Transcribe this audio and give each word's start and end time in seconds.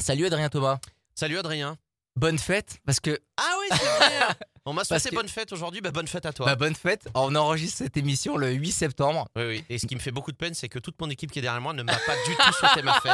Salut 0.00 0.26
Adrien 0.26 0.48
Thomas. 0.48 0.78
Salut 1.14 1.38
Adrien. 1.38 1.76
Bonne 2.16 2.38
fête 2.38 2.80
parce 2.84 3.00
que 3.00 3.18
Ah 3.36 3.54
oui, 3.60 3.66
c'est 3.70 3.84
vrai. 3.84 4.10
On 4.66 4.74
m'a 4.74 4.84
souhaité 4.84 5.08
que- 5.10 5.14
bonne 5.14 5.28
fête 5.28 5.52
aujourd'hui, 5.52 5.80
bah 5.80 5.90
bonne 5.90 6.06
fête 6.06 6.26
à 6.26 6.32
toi. 6.32 6.46
bah, 6.46 6.54
bonne 6.54 6.74
fête. 6.74 7.08
On 7.14 7.34
enregistre 7.34 7.78
cette 7.78 7.96
émission 7.96 8.36
le 8.36 8.50
8 8.52 8.72
septembre. 8.72 9.26
oui, 9.36 9.44
oui. 9.46 9.64
Et 9.70 9.78
ce 9.78 9.86
qui 9.86 9.94
me 9.94 10.00
fait 10.00 10.10
beaucoup 10.10 10.32
de 10.32 10.36
peine, 10.36 10.52
c'est 10.54 10.68
que 10.68 10.78
toute 10.78 11.00
mon 11.00 11.08
équipe 11.08 11.32
qui 11.32 11.38
est 11.38 11.42
derrière 11.42 11.60
moi 11.62 11.72
ne 11.72 11.82
m'a 11.82 11.94
pas 11.94 12.14
du 12.26 12.36
tout 12.36 12.52
souhaité 12.52 12.82
ma 12.82 13.00
fête. 13.00 13.12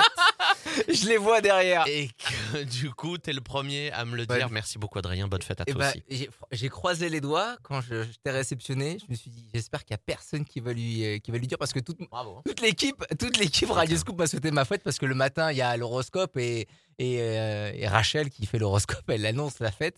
Je 0.88 1.06
les 1.08 1.16
vois 1.16 1.40
derrière. 1.40 1.84
Et 1.86 2.08
que 2.52 2.62
du 2.64 2.90
coup, 2.90 3.18
t'es 3.18 3.32
le 3.32 3.40
premier 3.40 3.90
à 3.92 4.04
me 4.04 4.16
le 4.16 4.26
Ouais. 4.28 4.36
dire. 4.38 4.50
Merci 4.50 4.78
beaucoup 4.78 4.98
Adrien, 4.98 5.28
bonne 5.28 5.42
fête 5.42 5.60
à 5.60 5.64
Et 5.66 5.72
toi 5.72 5.80
bah, 5.80 5.92
aussi. 6.10 6.28
j'ai 6.52 6.68
croisé 6.68 7.08
les 7.08 7.20
doigts 7.20 7.56
quand 7.62 7.80
je, 7.80 8.02
je 8.02 8.18
t'ai 8.22 8.30
réceptionné. 8.30 8.98
Je 9.00 9.10
me 9.10 9.16
suis 9.16 9.30
dit, 9.30 9.48
j'espère 9.54 9.84
qu'il 9.84 9.92
y 9.92 9.94
a 9.94 9.98
personne 9.98 10.44
qui 10.44 10.60
va 10.60 10.72
lui, 10.72 11.04
euh, 11.04 11.18
qui 11.18 11.30
va 11.30 11.38
lui 11.38 11.46
dire 11.46 11.58
parce 11.58 11.72
que 11.72 11.80
toute, 11.80 11.98
Bravo. 12.10 12.42
toute 12.44 12.60
l'équipe, 12.60 13.04
toute 13.18 13.36
l'équipe 13.38 13.70
Radio 13.70 13.96
Scoop 13.96 14.18
m'a 14.18 14.26
souhaité 14.26 14.50
ma 14.50 14.64
fête 14.64 14.82
parce 14.82 14.98
que 14.98 15.06
le 15.06 15.14
matin 15.14 15.50
il 15.52 15.58
y 15.58 15.62
a 15.62 15.76
l'horoscope 15.76 16.36
et, 16.36 16.66
et, 16.98 17.20
euh, 17.20 17.72
et 17.74 17.86
Rachel 17.88 18.30
qui 18.30 18.46
fait 18.46 18.58
l'horoscope, 18.58 19.08
elle 19.08 19.24
annonce 19.26 19.58
la 19.60 19.70
fête. 19.70 19.96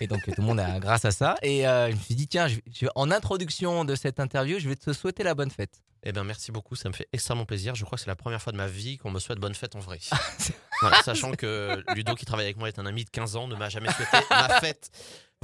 Et 0.00 0.06
donc 0.06 0.22
tout 0.24 0.32
le 0.38 0.42
monde 0.42 0.60
a 0.60 0.78
grâce 0.80 1.04
à 1.04 1.10
ça. 1.10 1.36
Et 1.42 1.66
euh, 1.66 1.90
je 1.90 1.96
me 1.96 2.00
suis 2.00 2.14
dit, 2.14 2.26
tiens, 2.28 2.48
je, 2.48 2.56
je- 2.72 2.86
en 2.94 3.10
introduction 3.10 3.84
de 3.84 3.94
cette 3.94 4.18
interview, 4.20 4.58
je 4.58 4.68
vais 4.68 4.76
te 4.76 4.92
souhaiter 4.92 5.22
la 5.22 5.34
bonne 5.34 5.50
fête. 5.50 5.80
Eh 6.06 6.12
bien, 6.12 6.22
merci 6.24 6.52
beaucoup, 6.52 6.76
ça 6.76 6.88
me 6.90 6.94
fait 6.94 7.08
extrêmement 7.14 7.46
plaisir. 7.46 7.74
Je 7.74 7.84
crois 7.84 7.96
que 7.96 8.02
c'est 8.04 8.10
la 8.10 8.16
première 8.16 8.42
fois 8.42 8.52
de 8.52 8.58
ma 8.58 8.66
vie 8.66 8.98
qu'on 8.98 9.10
me 9.10 9.18
souhaite 9.18 9.38
bonne 9.38 9.54
fête 9.54 9.74
en 9.76 9.80
vrai. 9.80 9.98
Voilà, 10.80 11.02
sachant 11.02 11.32
que 11.32 11.82
Ludo, 11.94 12.14
qui 12.14 12.26
travaille 12.26 12.44
avec 12.44 12.58
moi, 12.58 12.68
est 12.68 12.78
un 12.78 12.84
ami 12.84 13.04
de 13.06 13.10
15 13.10 13.36
ans, 13.36 13.48
ne 13.48 13.54
m'a 13.54 13.70
jamais 13.70 13.90
souhaité 13.92 14.18
ma 14.28 14.60
fête. 14.60 14.90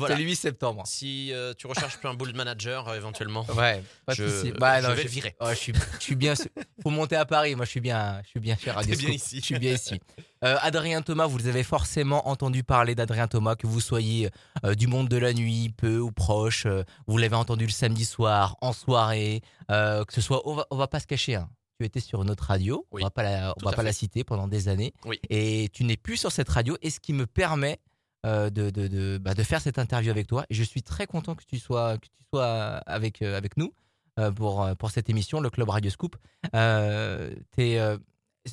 Voilà. 0.00 0.16
C'est 0.16 0.20
le 0.22 0.26
8 0.28 0.36
septembre. 0.36 0.82
Si 0.86 1.32
euh, 1.32 1.54
tu 1.56 1.66
recherches 1.68 1.98
plus 1.98 2.08
un 2.08 2.14
boule 2.14 2.34
manager, 2.34 2.88
euh, 2.88 2.96
éventuellement, 2.96 3.46
Ouais, 3.56 3.82
pas 4.04 4.14
de 4.14 4.16
je, 4.16 4.28
souci. 4.28 4.52
Bah, 4.52 4.80
je 4.80 4.86
non, 4.88 4.94
vais 4.94 4.98
je- 4.98 5.02
le 5.04 5.08
virer. 5.08 5.36
Ouais, 5.40 5.54
je 5.54 5.60
suis, 5.60 5.72
je 5.98 6.02
suis 6.02 6.16
bien. 6.16 6.34
Faut 6.82 6.90
monter 6.90 7.16
à 7.16 7.24
Paris. 7.24 7.54
Moi, 7.54 7.64
je 7.64 7.70
suis 7.70 7.80
bien. 7.80 8.20
Je 8.24 8.30
suis 8.30 8.40
bien 8.40 8.56
chez 8.56 8.70
Radio 8.72 8.96
bien 8.96 9.10
ici. 9.10 9.40
Je 9.40 9.44
suis 9.44 9.58
bien 9.58 9.74
ici. 9.74 10.00
Euh, 10.44 10.56
Adrien 10.62 11.02
Thomas, 11.02 11.26
vous 11.26 11.46
avez 11.46 11.62
forcément 11.62 12.28
entendu 12.28 12.64
parler 12.64 12.94
d'Adrien 12.94 13.28
Thomas, 13.28 13.54
que 13.56 13.66
vous 13.66 13.80
soyez 13.80 14.30
du 14.76 14.86
monde 14.86 15.08
de 15.08 15.16
la 15.18 15.32
nuit, 15.34 15.68
peu 15.76 15.98
ou 15.98 16.10
proche. 16.12 16.66
vous 17.06 17.18
l'avez 17.18 17.36
entendu 17.36 17.66
le 17.66 17.70
samedi 17.72 18.04
soir, 18.04 18.56
en 18.60 18.72
soirée, 18.72 19.42
que 19.68 20.04
ce 20.12 20.20
soit. 20.20 20.42
On 20.48 20.54
va, 20.54 20.66
on 20.70 20.76
va 20.76 20.88
pas 20.88 21.00
se 21.00 21.06
cacher. 21.06 21.34
hein. 21.36 21.48
Tu 21.78 21.86
étais 21.86 22.00
sur 22.00 22.22
une 22.22 22.30
autre 22.30 22.44
radio. 22.44 22.86
Oui, 22.92 23.00
on 23.02 23.06
va 23.06 23.10
pas 23.10 23.22
la, 23.22 23.54
on 23.58 23.64
va 23.64 23.70
pas 23.70 23.78
fait. 23.78 23.82
la 23.84 23.92
citer 23.94 24.22
pendant 24.22 24.46
des 24.48 24.68
années. 24.68 24.92
Oui. 25.06 25.18
Et 25.30 25.70
tu 25.72 25.84
n'es 25.84 25.96
plus 25.96 26.18
sur 26.18 26.30
cette 26.30 26.50
radio. 26.50 26.76
Et 26.82 26.90
ce 26.90 27.00
qui 27.00 27.14
me 27.14 27.26
permet 27.26 27.78
euh, 28.26 28.50
de, 28.50 28.70
de, 28.70 28.88
de, 28.88 29.18
bah, 29.18 29.34
de 29.34 29.42
faire 29.42 29.60
cette 29.60 29.78
interview 29.78 30.10
avec 30.10 30.26
toi. 30.26 30.44
Et 30.50 30.54
je 30.54 30.62
suis 30.62 30.82
très 30.82 31.06
content 31.06 31.34
que 31.34 31.44
tu 31.44 31.58
sois, 31.58 31.98
que 31.98 32.06
tu 32.06 32.24
sois 32.32 32.76
avec, 32.86 33.22
euh, 33.22 33.36
avec 33.36 33.56
nous 33.56 33.72
euh, 34.18 34.30
pour, 34.30 34.62
euh, 34.62 34.74
pour 34.74 34.90
cette 34.90 35.08
émission, 35.08 35.40
le 35.40 35.50
Club 35.50 35.68
Radio 35.68 35.90
Scoop. 35.90 36.16
Euh, 36.54 37.34
euh, 37.58 37.98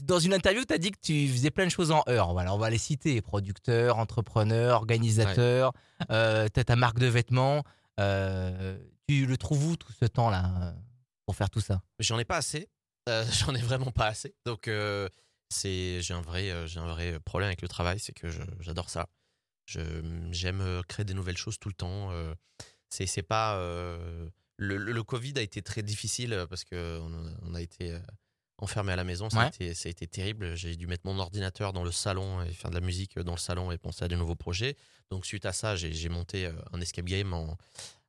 dans 0.03 0.19
une 0.19 0.33
interview, 0.33 0.63
tu 0.65 0.73
as 0.73 0.77
dit 0.77 0.91
que 0.91 0.99
tu 1.01 1.27
faisais 1.27 1.51
plein 1.51 1.65
de 1.65 1.71
choses 1.71 1.91
en 1.91 2.03
heure. 2.09 2.33
Voilà, 2.33 2.53
on 2.53 2.57
va 2.57 2.69
les 2.69 2.77
citer 2.77 3.21
producteur, 3.21 3.97
entrepreneur, 3.97 4.77
organisateur, 4.77 5.73
euh, 6.11 6.47
tu 6.53 6.59
as 6.59 6.63
ta 6.63 6.75
marque 6.75 6.99
de 6.99 7.07
vêtements. 7.07 7.63
Euh, 7.99 8.77
tu 9.07 9.25
le 9.25 9.37
trouves 9.37 9.65
où 9.67 9.75
tout 9.75 9.91
ce 9.93 10.05
temps-là 10.05 10.51
euh, 10.61 10.71
pour 11.25 11.35
faire 11.35 11.49
tout 11.49 11.61
ça? 11.61 11.81
J'en 11.99 12.19
ai 12.19 12.25
pas 12.25 12.37
assez. 12.37 12.69
Euh, 13.09 13.25
J'en 13.31 13.55
ai 13.55 13.61
vraiment 13.61 13.91
pas 13.91 14.07
assez. 14.07 14.35
Donc, 14.45 14.67
euh, 14.67 15.09
c'est 15.49 16.01
j'ai 16.01 16.13
un, 16.13 16.21
vrai, 16.21 16.51
euh, 16.51 16.67
un 16.75 16.87
vrai 16.87 17.19
problème 17.21 17.47
avec 17.47 17.61
le 17.61 17.67
travail, 17.67 17.99
c'est 17.99 18.13
que 18.13 18.27
j'adore 18.59 18.89
ça. 18.89 19.07
J'aime 19.67 20.61
euh, 20.61 20.81
créer 20.87 21.05
des 21.05 21.13
nouvelles 21.13 21.37
choses 21.37 21.59
tout 21.59 21.69
le 21.69 21.75
temps. 21.75 22.11
euh, 22.11 22.33
c'est 22.89 23.05
c'est 23.05 23.21
pas. 23.23 23.57
euh, 23.57 24.29
le, 24.57 24.77
le- 24.77 24.91
le 24.93 25.03
Covid 25.03 25.33
a 25.37 25.41
été 25.41 25.61
très 25.61 25.83
difficile 25.83 26.45
parce 26.49 26.63
qu'on 26.63 27.35
on 27.43 27.53
a 27.53 27.61
été 27.61 27.95
enfermé 28.59 28.91
à 28.93 28.95
la 28.95 29.03
maison. 29.03 29.29
Ça, 29.29 29.41
a 29.41 29.47
été, 29.49 29.73
ça 29.75 29.87
a 29.87 29.91
été 29.91 30.07
terrible. 30.07 30.55
J'ai 30.55 30.75
dû 30.75 30.87
mettre 30.87 31.05
mon 31.05 31.19
ordinateur 31.19 31.73
dans 31.73 31.83
le 31.83 31.91
salon 31.91 32.41
et 32.41 32.51
faire 32.53 32.71
de 32.71 32.75
la 32.75 32.81
musique 32.81 33.19
dans 33.19 33.33
le 33.33 33.37
salon 33.39 33.71
et 33.71 33.77
penser 33.77 34.05
à 34.05 34.07
de 34.07 34.15
nouveaux 34.15 34.35
projets. 34.35 34.75
Donc, 35.11 35.25
suite 35.27 35.45
à 35.45 35.53
ça, 35.53 35.75
j'ai 35.75 36.09
monté 36.09 36.49
un 36.73 36.81
escape 36.81 37.05
game 37.05 37.33
en, 37.33 37.55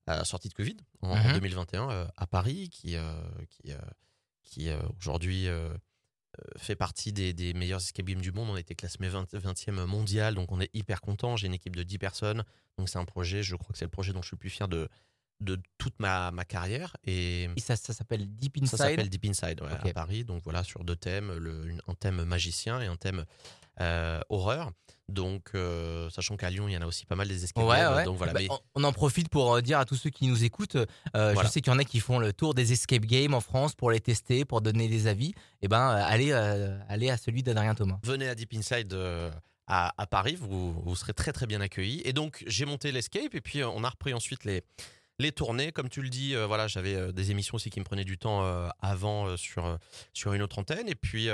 à 0.07 0.17
la 0.17 0.25
sortie 0.25 0.49
de 0.49 0.55
Covid 0.55 0.77
en, 1.03 1.11
en 1.11 1.17
Mhm. 1.29 1.33
2021 1.35 1.91
euh, 1.91 2.07
à 2.17 2.27
Paris 2.27 2.71
qui, 2.71 2.97
qui, 3.51 3.73
qui 4.45 4.71
aujourd'hui 5.01 5.49
fait 6.57 6.77
partie 6.77 7.13
des, 7.13 7.33
des 7.33 7.55
meilleurs 7.55 7.81
escape 7.81 8.07
games 8.07 8.21
du 8.21 8.33
monde. 8.33 8.49
On 8.51 8.55
a 8.55 8.61
été 8.61 8.75
classé 8.75 8.97
20, 9.01 9.35
20e 9.35 9.85
mondial, 9.87 10.35
donc 10.35 10.51
on 10.53 10.61
est 10.61 10.71
hyper 10.75 11.01
content. 11.01 11.37
J'ai 11.37 11.47
une 11.47 11.55
équipe 11.55 11.77
de 11.77 11.83
10 11.83 11.99
personnes, 11.99 12.45
donc 12.79 12.89
c'est 12.89 12.99
un 12.99 13.05
projet, 13.05 13.43
je 13.43 13.57
crois 13.57 13.73
que 13.73 13.79
c'est 13.79 13.85
le 13.85 13.91
projet 13.91 14.13
dont 14.13 14.23
je 14.23 14.29
suis 14.29 14.35
le 14.37 14.39
plus 14.41 14.51
fier 14.51 14.69
de, 14.69 14.89
de 15.41 15.59
toute 15.79 15.99
ma, 16.01 16.31
ma 16.31 16.45
carrière. 16.45 16.97
Et 17.05 17.45
Et 17.57 17.61
ça, 17.61 17.77
ça 17.77 17.93
s'appelle 17.93 18.27
Deep 18.37 18.57
ça 18.59 18.63
Inside. 18.65 18.77
s'appelle 18.79 19.09
Deep 19.11 19.25
Inside 19.27 19.61
ouais, 19.63 19.91
à 19.91 19.93
Paris. 19.93 20.25
Donc 20.25 20.43
voilà, 20.45 20.65
sur 20.65 20.85
deux 20.85 20.97
thèmes, 20.97 21.33
le- 21.37 21.77
un 21.87 21.95
thème 21.95 22.25
magicien 22.25 22.81
et 22.81 22.87
un 22.87 22.97
thème 22.97 23.25
euh, 23.81 24.21
horreur. 24.29 24.73
Donc, 25.09 25.51
euh, 25.55 26.11
sachant 26.11 26.37
qu'à 26.37 26.51
Lyon, 26.51 26.69
il 26.69 26.73
y 26.75 26.77
en 26.77 26.83
a 26.83 26.87
aussi 26.87 27.07
pas 27.07 27.17
mal 27.17 27.29
des 27.29 27.45
escape 27.45 27.65
Ouais. 27.65 28.05
Donc 28.05 28.19
voilà, 28.19 28.33
Bah, 28.35 28.41
mais- 28.43 28.49
on, 28.75 28.85
en 28.85 28.93
profite 28.93 29.29
pour 29.31 29.55
euh, 29.55 29.61
dire 29.63 29.79
à 29.79 29.85
tous 29.85 29.97
ceux 29.97 30.11
qui 30.11 30.27
nous 30.27 30.45
écoutent, 30.45 30.77
euh, 30.77 30.87
Voilà. 31.15 31.43
je 31.45 31.47
sais 31.49 31.61
qu'il 31.63 31.73
y 31.73 31.77
en 31.77 31.79
a 31.79 31.85
qui 31.85 32.01
font 32.01 32.19
le 32.19 32.33
tour 32.33 32.53
des 32.55 32.73
escape 32.73 33.07
games 33.07 33.33
en 33.35 33.41
France 33.41 33.75
pour 33.75 33.91
les 33.91 34.01
tester, 34.01 34.45
pour 34.45 34.61
donner 34.61 34.87
des 34.89 35.07
avis. 35.07 35.33
Et 35.63 35.69
ben, 35.69 35.89
allez, 35.89 36.33
euh, 36.33 36.79
allez 36.89 37.09
à 37.11 37.17
celui 37.17 37.43
d'Adrien 37.43 37.75
Thomas. 37.75 37.99
venez 38.05 38.29
à 38.29 38.35
Deep 38.35 38.53
Inside 38.55 38.95
à, 39.67 39.93
à 39.99 40.07
Paris, 40.07 40.37
vous, 40.41 40.73
vous 40.73 40.97
serez 40.97 41.13
très 41.13 41.33
très 41.33 41.47
bien 41.47 41.61
accueillis. 41.61 42.01
Et 42.05 42.13
donc 42.13 42.43
j'ai 42.47 42.65
monté 42.65 42.91
l'escape 42.91 43.35
et 43.35 43.41
puis 43.41 43.63
on 43.63 43.85
a 43.85 43.91
repris 43.91 44.15
ensuite 44.15 44.45
les, 44.45 44.63
les 45.19 45.31
tournées. 45.31 45.73
Comme 45.73 45.91
tu 45.91 46.01
le 46.01 46.09
dis, 46.09 46.35
euh, 46.35 46.47
voilà, 46.47 46.69
j'avais 46.69 46.95
euh, 46.95 47.13
des 47.13 47.31
émissions 47.33 47.57
aussi 47.57 47.69
qui 47.69 47.79
me 47.79 47.85
prenaient 47.85 48.05
du 48.05 48.17
temps 48.17 48.45
euh, 48.45 48.69
avant 48.81 49.37
sur, 49.37 49.79
sur 50.15 50.33
une 50.33 50.41
autre 50.43 50.59
antenne. 50.59 50.89
Et 50.89 50.95
puis 50.95 51.29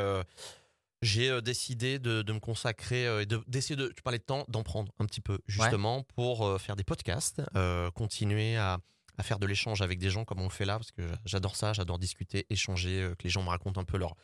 j'ai 1.02 1.40
décidé 1.42 1.98
de, 1.98 2.22
de 2.22 2.32
me 2.32 2.40
consacrer 2.40 3.22
et 3.22 3.26
de- 3.26 3.42
d'essayer 3.46 3.76
de, 3.76 3.88
tu 3.88 4.02
parlais 4.02 4.18
de 4.18 4.24
temps, 4.24 4.44
d'en 4.48 4.62
prendre 4.62 4.92
un 4.98 5.04
petit 5.06 5.20
peu 5.20 5.38
justement 5.46 6.02
pour 6.02 6.60
faire 6.60 6.76
des 6.76 6.84
podcasts, 6.84 7.42
euh, 7.56 7.90
continuer 7.90 8.56
à, 8.56 8.78
à 9.18 9.22
faire 9.22 9.38
de 9.38 9.46
l'échange 9.46 9.82
avec 9.82 9.98
des 9.98 10.10
gens 10.10 10.24
comme 10.24 10.40
on 10.40 10.44
le 10.44 10.50
fait 10.50 10.64
là, 10.64 10.78
parce 10.78 10.92
que 10.92 11.02
j'adore 11.24 11.56
ça, 11.56 11.72
j'adore 11.72 11.98
discuter, 11.98 12.46
échanger, 12.50 13.12
que 13.18 13.24
les 13.24 13.30
gens 13.30 13.42
me 13.42 13.48
racontent 13.50 13.80
un 13.80 13.84
peu 13.84 13.98
leur, 13.98 14.14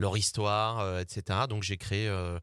leur 0.00 0.16
histoire, 0.16 0.80
euh, 0.80 1.00
etc. 1.00 1.40
Donc 1.48 1.62
j'ai 1.62 1.76
créé 1.76 2.08
euh, 2.08 2.38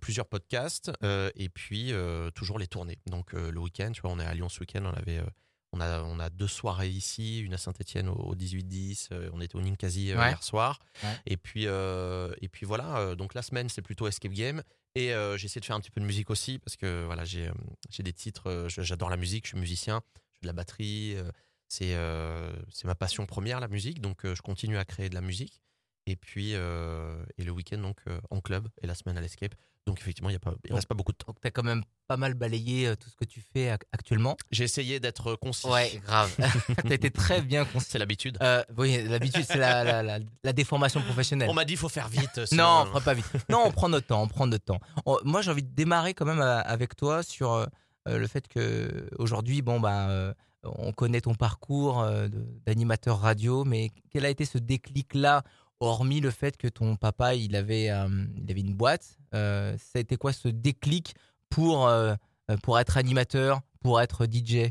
plusieurs 0.00 0.26
podcasts 0.26 0.90
et 1.36 1.48
puis 1.50 1.92
toujours 2.34 2.58
les 2.58 2.66
tournées. 2.66 2.98
Donc 3.06 3.32
le 3.34 3.58
week-end, 3.60 3.92
tu 3.92 4.00
vois, 4.00 4.10
on 4.10 4.18
est 4.18 4.24
à 4.24 4.34
Lyon 4.34 4.48
ce 4.48 4.58
week-end, 4.60 4.82
on 4.84 4.92
avait, 4.94 5.20
on 5.74 5.80
a, 5.80 6.02
on 6.02 6.18
a 6.20 6.30
deux 6.30 6.46
soirées 6.48 6.88
ici, 6.88 7.40
une 7.40 7.54
à 7.54 7.58
Saint-Etienne 7.58 8.08
au, 8.08 8.14
au 8.14 8.34
18-10, 8.34 9.08
euh, 9.12 9.28
on 9.32 9.40
était 9.40 9.56
au 9.56 9.60
Ninkasi 9.60 10.12
euh, 10.12 10.18
Ouais. 10.18 10.28
hier 10.30 10.42
soir. 10.42 10.78
Ouais. 11.02 11.08
Et 11.26 11.36
puis 11.36 11.66
euh, 11.66 12.32
et 12.40 12.48
puis 12.48 12.64
voilà. 12.64 12.98
euh, 12.98 13.14
donc 13.16 13.34
la 13.34 13.42
semaine 13.42 13.68
c'est 13.68 13.82
plutôt 13.82 14.06
escape 14.06 14.32
game. 14.32 14.62
Et 14.96 15.08
essayé 15.08 15.60
de 15.60 15.64
faire 15.64 15.74
un 15.74 15.80
petit 15.80 15.90
peu 15.90 16.00
de 16.00 16.06
musique 16.06 16.30
aussi 16.30 16.60
parce 16.60 16.76
que 16.76 17.04
voilà 17.04 17.24
j'ai 17.24 17.50
j'ai 17.90 18.04
des 18.04 18.12
titres. 18.12 18.66
J'adore 18.68 19.10
la 19.10 19.16
musique. 19.16 19.44
Je 19.44 19.48
suis 19.50 19.58
musicien. 19.58 20.02
Je 20.32 20.38
fais 20.38 20.42
de 20.42 20.46
la 20.46 20.52
batterie. 20.52 21.16
c'est 21.66 21.96
c'est 22.70 22.84
ma 22.86 22.94
passion 22.94 23.26
première 23.26 23.58
la 23.58 23.66
musique. 23.66 24.00
Donc 24.00 24.20
je 24.24 24.40
continue 24.42 24.78
à 24.78 24.84
créer 24.84 25.08
de 25.08 25.14
la 25.14 25.20
musique. 25.20 25.60
Et 26.06 26.16
puis 26.16 26.50
euh, 26.54 27.24
et 27.38 27.44
le 27.44 27.50
week-end 27.52 27.78
donc 27.78 27.96
euh, 28.08 28.20
en 28.30 28.40
club 28.40 28.68
et 28.82 28.86
la 28.86 28.94
semaine 28.94 29.16
à 29.16 29.20
l'escape. 29.22 29.54
Donc 29.86 30.00
effectivement 30.00 30.28
il 30.30 30.34
y 30.34 30.36
a 30.36 30.38
pas 30.38 30.54
il 30.64 30.68
Donc- 30.70 30.76
reste 30.76 30.88
pas 30.88 30.94
beaucoup 30.94 31.12
de 31.12 31.16
temps. 31.16 31.28
Donc, 31.28 31.40
tu 31.40 31.46
as 31.48 31.50
quand 31.50 31.62
même 31.62 31.82
pas 32.08 32.16
mal 32.18 32.34
balayé 32.34 32.88
euh, 32.88 32.94
tout 32.96 33.08
ce 33.08 33.16
que 33.16 33.24
tu 33.24 33.40
fais 33.40 33.68
ac- 33.70 33.82
actuellement. 33.92 34.36
J'ai 34.50 34.64
essayé 34.64 35.00
d'être 35.00 35.34
concis. 35.36 35.66
grave. 36.04 36.34
tu 36.86 36.90
as 36.90 36.94
été 36.94 37.10
très 37.10 37.40
bien 37.40 37.64
concis. 37.64 37.86
C'est 37.90 37.98
l'habitude. 37.98 38.36
Euh, 38.42 38.62
oui, 38.76 39.02
l'habitude, 39.08 39.44
c'est 39.46 39.56
la, 39.58 39.82
la, 39.84 40.02
la- 40.02 40.18
la 40.42 40.52
déformation 40.52 41.00
professionnelle. 41.02 41.48
On 41.50 41.54
m'a 41.54 41.64
dit 41.64 41.72
il 41.74 41.78
faut 41.78 41.88
faire 41.88 42.08
vite. 42.08 42.40
Non, 42.52 42.82
on 42.82 42.86
fera 42.86 43.00
pas 43.00 43.14
vite. 43.14 43.26
Non, 43.48 43.62
on 43.64 43.70
prend 43.72 43.88
notre 43.88 44.06
temps, 44.06 44.22
on 44.22 44.28
prend 44.28 44.46
notre 44.46 44.64
temps. 44.64 44.80
On- 45.06 45.18
moi, 45.24 45.40
j'ai 45.40 45.50
envie 45.50 45.62
de 45.62 45.74
démarrer 45.74 46.12
quand 46.12 46.26
même 46.26 46.40
avec 46.42 46.96
toi 46.96 47.22
sur 47.22 47.66
le 48.06 48.26
fait 48.26 48.46
que 48.48 49.08
aujourd'hui, 49.18 49.62
bon 49.62 49.80
bah, 49.80 50.08
euh, 50.10 50.34
on 50.64 50.92
connaît 50.92 51.20
ton 51.22 51.34
parcours 51.34 52.06
d'animateur 52.66 53.20
radio, 53.20 53.64
mais 53.64 53.90
quel 54.10 54.24
a 54.24 54.30
été 54.30 54.44
ce 54.44 54.58
déclic-là, 54.58 55.42
hormis 55.84 56.20
le 56.20 56.30
fait 56.30 56.56
que 56.56 56.68
ton 56.68 56.96
papa, 56.96 57.34
il 57.34 57.54
avait, 57.56 57.90
euh, 57.90 58.08
il 58.36 58.50
avait 58.50 58.60
une 58.60 58.74
boîte. 58.74 59.18
euh, 59.34 59.76
ça 59.78 59.98
a 59.98 60.00
été 60.00 60.16
quoi 60.16 60.32
ce 60.32 60.48
déclic 60.48 61.14
pour 61.48 61.86
euh, 61.88 62.14
euh, 62.50 62.56
pour 62.58 62.78
être 62.78 62.96
animateur, 62.96 63.60
pour 63.80 64.00
être 64.00 64.26
DJ 64.26 64.70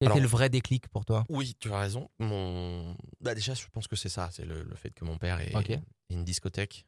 Quel 0.00 0.10
était 0.10 0.20
le 0.20 0.26
vrai 0.26 0.48
déclic 0.48 0.88
pour 0.88 1.04
toi? 1.04 1.24
Oui, 1.28 1.54
tu 1.60 1.72
as 1.72 1.78
raison. 1.78 2.10
Mon... 2.18 2.96
Bah 3.20 3.34
déjà, 3.34 3.54
je 3.54 3.66
pense 3.72 3.86
que 3.88 3.96
c'est 3.96 4.08
ça. 4.08 4.28
C'est 4.32 4.44
le, 4.44 4.62
le 4.62 4.74
fait 4.74 4.90
que 4.90 5.04
mon 5.04 5.16
père 5.18 5.40
ait, 5.40 5.54
Ok. 5.54 5.70
ait 5.70 5.80
une 6.10 6.24
discothèque. 6.24 6.86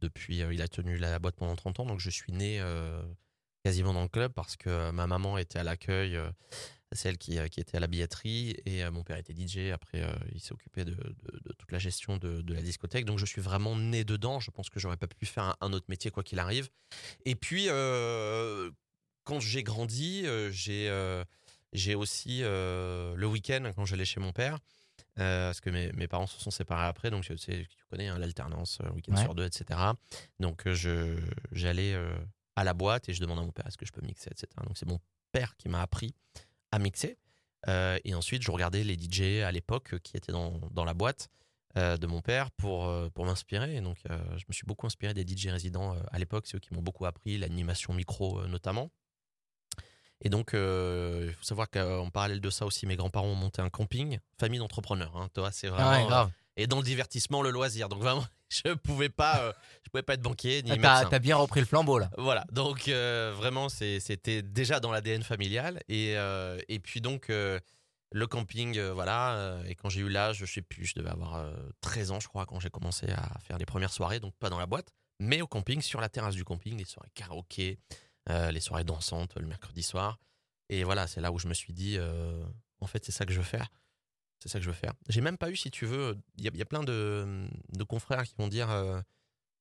Depuis, 0.00 0.36
il 0.38 0.62
a 0.62 0.68
tenu 0.68 0.98
la 0.98 1.18
boîte 1.18 1.36
pendant 1.36 1.56
30 1.56 1.80
ans. 1.80 1.86
Donc, 1.86 2.00
je 2.00 2.10
suis 2.10 2.32
né 2.32 2.60
quasiment 3.64 3.92
dans 3.92 4.02
le 4.02 4.08
club 4.08 4.32
parce 4.32 4.56
que 4.56 4.90
ma 4.92 5.06
maman 5.06 5.38
était 5.38 5.58
à 5.58 5.64
l'accueil, 5.64 6.18
celle 6.92 7.18
qui, 7.18 7.38
euh, 7.38 7.48
qui 7.48 7.60
était 7.60 7.76
à 7.76 7.80
la 7.80 7.86
billetterie. 7.86 8.56
Et 8.64 8.84
euh, 8.84 8.90
mon 8.90 9.02
père 9.02 9.16
était 9.16 9.34
DJ. 9.34 9.70
Après, 9.72 10.02
euh, 10.02 10.12
il 10.32 10.40
s'est 10.40 10.52
occupé 10.52 10.84
de, 10.84 10.92
de- 10.92 11.40
de 11.44 11.52
toute 11.58 11.72
la 11.72 11.78
gestion 11.78 12.16
de, 12.16 12.42
de 12.42 12.54
la 12.54 12.62
discothèque. 12.62 13.04
Donc, 13.04 13.18
je 13.18 13.26
suis 13.26 13.40
vraiment 13.40 13.76
né 13.76 14.04
dedans. 14.04 14.40
Je 14.40 14.50
pense 14.50 14.70
que 14.70 14.78
j'aurais 14.80 14.96
pas 14.96 15.06
pu 15.06 15.26
faire 15.26 15.44
un, 15.44 15.56
un 15.60 15.72
autre 15.72 15.86
métier, 15.88 16.10
quoi 16.10 16.22
qu'il 16.22 16.38
arrive. 16.38 16.68
Et 17.24 17.34
puis, 17.34 17.66
quand 19.24 19.40
j'ai 19.40 19.62
grandi, 19.62 20.24
j'ai 20.50 21.22
j'ai 21.72 21.94
aussi 21.94 22.40
euh, 22.42 23.14
le 23.16 23.26
week-end, 23.26 23.70
quand 23.74 23.84
j'allais 23.84 24.04
chez 24.06 24.20
mon 24.20 24.32
père, 24.32 24.58
euh, 25.18 25.48
parce 25.48 25.60
que 25.60 25.68
mes, 25.68 25.92
mes 25.92 26.06
parents 26.08 26.26
se 26.28 26.40
sont 26.40 26.50
séparés 26.52 26.86
après, 26.86 27.10
donc 27.10 27.24
tu 27.24 27.36
sais, 27.36 27.66
tu 27.68 27.84
connais 27.90 28.06
hein, 28.06 28.18
l'alternance, 28.18 28.78
week-end 28.94 29.14
Ouais. 29.14 29.20
sur 29.22 29.34
deux, 29.34 29.44
etc. 29.44 29.78
Donc 30.40 30.66
je 30.70 31.18
j'allais 31.52 31.92
euh, 31.92 32.16
à 32.54 32.64
la 32.64 32.72
boîte 32.72 33.08
et 33.08 33.12
je 33.14 33.20
demandais 33.20 33.42
à 33.42 33.44
mon 33.44 33.52
père 33.52 33.66
est-ce 33.66 33.76
que 33.76 33.84
je 33.84 33.92
peux 33.92 34.00
mixer, 34.00 34.30
etc. 34.30 34.46
Donc 34.64 34.78
c'est 34.78 34.86
mon 34.86 35.00
père 35.32 35.56
qui 35.56 35.68
m'a 35.68 35.82
appris 35.82 36.14
à 36.76 36.78
mixer. 36.78 37.18
Euh, 37.68 37.98
et 38.04 38.14
ensuite, 38.14 38.42
je 38.42 38.50
regardais 38.50 38.84
les 38.84 38.94
DJ 38.94 39.42
à 39.42 39.50
l'époque 39.50 39.98
qui 40.02 40.16
étaient 40.16 40.32
dans, 40.32 40.60
dans 40.70 40.84
la 40.84 40.94
boîte 40.94 41.30
euh, 41.76 41.96
de 41.96 42.06
mon 42.06 42.20
père 42.20 42.50
pour, 42.52 42.86
euh, 42.86 43.08
pour 43.10 43.24
m'inspirer. 43.24 43.76
Et 43.76 43.80
donc, 43.80 43.96
euh, 44.08 44.18
je 44.36 44.44
me 44.48 44.52
suis 44.52 44.66
beaucoup 44.66 44.86
inspiré 44.86 45.14
des 45.14 45.26
DJ 45.26 45.48
résidents 45.48 45.96
à 46.12 46.18
l'époque. 46.18 46.46
C'est 46.46 46.56
eux 46.56 46.60
qui 46.60 46.72
m'ont 46.72 46.82
beaucoup 46.82 47.06
appris, 47.06 47.38
l'animation 47.38 47.92
micro 47.92 48.46
notamment. 48.46 48.90
Et 50.22 50.30
donc, 50.30 50.52
il 50.52 51.32
faut 51.32 51.44
savoir 51.44 51.68
qu'en 51.68 52.08
parallèle 52.08 52.40
de 52.40 52.50
ça 52.50 52.64
aussi, 52.64 52.86
mes 52.86 52.96
grands-parents 52.96 53.26
ont 53.26 53.34
monté 53.34 53.60
un 53.60 53.68
camping, 53.68 54.18
famille 54.38 54.58
d'entrepreneurs. 54.58 55.14
Hein, 55.16 55.28
toi, 55.34 55.50
c'est 55.52 55.68
vraiment. 55.68 55.90
Ah 55.90 56.00
ouais, 56.00 56.06
grave. 56.06 56.30
Et 56.56 56.66
dans 56.66 56.78
le 56.78 56.82
divertissement, 56.82 57.42
le 57.42 57.50
loisir. 57.50 57.88
Donc 57.88 58.00
vraiment, 58.00 58.24
je 58.48 58.72
pouvais 58.74 59.08
pas, 59.08 59.40
euh, 59.42 59.52
je 59.84 59.90
pouvais 59.90 60.02
pas 60.02 60.14
être 60.14 60.22
banquier 60.22 60.62
ni 60.62 60.70
Ah, 60.72 60.76
T'as 60.76 60.94
médecin. 60.94 61.10
t'as 61.10 61.18
bien 61.18 61.36
repris 61.36 61.60
le 61.60 61.66
flambeau 61.66 61.98
là. 61.98 62.10
Voilà, 62.18 62.44
donc 62.52 62.88
euh, 62.88 63.32
vraiment, 63.36 63.68
c'était 63.68 64.42
déjà 64.42 64.80
dans 64.80 64.90
l'ADN 64.92 65.22
familial. 65.22 65.82
Et, 65.88 66.16
euh, 66.16 66.58
et 66.68 66.78
puis 66.78 67.00
donc, 67.00 67.30
euh, 67.30 67.60
le 68.12 68.26
camping, 68.26 68.80
voilà. 68.80 69.58
et 69.66 69.74
quand 69.74 69.88
j'ai 69.88 70.00
eu 70.00 70.08
l'âge, 70.08 70.38
je 70.38 70.46
sais 70.46 70.62
plus, 70.62 70.86
je 70.86 70.94
devais 70.94 71.10
avoir 71.10 71.34
euh, 71.34 71.52
13 71.80 72.12
ans, 72.12 72.20
je 72.20 72.28
crois, 72.28 72.46
quand 72.46 72.60
j'ai 72.60 72.70
commencé 72.70 73.10
à 73.10 73.38
faire 73.40 73.58
les 73.58 73.66
premières 73.66 73.92
soirées, 73.92 74.20
donc 74.20 74.34
pas 74.36 74.48
dans 74.48 74.58
la 74.58 74.66
boîte, 74.66 74.92
mais 75.18 75.42
au 75.42 75.46
camping, 75.46 75.82
sur 75.82 76.00
la 76.00 76.08
terrasse 76.08 76.34
du 76.36 76.44
camping, 76.44 76.78
les 76.78 76.84
soirées 76.84 77.10
karaoké, 77.14 77.78
les 78.28 78.60
soirées 78.60 78.84
dansantes 78.84 79.34
le 79.36 79.46
mercredi 79.46 79.82
soir. 79.82 80.18
Et 80.68 80.84
voilà, 80.84 81.06
c'est 81.06 81.20
là 81.20 81.32
où 81.32 81.38
je 81.38 81.48
me 81.48 81.54
suis 81.54 81.72
dit, 81.72 81.98
en 82.80 82.86
fait, 82.86 83.04
c'est 83.04 83.12
ça 83.12 83.26
que 83.26 83.32
je 83.32 83.38
veux 83.38 83.44
faire. 83.44 83.68
C'est 84.38 84.48
ça 84.48 84.58
que 84.58 84.64
je 84.64 84.70
veux 84.70 84.76
faire. 84.76 84.92
J'ai 85.08 85.20
même 85.20 85.38
pas 85.38 85.50
eu, 85.50 85.56
si 85.56 85.70
tu 85.70 85.86
veux, 85.86 86.16
il 86.36 86.44
y, 86.44 86.48
a- 86.48 86.50
il 86.52 86.58
y 86.58 86.62
a 86.62 86.66
plein 86.66 86.82
de, 86.84 87.48
de 87.72 87.84
confrères 87.84 88.22
qui 88.24 88.34
vont 88.38 88.48
dire. 88.48 88.70
euh, 88.70 89.00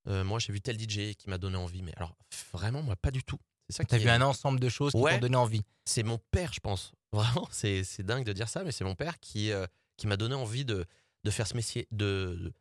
euh, 0.07 0.23
moi, 0.23 0.37
j'ai 0.39 0.53
vu 0.53 0.61
tel 0.61 0.77
DJ 0.79 1.15
qui 1.15 1.29
m'a 1.29 1.37
donné 1.37 1.55
envie. 1.57 1.81
Mais 1.81 1.93
alors, 1.95 2.15
vraiment, 2.53 2.83
moi, 2.83 2.95
pas 2.95 3.11
du 3.11 3.23
tout. 3.23 3.39
C'est 3.69 3.77
ça 3.77 3.83
T'as 3.85 3.97
est- 3.97 3.99
vu 3.99 4.09
un 4.09 4.21
ensemble 4.21 4.59
de 4.59 4.69
choses 4.69 4.91
qui 4.91 4.99
t'ont 5.15 5.19
donné 5.21 5.35
envie. 5.37 5.63
C'est 5.85 6.03
mon 6.03 6.19
père, 6.31 6.53
je 6.53 6.59
pense. 6.59 6.91
Vraiment, 7.13 7.47
c'est 7.51 7.83
c'est 7.85 8.03
dingue 8.03 8.25
de 8.25 8.33
dire 8.33 8.49
ça, 8.49 8.63
mais 8.65 8.71
c'est 8.73 8.83
mon 8.83 8.93
père 8.95 9.19
qui, 9.21 9.51
euh, 9.51 9.65
qui 9.97 10.05
m'a 10.05 10.17
donné 10.17 10.35
envie 10.35 10.65
de, 10.65 10.85
de 11.23 11.31
faire 11.31 11.47
ce 11.47 11.55
métier. 11.55 11.87
De, 11.91 12.37
de- 12.39 12.53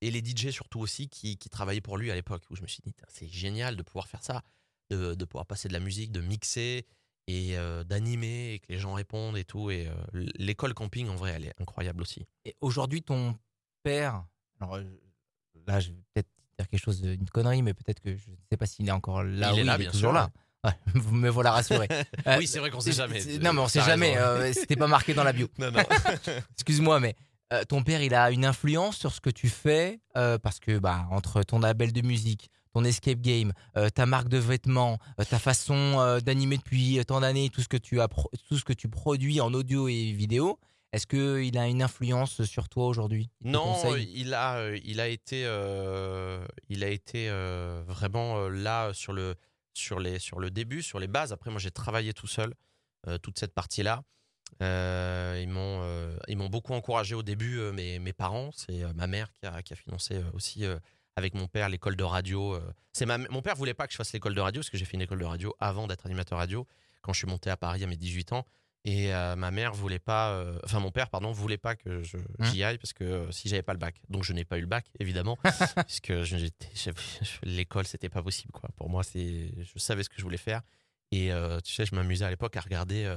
et 0.00 0.10
les 0.12 0.20
DJ 0.24 0.50
surtout 0.52 0.78
aussi 0.78 1.08
qui, 1.08 1.36
qui 1.36 1.50
travaillaient 1.50 1.80
pour 1.80 1.98
lui 1.98 2.10
à 2.10 2.14
l'époque, 2.14 2.44
où 2.50 2.54
je 2.56 2.62
me 2.62 2.68
suis 2.68 2.80
dit, 2.84 2.94
c'est 3.08 3.26
génial 3.28 3.74
de 3.76 3.82
pouvoir 3.82 4.06
faire 4.06 4.22
ça, 4.22 4.44
de, 4.90 5.14
de 5.14 5.24
pouvoir 5.24 5.44
passer 5.44 5.66
de 5.68 5.72
la 5.72 5.80
musique, 5.80 6.12
de 6.12 6.20
mixer 6.20 6.86
et 7.28 7.56
euh, 7.58 7.84
d'animer 7.84 8.54
et 8.54 8.58
que 8.58 8.66
les 8.70 8.78
gens 8.78 8.94
répondent 8.94 9.36
et 9.36 9.44
tout. 9.44 9.70
Et 9.70 9.86
euh, 9.86 10.26
l'école 10.38 10.74
camping, 10.74 11.08
en 11.08 11.14
vrai, 11.14 11.32
elle 11.36 11.44
est 11.44 11.54
incroyable 11.60 12.02
aussi. 12.02 12.26
Et 12.44 12.56
aujourd'hui, 12.60 13.02
ton 13.02 13.36
père, 13.82 14.24
alors 14.60 14.78
là, 15.66 15.78
je 15.78 15.90
vais 15.90 15.96
peut-être 16.14 16.28
dire 16.58 16.68
quelque 16.68 16.80
chose, 16.82 17.02
une 17.04 17.28
connerie, 17.28 17.62
mais 17.62 17.74
peut-être 17.74 18.00
que 18.00 18.16
je 18.16 18.30
ne 18.30 18.36
sais 18.50 18.56
pas 18.56 18.66
s'il 18.66 18.88
est 18.88 18.92
encore 18.92 19.22
là. 19.22 19.52
Il 19.52 19.60
est 19.60 19.64
là, 19.64 19.76
bien 19.78 19.90
toujours 19.90 20.10
sûr, 20.10 20.12
là. 20.12 20.30
Ouais, 20.64 20.72
vous 20.94 21.14
me 21.14 21.28
voilà 21.28 21.52
rassuré. 21.52 21.86
Euh, 22.26 22.36
oui, 22.38 22.46
c'est 22.46 22.58
vrai 22.58 22.70
qu'on 22.70 22.80
sait 22.80 22.92
jamais. 22.92 23.20
Non, 23.40 23.52
mais 23.52 23.60
on 23.60 23.68
sait 23.68 23.82
jamais. 23.82 24.16
euh, 24.18 24.52
C'était 24.52 24.76
pas 24.76 24.88
marqué 24.88 25.14
dans 25.14 25.22
la 25.24 25.32
bio. 25.32 25.48
Non, 25.58 25.70
non. 25.70 25.82
Excuse-moi, 26.52 26.98
mais 26.98 27.14
euh, 27.52 27.62
ton 27.64 27.82
père, 27.84 28.02
il 28.02 28.14
a 28.14 28.30
une 28.30 28.44
influence 28.44 28.96
sur 28.96 29.12
ce 29.12 29.20
que 29.20 29.30
tu 29.30 29.48
fais 29.50 30.00
parce 30.14 30.58
que 30.58 30.78
bah 30.78 31.06
entre 31.10 31.42
ton 31.42 31.58
label 31.60 31.92
de 31.92 32.02
musique, 32.02 32.50
ton 32.72 32.84
escape 32.84 33.20
game, 33.20 33.52
euh, 33.76 33.88
ta 33.88 34.06
marque 34.06 34.28
de 34.28 34.38
vêtements, 34.38 34.98
euh, 35.20 35.24
ta 35.24 35.38
façon 35.38 35.74
euh, 35.74 36.20
d'animer 36.20 36.58
depuis 36.58 37.00
tant 37.06 37.20
d'années, 37.20 37.50
tout 37.50 37.60
ce 37.62 37.68
que 37.68 37.76
tu 37.76 38.00
as, 38.00 38.08
tout 38.48 38.58
ce 38.58 38.64
que 38.64 38.72
tu 38.72 38.88
produis 38.88 39.40
en 39.40 39.52
audio 39.54 39.88
et 39.88 40.12
vidéo, 40.12 40.58
est-ce 40.92 41.06
que 41.06 41.42
il 41.42 41.58
a 41.58 41.66
une 41.66 41.82
influence 41.82 42.44
sur 42.44 42.68
toi 42.68 42.86
aujourd'hui? 42.86 43.28
Non, 43.44 43.76
il 43.96 44.32
a, 44.34 44.70
il 44.84 45.00
a 45.00 45.08
été, 45.08 45.42
il 46.68 46.84
a 46.84 46.88
été 46.88 47.28
vraiment 47.86 48.48
là 48.48 48.94
sur 48.94 49.12
le, 49.12 49.34
sur 49.74 50.00
les, 50.00 50.18
sur 50.18 50.40
le 50.40 50.50
début, 50.50 50.82
sur 50.82 50.98
les 50.98 51.06
bases. 51.06 51.32
Après, 51.32 51.50
moi, 51.50 51.60
j'ai 51.60 51.70
travaillé 51.70 52.14
tout 52.14 52.26
seul 52.26 52.54
toute 53.22 53.38
cette 53.38 53.52
partie-là. 53.52 54.02
Euh, 54.62 55.38
ils 55.42 55.48
m'ont, 55.48 55.80
euh, 55.82 56.16
ils 56.26 56.36
m'ont 56.36 56.48
beaucoup 56.48 56.72
encouragé 56.72 57.14
au 57.14 57.22
début. 57.22 57.58
euh, 57.58 57.72
mes, 57.72 57.98
mes 57.98 58.12
parents, 58.12 58.50
c'est 58.54 58.82
ma 58.94 59.06
mère 59.06 59.30
qui 59.34 59.46
a, 59.46 59.62
qui 59.62 59.72
a 59.72 59.76
financé 59.76 60.20
aussi 60.32 60.64
avec 61.18 61.34
mon 61.34 61.46
père 61.46 61.68
l'école 61.68 61.96
de 61.96 62.04
radio. 62.04 62.54
euh. 62.54 62.72
C'est 62.92 63.04
ma, 63.06 63.18
mon 63.18 63.42
père 63.42 63.54
voulait 63.56 63.74
pas 63.74 63.86
que 63.86 63.92
je 63.92 63.98
fasse 63.98 64.12
l'école 64.14 64.34
de 64.34 64.40
radio 64.40 64.60
parce 64.60 64.70
que 64.70 64.78
j'ai 64.78 64.84
fait 64.86 64.94
une 64.94 65.02
école 65.02 65.18
de 65.20 65.24
radio 65.26 65.54
avant 65.60 65.86
d'être 65.86 66.06
animateur 66.06 66.38
radio 66.38 66.66
quand 67.02 67.12
je 67.12 67.18
suis 67.18 67.26
monté 67.28 67.50
à 67.50 67.56
Paris 67.56 67.84
à 67.84 67.86
mes 67.86 67.96
18 67.96 68.32
ans. 68.32 68.46
Et 68.84 69.12
euh, 69.12 69.34
ma 69.36 69.50
mère 69.50 69.74
voulait 69.74 69.98
pas, 69.98 70.30
euh, 70.30 70.58
enfin 70.64 70.78
mon 70.80 70.90
père 70.92 71.10
pardon 71.10 71.32
voulait 71.32 71.58
pas 71.58 71.74
que 71.76 72.00
je- 72.02 72.16
j'y 72.40 72.62
aille 72.62 72.78
parce 72.78 72.92
que 72.92 73.04
euh, 73.04 73.30
si 73.32 73.48
j'avais 73.48 73.62
pas 73.62 73.72
le 73.72 73.78
bac, 73.78 73.96
donc 74.08 74.22
je 74.22 74.32
n'ai 74.32 74.44
pas 74.44 74.56
eu 74.56 74.62
le 74.62 74.66
bac 74.68 74.86
évidemment, 75.00 75.36
je- 75.88 76.22
j'étais- 76.24 76.68
j'avais- 76.74 76.96
l'école 77.42 77.86
c'était 77.86 78.08
pas 78.08 78.22
possible 78.22 78.52
quoi. 78.52 78.70
Pour 78.76 78.88
moi 78.88 79.02
c'est, 79.02 79.50
je 79.58 79.78
savais 79.78 80.04
ce 80.04 80.08
que 80.08 80.14
je 80.16 80.22
voulais 80.22 80.38
faire 80.38 80.62
et 81.10 81.30
tu 81.64 81.72
sais 81.74 81.84
je 81.86 81.94
m'amusais 81.94 82.24
à 82.24 82.30
l'époque 82.30 82.56
à 82.56 82.60
regarder, 82.60 83.14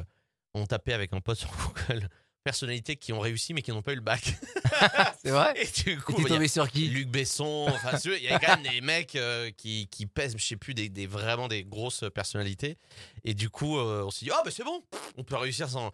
on 0.56 0.65
tapait 0.65 0.94
avec 0.94 1.13
un 1.13 1.21
pote 1.21 1.38
sur 1.38 1.50
Google 1.88 2.09
personnalités 2.43 2.95
qui 2.95 3.13
ont 3.13 3.19
réussi 3.19 3.53
mais 3.53 3.61
qui 3.61 3.71
n'ont 3.71 3.81
pas 3.81 3.93
eu 3.93 3.95
le 3.95 4.01
bac. 4.01 4.21
C'est 5.23 5.31
vrai 5.31 5.53
Et 5.61 5.67
du 5.83 5.99
coup 6.01 6.13
T'es 6.13 6.19
il 6.21 6.23
y 6.23 6.25
a- 6.25 6.29
tombé 6.35 6.47
sur 6.47 6.69
qui? 6.69 6.88
Luc 6.88 7.07
Besson, 7.09 7.67
enfin, 7.69 7.97
il 8.05 8.23
y 8.23 8.27
a 8.29 8.39
quand 8.39 8.57
même 8.57 8.71
des 8.71 8.81
mecs 8.81 9.15
euh, 9.15 9.51
qui, 9.51 9.88
qui 9.88 10.05
pèsent, 10.05 10.35
je 10.38 10.43
sais 10.45 10.55
plus, 10.57 10.73
des, 10.73 10.89
des- 10.89 11.07
vraiment 11.07 11.47
des 11.47 11.63
grosses 11.63 12.03
personnalités. 12.13 12.77
Et 13.23 13.33
du 13.33 13.49
coup, 13.49 13.77
euh, 13.77 14.03
on 14.05 14.11
s'est 14.11 14.25
dit, 14.25 14.31
ah, 14.33 14.41
ben 14.43 14.51
c'est 14.51 14.63
bon, 14.63 14.83
on 15.17 15.23
peut 15.23 15.35
réussir 15.38 15.69
sans. 15.69 15.91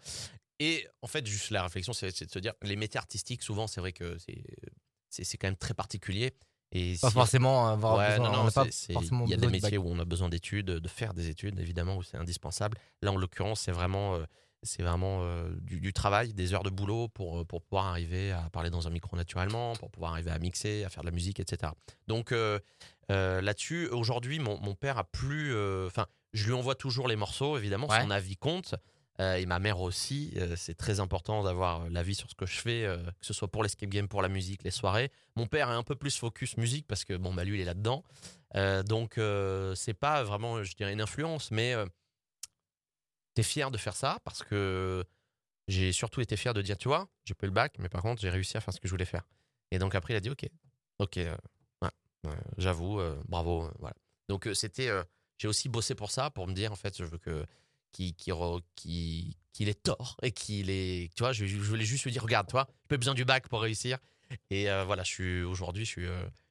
Et 0.60 0.86
en 1.02 1.06
fait, 1.06 1.26
juste 1.26 1.50
la 1.50 1.62
réflexion, 1.62 1.92
c'est 1.92 2.08
de 2.24 2.30
se 2.30 2.38
dire, 2.38 2.52
les 2.62 2.76
métiers 2.76 2.98
artistiques, 2.98 3.42
souvent, 3.42 3.66
c'est 3.66 3.80
vrai 3.80 3.92
que 3.92 4.16
c'est- 4.18 5.36
quand 5.36 5.46
même 5.48 5.56
très 5.56 5.74
particulier. 5.74 6.32
Et 6.72 6.96
Pas 7.00 7.08
si- 7.08 7.14
forcément 7.14 7.68
avoir 7.68 7.96
Ouais, 7.96 8.10
besoin. 8.10 8.30
non, 8.32 8.40
on 8.40 8.44
non, 8.44 8.50
pas 8.50 8.66
forcément 8.92 9.24
il 9.24 9.30
y 9.30 9.34
a 9.34 9.38
des 9.38 9.46
métiers 9.46 9.78
où 9.78 9.88
on 9.88 9.98
a 9.98 10.04
besoin 10.04 10.28
d'études, 10.28 10.66
de 10.66 10.88
faire 10.88 11.14
des 11.14 11.28
études, 11.28 11.58
évidemment, 11.60 11.96
où 11.96 12.02
c'est 12.02 12.18
indispensable. 12.18 12.76
Là, 13.02 13.12
en 13.12 13.16
l'occurrence, 13.16 13.60
c'est 13.62 13.72
vraiment, 13.72 14.16
euh, 14.16 14.24
c'est 14.62 14.82
vraiment 14.82 15.20
euh, 15.22 15.50
du, 15.60 15.80
du 15.80 15.92
travail, 15.92 16.32
des 16.34 16.52
heures 16.54 16.62
de 16.64 16.70
boulot 16.70 17.08
pour, 17.08 17.40
euh, 17.40 17.44
pour 17.44 17.62
pouvoir 17.62 17.86
arriver 17.86 18.32
à 18.32 18.48
parler 18.50 18.70
dans 18.70 18.86
un 18.86 18.90
micro 18.90 19.16
naturellement, 19.16 19.74
pour 19.76 19.90
pouvoir 19.90 20.12
arriver 20.12 20.30
à 20.30 20.38
mixer, 20.38 20.84
à 20.84 20.88
faire 20.90 21.02
de 21.02 21.08
la 21.08 21.14
musique, 21.14 21.40
etc. 21.40 21.72
Donc 22.06 22.32
euh, 22.32 22.58
euh, 23.10 23.40
là-dessus, 23.40 23.88
aujourd'hui, 23.88 24.38
mon, 24.38 24.58
mon 24.60 24.74
père 24.74 24.98
a 24.98 25.04
plus. 25.04 25.54
Enfin, 25.86 26.06
je 26.32 26.46
lui 26.46 26.52
envoie 26.52 26.74
toujours 26.74 27.08
les 27.08 27.16
morceaux, 27.16 27.56
évidemment, 27.56 27.86
Ouais. 27.88 28.00
son 28.02 28.10
avis 28.10 28.36
compte. 28.36 28.74
Et 29.20 29.46
ma 29.46 29.58
mère 29.58 29.80
aussi, 29.80 30.32
c'est 30.54 30.76
très 30.76 31.00
important 31.00 31.42
d'avoir 31.42 31.90
l'avis 31.90 32.14
sur 32.14 32.30
ce 32.30 32.36
que 32.36 32.46
je 32.46 32.60
fais, 32.60 32.86
que 33.18 33.26
ce 33.26 33.34
soit 33.34 33.48
pour 33.48 33.64
l'escape 33.64 33.88
game, 33.88 34.06
pour 34.06 34.22
la 34.22 34.28
musique, 34.28 34.62
les 34.62 34.70
soirées. 34.70 35.10
Mon 35.34 35.46
père 35.48 35.68
est 35.70 35.74
un 35.74 35.82
peu 35.82 35.96
plus 35.96 36.16
focus 36.16 36.56
musique 36.56 36.86
parce 36.86 37.04
que 37.04 37.14
bon 37.14 37.34
bah 37.34 37.42
lui 37.42 37.58
il 37.58 37.62
est 37.62 37.64
là-dedans. 37.64 38.04
Donc 38.86 39.18
c'est 39.74 39.94
pas 39.94 40.22
vraiment 40.22 40.62
je 40.62 40.72
dirais 40.76 40.92
une 40.92 41.00
influence, 41.00 41.50
mais 41.50 41.74
t'es 43.38 43.44
fier 43.44 43.70
de 43.70 43.78
faire 43.78 43.94
ça 43.94 44.18
parce 44.24 44.42
que 44.42 45.04
j'ai 45.68 45.92
surtout 45.92 46.20
été 46.20 46.36
fier 46.36 46.54
de 46.54 46.60
dire 46.60 46.76
tu 46.76 46.88
vois 46.88 47.08
j'ai 47.24 47.34
pas 47.34 47.46
eu 47.46 47.50
le 47.50 47.54
bac 47.54 47.76
mais 47.78 47.88
par 47.88 48.02
contre 48.02 48.20
j'ai 48.20 48.30
réussi 48.30 48.56
à 48.56 48.60
faire 48.60 48.74
ce 48.74 48.80
que 48.80 48.88
je 48.88 48.92
voulais 48.92 49.04
faire. 49.04 49.22
Et 49.70 49.78
donc 49.78 49.94
après 49.94 50.12
il 50.12 50.16
a 50.16 50.20
dit 50.20 50.30
ok 50.30 50.44
ok 50.98 51.18
euh, 51.18 51.30
j'avoue 52.56 52.98
euh, 52.98 53.16
bravo 53.28 53.62
euh, 53.62 53.70
voilà. 53.78 53.94
Donc 54.28 54.48
c'était 54.54 54.90
j'ai 55.36 55.46
aussi 55.46 55.68
bossé 55.68 55.94
pour 55.94 56.10
ça 56.10 56.30
pour 56.30 56.48
me 56.48 56.52
dire 56.52 56.72
en 56.72 56.74
fait 56.74 56.98
je 56.98 57.04
veux 57.04 57.18
que 57.18 57.46
qu'il 57.92 58.12
re- 58.34 58.60
qu'il- 58.74 59.36
qu'il 59.52 59.68
ait 59.68 59.74
tort 59.74 60.16
et 60.22 60.32
qu'il 60.32 60.68
est 60.68 61.14
tu 61.14 61.22
vois 61.22 61.32
je, 61.32 61.44
voulais 61.44 61.84
juste 61.84 62.02
lui 62.06 62.10
dire 62.10 62.24
regarde 62.24 62.48
toi 62.48 62.66
j'ai 62.68 62.88
pas 62.88 62.96
besoin 62.96 63.14
du 63.14 63.24
bac 63.24 63.46
pour 63.48 63.62
réussir 63.62 63.98
et 64.50 64.64
voilà 64.84 65.04
je 65.04 65.10
suis 65.12 65.42
aujourd'hui 65.42 65.84
je 65.84 65.90
suis 65.90 66.06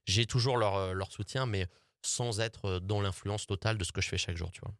j'ai 0.06 0.26
toujours 0.26 0.56
leur, 0.56 0.94
leur 0.94 1.12
soutien 1.12 1.46
mais 1.48 1.68
sans 2.02 2.40
être 2.40 2.80
dans 2.80 3.02
l'influence 3.02 3.46
totale 3.46 3.78
de 3.78 3.84
ce 3.84 3.92
que 3.92 4.00
je 4.00 4.08
fais 4.08 4.18
chaque 4.18 4.38
jour 4.38 4.52
tu 4.52 4.62
vois 4.62 4.74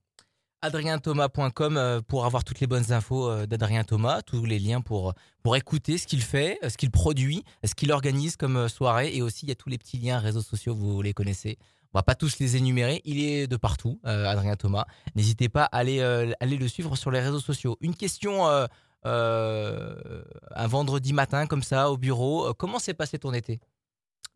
adrienthomas.com 0.62 1.78
euh, 1.78 2.02
pour 2.02 2.26
avoir 2.26 2.44
toutes 2.44 2.60
les 2.60 2.68
bonnes 2.68 2.92
infos 2.92 3.30
euh, 3.30 3.46
d'Adrien 3.46 3.84
Thomas, 3.84 4.22
tous 4.22 4.46
les 4.46 4.60
liens 4.60 4.82
pour, 4.82 5.14
pour 5.44 5.56
écouter 5.56 5.98
ce 5.98 6.08
qu'il 6.08 6.22
fait, 6.22 6.60
euh, 6.64 6.70
ce 6.70 6.78
qu'il 6.78 6.92
produit, 6.92 7.44
ce 7.64 7.76
qu'il 7.76 7.92
organise 7.92 8.36
comme 8.38 8.58
euh, 8.58 8.68
soirée. 8.68 9.16
Et 9.16 9.22
aussi, 9.22 9.46
il 9.46 9.50
y 9.50 9.52
a 9.52 9.56
tous 9.56 9.70
les 9.70 9.78
petits 9.78 9.98
liens 9.98 10.20
réseaux 10.20 10.42
sociaux, 10.42 10.76
vous 10.76 11.02
les 11.02 11.14
connaissez. 11.14 11.58
On 11.94 12.00
va 12.00 12.04
pas 12.04 12.16
tous 12.16 12.40
les 12.40 12.58
énumérer. 12.58 13.02
Il 13.06 13.20
est 13.20 13.48
de 13.48 13.58
partout, 13.58 14.00
euh, 14.06 14.26
Adrien 14.26 14.56
Thomas. 14.56 14.86
N'hésitez 15.16 15.50
pas 15.50 15.64
à 15.64 15.78
aller, 15.78 16.00
euh, 16.00 16.34
le 16.42 16.68
suivre 16.68 16.96
sur 16.96 17.12
les 17.12 17.22
réseaux 17.22 17.40
sociaux. 17.40 17.78
Une 17.82 17.96
question 17.96 18.48
euh, 18.48 18.68
euh, 19.06 20.24
un 20.56 20.68
vendredi 20.68 21.14
matin, 21.14 21.48
comme 21.48 21.64
ça, 21.64 21.90
au 21.90 21.98
bureau. 21.98 22.48
Euh, 22.48 22.54
Comment 22.54 22.80
s'est 22.80 22.94
passé 22.94 23.20
ton 23.20 23.34
été? 23.34 23.60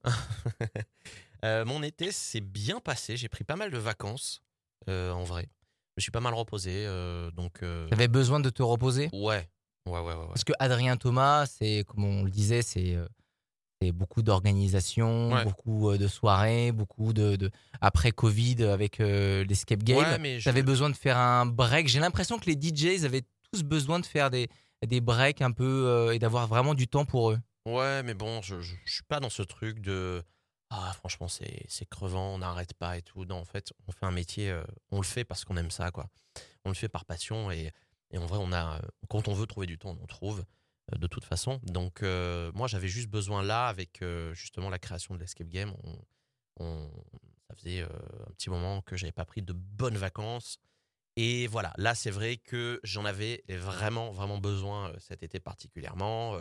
Euh, 1.43 1.65
mon 1.65 1.81
été 1.81 2.11
s'est 2.11 2.39
bien 2.39 2.79
passé 2.79 3.17
j'ai 3.17 3.27
pris 3.27 3.43
pas 3.43 3.55
mal 3.55 3.71
de 3.71 3.77
vacances 3.79 4.43
euh, 4.89 5.11
en 5.11 5.23
vrai 5.23 5.49
me 5.97 6.01
suis 6.01 6.11
pas 6.11 6.19
mal 6.21 6.33
reposé 6.33 6.71
euh, 6.85 7.29
donc 7.31 7.63
euh, 7.63 7.87
Tu 7.87 7.93
avais 7.93 8.07
besoin 8.07 8.39
de 8.39 8.49
te 8.49 8.63
reposer? 8.63 9.09
Ouais 9.13 9.47
ouais 9.87 9.93
ouais 9.93 9.99
ouais, 9.99 10.13
ouais. 10.15 10.27
Parce 10.27 10.43
que 10.43 10.53
Adrien 10.59 10.95
Thomas, 10.97 11.45
c'est 11.47 11.83
comme 11.87 12.03
on 12.03 12.23
le 12.23 12.29
disait, 12.31 12.61
c'est 12.61 12.95
euh, 12.95 13.07
beaucoup 13.93 14.21
d'organisation, 14.21 15.31
Ouais. 15.33 15.43
beaucoup 15.43 15.97
de 15.97 16.07
soirées, 16.07 16.71
beaucoup 16.71 17.13
de, 17.13 17.35
de- 17.35 17.49
après 17.81 18.11
Covid 18.11 18.63
avec 18.65 18.99
euh, 18.99 19.43
l'escape 19.45 19.83
game. 19.83 20.21
Ouais, 20.21 20.35
je- 20.35 20.39
J'avais 20.39 20.61
besoin 20.63 20.89
de 20.89 20.95
faire 20.95 21.17
un 21.17 21.45
break. 21.47 21.87
J'ai 21.87 21.99
l'impression 21.99 22.37
que 22.37 22.45
les 22.45 22.55
DJs 22.55 23.05
avaient 23.05 23.23
tous 23.51 23.63
besoin 23.63 23.99
de 23.99 24.05
faire 24.05 24.29
des 24.29 24.49
des 24.87 24.99
breaks 25.01 25.43
un 25.43 25.51
peu 25.51 25.63
euh, 25.87 26.11
et 26.11 26.17
d'avoir 26.19 26.47
vraiment 26.47 26.73
du 26.73 26.87
temps 26.87 27.05
pour 27.05 27.31
eux. 27.31 27.39
Ouais, 27.67 28.01
mais 28.01 28.15
bon, 28.15 28.41
je, 28.41 28.59
je, 28.61 28.73
je 28.83 28.93
suis 28.93 29.03
pas 29.03 29.19
dans 29.19 29.29
ce 29.29 29.43
truc 29.43 29.79
de 29.79 30.23
ah 30.73 30.93
franchement 30.93 31.27
c'est 31.27 31.65
c'est 31.69 31.85
crevant, 31.87 32.33
on 32.35 32.37
n'arrête 32.39 32.73
pas 32.73 32.97
et 32.97 33.01
tout. 33.01 33.25
Non, 33.25 33.37
en 33.37 33.45
fait, 33.45 33.73
on 33.87 33.91
fait 33.91 34.05
un 34.05 34.11
métier, 34.11 34.49
euh, 34.51 34.63
on 34.91 34.97
le 34.97 35.05
fait 35.05 35.23
parce 35.25 35.45
qu'on 35.45 35.57
aime 35.57 35.71
ça, 35.71 35.91
quoi. 35.91 36.09
On 36.65 36.69
le 36.69 36.75
fait 36.75 36.89
par 36.89 37.05
passion 37.05 37.51
et, 37.51 37.71
et 38.11 38.17
en 38.17 38.25
vrai, 38.25 38.39
on 38.41 38.51
a 38.53 38.77
euh, 38.77 38.81
quand 39.09 39.27
on 39.27 39.33
veut 39.33 39.47
trouver 39.47 39.67
du 39.67 39.77
temps, 39.77 39.97
on 39.99 40.03
en 40.03 40.07
trouve 40.07 40.45
euh, 40.93 40.97
de 40.97 41.07
toute 41.07 41.25
façon. 41.25 41.59
Donc 41.63 42.01
moi, 42.55 42.67
j'avais 42.67 42.87
juste 42.89 43.09
besoin 43.09 43.43
là 43.43 43.67
avec 43.67 44.03
justement 44.33 44.69
la 44.69 44.79
création 44.79 45.15
de 45.15 45.19
l'escape 45.19 45.49
game. 45.49 45.73
On, 45.83 45.99
on- 46.65 46.91
ça 47.49 47.55
faisait 47.57 47.81
un 47.81 48.31
petit 48.37 48.49
moment 48.49 48.81
que 48.81 48.95
j'avais 48.97 49.11
pas 49.11 49.25
pris 49.25 49.41
de 49.41 49.53
bonnes 49.53 49.97
vacances. 49.97 50.59
Et 51.17 51.47
voilà, 51.47 51.73
là 51.77 51.95
c'est 51.95 52.11
vrai 52.11 52.37
que 52.37 52.79
j'en 52.83 53.05
avais 53.05 53.43
vraiment 53.49 54.11
vraiment 54.13 54.39
besoin 54.39 54.93
cet 54.99 55.23
été 55.23 55.39
particulièrement 55.41 56.37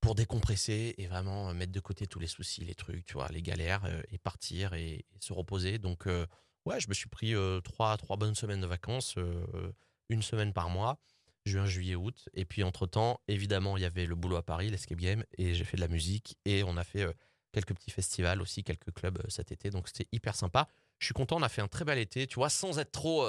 pour 0.00 0.14
décompresser 0.14 0.94
et 0.98 1.06
vraiment 1.06 1.50
euh, 1.50 1.54
mettre 1.54 1.72
de 1.72 1.80
côté 1.80 2.06
tous 2.06 2.18
les 2.20 2.26
soucis, 2.26 2.64
les 2.64 2.74
trucs, 2.74 3.04
tu 3.04 3.14
vois, 3.14 3.28
les 3.28 3.42
galères 3.42 3.84
euh, 3.84 4.00
et 4.10 4.18
partir 4.18 4.74
et, 4.74 4.90
et 4.94 5.06
se 5.20 5.32
reposer. 5.32 5.78
Donc 5.78 6.06
euh, 6.06 6.26
ouais, 6.66 6.80
je 6.80 6.88
me 6.88 6.94
suis 6.94 7.08
pris 7.08 7.34
euh, 7.34 7.60
trois 7.60 7.96
trois 7.96 8.16
bonnes 8.16 8.34
semaines 8.34 8.60
de 8.60 8.66
vacances, 8.66 9.14
euh, 9.18 9.72
une 10.08 10.22
semaine 10.22 10.52
par 10.52 10.70
mois, 10.70 10.98
juin, 11.44 11.66
juillet, 11.66 11.96
août. 11.96 12.28
Et 12.34 12.44
puis 12.44 12.62
entre 12.62 12.86
temps, 12.86 13.20
évidemment, 13.28 13.76
il 13.76 13.82
y 13.82 13.86
avait 13.86 14.06
le 14.06 14.14
boulot 14.14 14.36
à 14.36 14.42
Paris, 14.42 14.70
l'escape 14.70 14.98
game, 14.98 15.24
et 15.36 15.54
j'ai 15.54 15.64
fait 15.64 15.76
de 15.76 15.82
la 15.82 15.88
musique 15.88 16.36
et 16.44 16.62
on 16.62 16.76
a 16.76 16.84
fait 16.84 17.06
quelques 17.52 17.74
petits 17.74 17.90
festivals 17.90 18.40
aussi, 18.40 18.62
quelques 18.62 18.92
clubs 18.92 19.20
cet 19.28 19.50
été. 19.52 19.70
Donc 19.70 19.88
c'était 19.88 20.08
hyper 20.12 20.36
sympa. 20.36 20.68
Je 21.00 21.06
suis 21.06 21.14
content, 21.14 21.36
on 21.38 21.42
a 21.42 21.48
fait 21.48 21.62
un 21.62 21.68
très 21.68 21.84
bel 21.84 21.98
été, 21.98 22.26
tu 22.26 22.36
vois, 22.36 22.50
sans 22.50 22.78
être 22.78 22.92
trop 22.92 23.26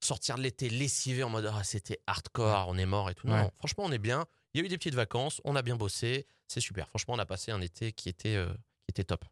sortir 0.00 0.36
de 0.36 0.42
l'été 0.42 0.68
lessivé 0.70 1.22
en 1.24 1.28
mode 1.28 1.50
ah, 1.52 1.64
c'était 1.64 2.00
hardcore, 2.06 2.68
on 2.68 2.78
est 2.78 2.86
mort 2.86 3.10
et 3.10 3.14
tout. 3.14 3.26
Non, 3.26 3.34
Ouais. 3.34 3.42
non, 3.42 3.50
franchement, 3.58 3.84
on 3.86 3.92
est 3.92 3.98
bien. 3.98 4.24
Il 4.58 4.62
y 4.62 4.64
a 4.64 4.66
eu 4.66 4.68
des 4.70 4.76
petites 4.76 4.96
vacances, 4.96 5.40
on 5.44 5.54
a 5.54 5.62
bien 5.62 5.76
bossé, 5.76 6.26
c'est 6.48 6.58
super. 6.58 6.88
Franchement, 6.88 7.14
on 7.14 7.18
a 7.20 7.26
passé 7.26 7.52
un 7.52 7.60
été 7.60 7.92
qui 7.92 8.08
était, 8.08 8.34
euh, 8.34 8.48
qui 8.48 8.90
était 8.90 9.04
top. 9.04 9.24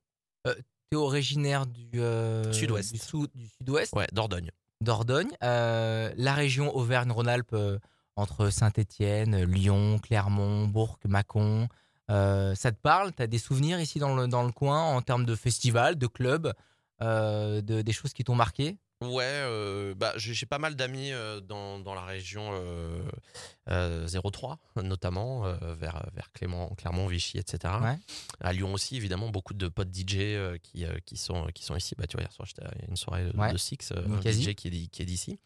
T'es 0.45 0.95
originaire 0.95 1.67
du 1.67 1.89
euh, 2.01 2.53
Sud-Ouest. 2.53 2.93
du, 2.93 2.99
sou- 3.01 3.27
du 3.35 3.49
sud-ouest, 3.49 3.93
Ouais, 3.93 4.07
Dordogne. 4.13 4.53
Dordogne, 4.81 5.37
Euh, 5.43 6.13
la 6.17 6.33
région 6.33 6.73
Auvergne-Rhône-Alpes 6.77 7.55
euh, 7.55 7.81
entre 8.15 8.51
Saint-Étienne, 8.51 9.43
Lyon, 9.43 9.99
Clermont, 9.99 10.69
Bourg, 10.69 10.97
Mâcon. 11.09 11.67
Euh, 12.09 12.55
ça 12.55 12.71
te 12.71 12.79
parle? 12.81 13.13
T'as 13.13 13.27
des 13.27 13.39
souvenirs 13.39 13.81
ici 13.81 13.99
dans 13.99 14.15
le, 14.15 14.29
dans 14.29 14.45
le 14.45 14.53
coin 14.53 14.81
en 14.81 15.03
termes 15.03 15.25
de 15.27 15.35
festivals, 15.35 15.97
de 15.99 16.07
clubs, 16.07 16.53
euh, 17.03 17.61
de, 17.63 17.83
des 17.83 17.93
choses 17.93 18.13
qui 18.13 18.23
t'ont 18.23 18.37
marqué? 18.37 18.79
Ouais, 19.03 19.25
euh, 19.25 19.95
bah, 19.95 20.15
j'ai 20.17 20.47
pas 20.47 20.59
mal 20.59 20.75
d'amis 20.75 21.13
euh, 21.13 21.41
dans, 21.41 21.79
dans 21.79 21.95
la 21.95 22.05
région 22.05 22.51
euh, 22.55 23.03
euh, 23.69 24.09
03, 24.09 24.59
notamment, 24.83 25.43
vers, 25.75 26.09
vers 26.15 26.33
Clément, 26.33 26.75
Clermont, 26.77 27.07
Vichy, 27.07 27.37
etc. 27.37 27.75
Ouais. 27.83 27.97
À 28.41 28.53
Lyon 28.55 28.73
aussi, 28.73 28.97
évidemment, 28.97 29.29
beaucoup 29.29 29.53
de 29.53 29.69
potes 29.69 29.95
DJ 29.95 30.59
qui, 30.63 30.87
qui, 31.05 31.17
sont, 31.19 31.47
qui 31.55 31.63
sont 31.63 31.77
ici. 31.77 31.95
Bah, 31.99 32.07
tu 32.07 32.17
vois, 32.17 32.23
hier 32.23 32.33
soir, 32.33 32.47
j'étais 32.47 32.65
à 32.65 32.73
une 32.89 32.97
soirée 32.97 33.25
de, 33.31 33.37
Ouais. 33.39 33.53
de 33.53 33.59
Six, 33.59 33.93
un. 33.93 34.21
DJ 34.23 34.55
qui 34.55 34.69
est, 34.69 34.87
qui 34.89 35.03
est 35.03 35.07
d'ici. 35.07 35.39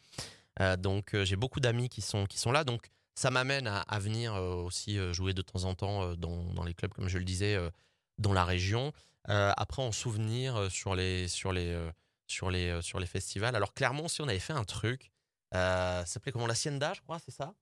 Donc, 0.79 1.15
j'ai 1.23 1.35
beaucoup 1.35 1.59
d'amis 1.59 1.89
qui 1.89 2.01
sont, 2.01 2.25
qui 2.25 2.37
sont 2.37 2.51
là. 2.53 2.63
Donc, 2.63 2.89
ça 3.15 3.31
m'amène 3.31 3.67
à, 3.67 3.81
à 3.81 3.99
venir 3.99 4.33
aussi 4.35 4.97
jouer 5.13 5.33
de 5.33 5.41
temps 5.41 5.65
en 5.65 5.75
temps 5.75 6.15
dans, 6.15 6.53
dans 6.53 6.63
les 6.63 6.73
clubs, 6.73 6.93
comme 6.93 7.09
je 7.09 7.17
le 7.17 7.25
disais, 7.25 7.57
dans 8.17 8.31
la 8.31 8.45
région. 8.45 8.93
Après, 9.25 9.81
en 9.81 9.91
souvenir 9.91 10.71
sur 10.71 10.95
les, 10.95 11.27
sur 11.27 11.51
les, 11.51 11.77
sur 12.31 12.49
les, 12.49 12.69
euh, 12.69 12.81
sur 12.81 12.99
les 12.99 13.05
festivals. 13.05 13.55
Alors, 13.55 13.73
Clermont, 13.73 14.07
si 14.07 14.21
on 14.21 14.27
avait 14.27 14.39
fait 14.39 14.53
un 14.53 14.63
truc, 14.63 15.11
euh, 15.53 15.99
ça 16.01 16.05
s'appelait 16.05 16.31
comment? 16.31 16.47
L'Hacienda, 16.47 16.93
je 16.95 17.01
crois, 17.01 17.19
c'est 17.19 17.31
ça? 17.31 17.53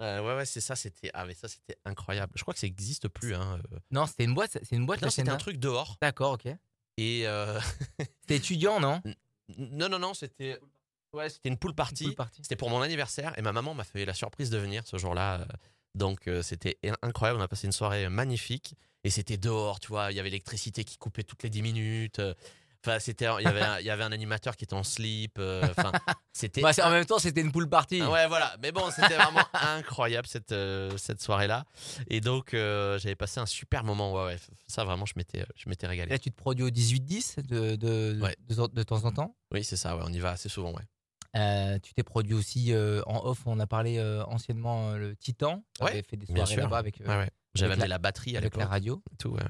Euh, 0.00 0.20
Ouais, 0.20 0.36
ouais, 0.36 0.46
c'est 0.46 0.60
ça. 0.60 0.76
C'était 0.76 1.10
ah, 1.14 1.24
mais 1.26 1.34
ça, 1.34 1.48
c'était 1.48 1.78
incroyable. 1.84 2.32
Je 2.36 2.42
crois 2.42 2.52
que 2.54 2.60
ça 2.60 2.66
n'existe 2.66 3.08
plus. 3.08 3.34
Hein. 3.34 3.60
Non, 3.90 4.06
c'était 4.06 4.24
une 4.24 4.34
boîte. 4.34 4.58
C'est 4.62 4.76
une 4.76 4.86
boîte. 4.86 5.00
Non, 5.00 5.06
la 5.06 5.10
c'était 5.10 5.30
un 5.30 5.36
truc 5.36 5.58
dehors. 5.58 5.96
D'accord, 6.00 6.32
ok. 6.32 6.46
Et 6.98 7.26
euh, 7.26 7.60
C'était 8.20 8.36
étudiant, 8.36 8.80
non? 8.80 9.02
Non, 9.58 9.88
non, 9.88 9.98
non, 9.98 10.14
c'était 10.14 10.58
ouais, 11.12 11.28
c'était 11.28 11.48
une 11.48 11.56
pool 11.58 11.74
party. 11.74 12.14
C'était 12.42 12.56
pour 12.56 12.70
mon 12.70 12.80
anniversaire 12.82 13.38
et 13.38 13.42
ma 13.42 13.52
maman 13.52 13.74
m'a 13.74 13.84
fait 13.84 14.04
la 14.04 14.14
surprise 14.14 14.50
de 14.50 14.58
venir 14.58 14.86
ce 14.86 14.96
jour-là. 14.98 15.46
Donc 15.94 16.26
euh, 16.26 16.42
c'était 16.42 16.78
incroyable. 17.02 17.40
On 17.40 17.42
a 17.42 17.48
passé 17.48 17.66
une 17.66 17.72
soirée 17.72 18.08
magnifique 18.08 18.74
et 19.04 19.10
c'était 19.10 19.36
dehors, 19.36 19.78
tu 19.80 19.88
vois. 19.88 20.10
Il 20.10 20.16
y 20.16 20.20
avait 20.20 20.30
l'électricité 20.30 20.84
qui 20.84 20.98
coupait 20.98 21.22
toutes 21.22 21.42
les 21.42 21.50
10 21.50 21.62
minutes. 21.62 22.20
Enfin, 22.86 22.98
c'était, 23.00 23.26
il 23.40 23.44
y 23.44 23.48
avait, 23.48 23.60
un, 23.62 23.78
il 23.80 23.86
y 23.86 23.90
avait 23.90 24.04
un 24.04 24.12
animateur 24.12 24.56
qui 24.56 24.64
était 24.64 24.74
en 24.74 24.84
slip. 24.84 25.38
euh, 25.38 25.66
Enfin, 25.76 25.90
c'était. 26.32 26.60
Bah, 26.62 26.70
en 26.84 26.90
même 26.90 27.04
temps, 27.04 27.18
c'était 27.18 27.40
une 27.40 27.50
pool 27.52 27.68
party. 27.68 28.00
Ah 28.02 28.10
Ouais, 28.10 28.26
voilà. 28.28 28.54
Mais 28.62 28.70
bon, 28.72 28.90
c'était 28.90 29.16
vraiment 29.16 29.42
incroyable 29.52 30.28
cette, 30.28 30.52
euh, 30.52 30.96
cette 30.96 31.20
soirée-là. 31.20 31.64
Et 32.08 32.20
donc, 32.20 32.54
euh, 32.54 32.98
j'avais 32.98 33.16
passé 33.16 33.40
un 33.40 33.46
super 33.46 33.82
moment. 33.84 34.12
Ouais, 34.14 34.24
ouais. 34.26 34.36
Ça, 34.68 34.84
vraiment, 34.84 35.04
je 35.06 35.14
m'étais, 35.16 35.44
je 35.56 35.68
m'étais 35.68 35.86
Et 35.86 35.90
régalé. 35.90 36.10
Là, 36.10 36.18
tu 36.18 36.30
te 36.30 36.36
produis 36.36 36.64
au 36.64 36.70
18-10 36.70 37.42
de, 37.46 37.74
de, 37.76 38.18
Ouais. 38.22 38.36
de, 38.48 38.66
de 38.68 38.82
temps 38.82 39.04
en 39.04 39.12
temps? 39.12 39.36
Oui, 39.52 39.64
c'est 39.64 39.76
ça. 39.76 39.96
Ouais, 39.96 40.02
on 40.06 40.12
y 40.12 40.18
va 40.20 40.30
assez 40.30 40.48
souvent. 40.48 40.72
Ouais. 40.72 41.80
Tu 41.82 41.92
t'es 41.92 42.02
produit 42.02 42.34
aussi 42.34 42.72
en 43.06 43.24
off, 43.26 43.40
on 43.46 43.58
a 43.60 43.66
parlé 43.66 44.00
anciennement 44.28 44.92
le 44.92 45.14
Titan. 45.16 45.62
Tu 45.78 45.84
Ouais, 45.84 46.02
fait 46.08 46.16
des 46.16 46.26
soirées 46.26 46.56
là-bas 46.56 46.78
avec, 46.78 47.00
Ouais. 47.06 47.28
J'avais 47.54 47.72
amené 47.72 47.88
la- 47.88 47.94
la, 47.94 47.98
batterie 47.98 48.36
à 48.36 48.38
avec 48.38 48.56
la 48.56 48.66
radio. 48.66 49.02
Tout, 49.18 49.30
ouais. 49.30 49.40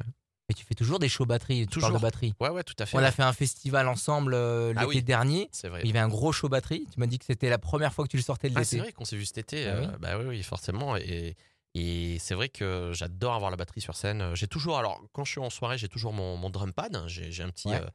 Et 0.48 0.54
tu 0.54 0.64
fais 0.64 0.74
toujours 0.76 0.98
des 1.00 1.08
shows 1.08 1.26
batterie. 1.26 1.66
Toujours. 1.66 1.90
de 1.92 1.98
batterie. 1.98 2.32
ouais, 2.40 2.50
ouais, 2.50 2.62
tout 2.62 2.74
à 2.78 2.86
fait. 2.86 2.96
On 2.96 3.00
ouais. 3.00 3.06
a 3.06 3.10
fait 3.10 3.22
un 3.24 3.32
festival 3.32 3.88
ensemble 3.88 4.32
euh, 4.34 4.68
l'été 4.68 4.80
Ah 4.80 4.86
oui. 4.86 5.02
dernier. 5.02 5.48
C'est 5.52 5.68
vrai. 5.68 5.80
Il 5.82 5.88
y 5.88 5.90
avait 5.90 5.98
un 5.98 6.08
gros 6.08 6.30
show 6.32 6.48
batterie. 6.48 6.86
Tu 6.92 7.00
m'as 7.00 7.06
dit 7.06 7.18
que 7.18 7.24
c'était 7.24 7.48
la 7.50 7.58
première 7.58 7.92
fois 7.92 8.04
que 8.04 8.10
tu 8.10 8.16
le 8.16 8.22
sortais 8.22 8.48
de 8.48 8.54
Ah, 8.56 8.62
c'est 8.62 8.76
l'été. 8.76 8.84
vrai 8.86 8.92
qu'on 8.92 9.04
s'est 9.04 9.16
vu 9.16 9.24
cet 9.24 9.38
été. 9.38 9.66
Ah 9.66 9.70
euh, 9.74 9.80
oui. 9.86 9.96
bah 9.98 10.18
oui, 10.18 10.24
oui, 10.26 10.42
forcément. 10.44 10.96
Et, 10.96 11.34
et 11.74 12.18
c'est 12.20 12.34
vrai 12.34 12.48
que 12.48 12.92
j'adore 12.94 13.34
avoir 13.34 13.50
la 13.50 13.56
batterie 13.56 13.80
sur 13.80 13.96
scène. 13.96 14.34
J'ai 14.34 14.46
toujours, 14.46 14.78
alors 14.78 15.02
quand 15.12 15.24
je 15.24 15.32
suis 15.32 15.40
en 15.40 15.50
soirée, 15.50 15.78
j'ai 15.78 15.88
toujours 15.88 16.12
mon, 16.12 16.36
mon 16.36 16.48
drum 16.48 16.72
pad. 16.72 16.96
J'ai 17.08 17.42
un 17.42 17.50
petit, 17.50 17.68
Ouais. 17.68 17.80
euh, 17.82 17.88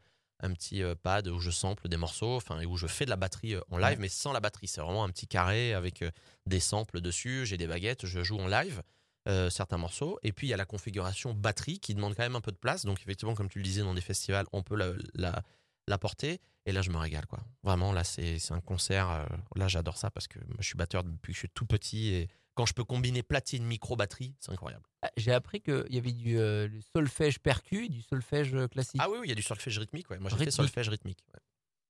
un 0.44 0.52
petit 0.54 0.84
euh, 0.84 0.94
pad 1.02 1.30
où 1.30 1.40
je 1.40 1.52
sample 1.52 1.88
des 1.88 1.98
morceaux, 1.98 2.36
enfin, 2.36 2.60
et 2.60 2.66
où 2.66 2.76
je 2.76 2.88
fais 2.88 3.06
de 3.06 3.12
la 3.12 3.16
batterie 3.16 3.56
en 3.70 3.78
live, 3.78 3.92
Ouais. 3.92 3.98
mais 3.98 4.10
sans 4.10 4.34
la 4.34 4.42
batterie. 4.42 4.68
C'est 4.68 4.82
vraiment 4.82 5.06
un 5.06 5.10
petit 5.10 5.28
carré 5.28 5.74
avec 5.74 6.04
des 6.48 6.60
samples 6.60 7.00
dessus. 7.00 7.46
J'ai 7.46 7.56
des 7.58 7.68
baguettes, 7.68 8.06
je 8.06 8.22
joue 8.24 8.40
en 8.40 8.48
live. 8.48 8.82
Euh, 9.28 9.50
certains 9.50 9.78
morceaux 9.78 10.20
et 10.24 10.32
puis 10.32 10.48
il 10.48 10.50
y 10.50 10.54
a 10.54 10.58
la 10.58 10.66
configuration 10.66 11.34
batterie 11.34 11.80
qui 11.80 11.94
demande 11.94 12.16
quand 12.16 12.24
même 12.24 12.36
un 12.36 12.42
peu 12.42 12.52
de 12.52 12.58
place 12.58 12.86
donc 12.86 13.00
effectivement 13.02 13.36
comme 13.36 13.50
tu 13.50 13.60
le 13.60 13.64
disais 13.64 13.82
dans 13.82 13.94
des 13.94 14.02
festivals 14.02 14.48
on 14.52 14.64
peut 14.64 14.76
la, 14.76 14.94
la, 15.14 15.44
la 15.88 15.98
porter 16.00 16.40
et 16.66 16.72
là 16.72 16.82
je 16.82 16.90
me 16.90 16.98
régale 16.98 17.28
quoi 17.28 17.40
vraiment 17.64 17.94
là 17.94 18.04
c'est 18.04 18.40
un 18.52 18.62
concert 18.62 19.10
euh, 19.12 19.26
là 19.56 19.68
j'adore 19.68 19.98
ça 19.98 20.10
parce 20.10 20.28
que 20.28 20.40
moi, 20.40 20.58
je 20.60 20.66
suis 20.66 20.76
batteur 20.78 21.04
depuis 21.04 21.34
que 21.34 21.36
je 21.36 21.40
suis 21.40 21.50
tout 21.50 21.66
petit 21.68 22.08
et 22.16 22.30
quand 22.56 22.66
je 22.66 22.74
peux 22.74 22.84
combiner 22.84 23.22
platine 23.22 23.64
micro 23.64 23.96
batterie 23.96 24.34
c'est 24.40 24.52
incroyable 24.52 24.84
Ah, 25.04 25.12
J'ai 25.18 25.32
appris 25.34 25.62
qu'il 25.62 25.86
y 25.90 25.98
avait 26.00 26.12
du 26.14 26.40
euh, 26.40 26.68
solfège 26.92 27.40
percu, 27.40 27.86
et 27.86 27.90
du 27.90 28.02
solfège 28.02 28.56
classique. 28.72 29.00
ah 29.04 29.10
oui 29.10 29.18
oui 29.22 29.28
il 29.28 29.30
y 29.30 29.34
a 29.34 29.36
du 29.36 29.42
solfège 29.44 29.78
rythmique 29.78 30.10
ouais. 30.10 30.18
moi 30.20 30.32
j'ai 30.32 30.38
fait 30.38 30.50
solfège 30.52 30.90
rythmique 30.90 31.20
ouais. 31.34 31.40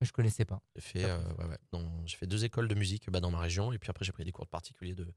Je 0.02 0.12
connaissais 0.12 0.46
pas. 0.46 0.62
j'ai 0.76 0.82
fait 0.82 1.04
euh, 1.06 1.18
ouais, 1.38 1.46
ouais. 1.46 1.58
dans- 1.72 2.06
j'ai 2.08 2.18
fait 2.18 2.28
deux 2.28 2.44
écoles 2.44 2.68
de 2.68 2.76
musique 2.76 3.10
bah, 3.10 3.20
dans 3.22 3.32
ma 3.32 3.40
région 3.40 3.72
et 3.72 3.78
puis 3.78 3.90
après 3.90 4.04
j'ai 4.04 4.12
pris 4.12 4.26
des 4.26 4.32
cours 4.34 4.46
de 4.46 4.50
particuliers 4.50 4.96
de 4.96 5.08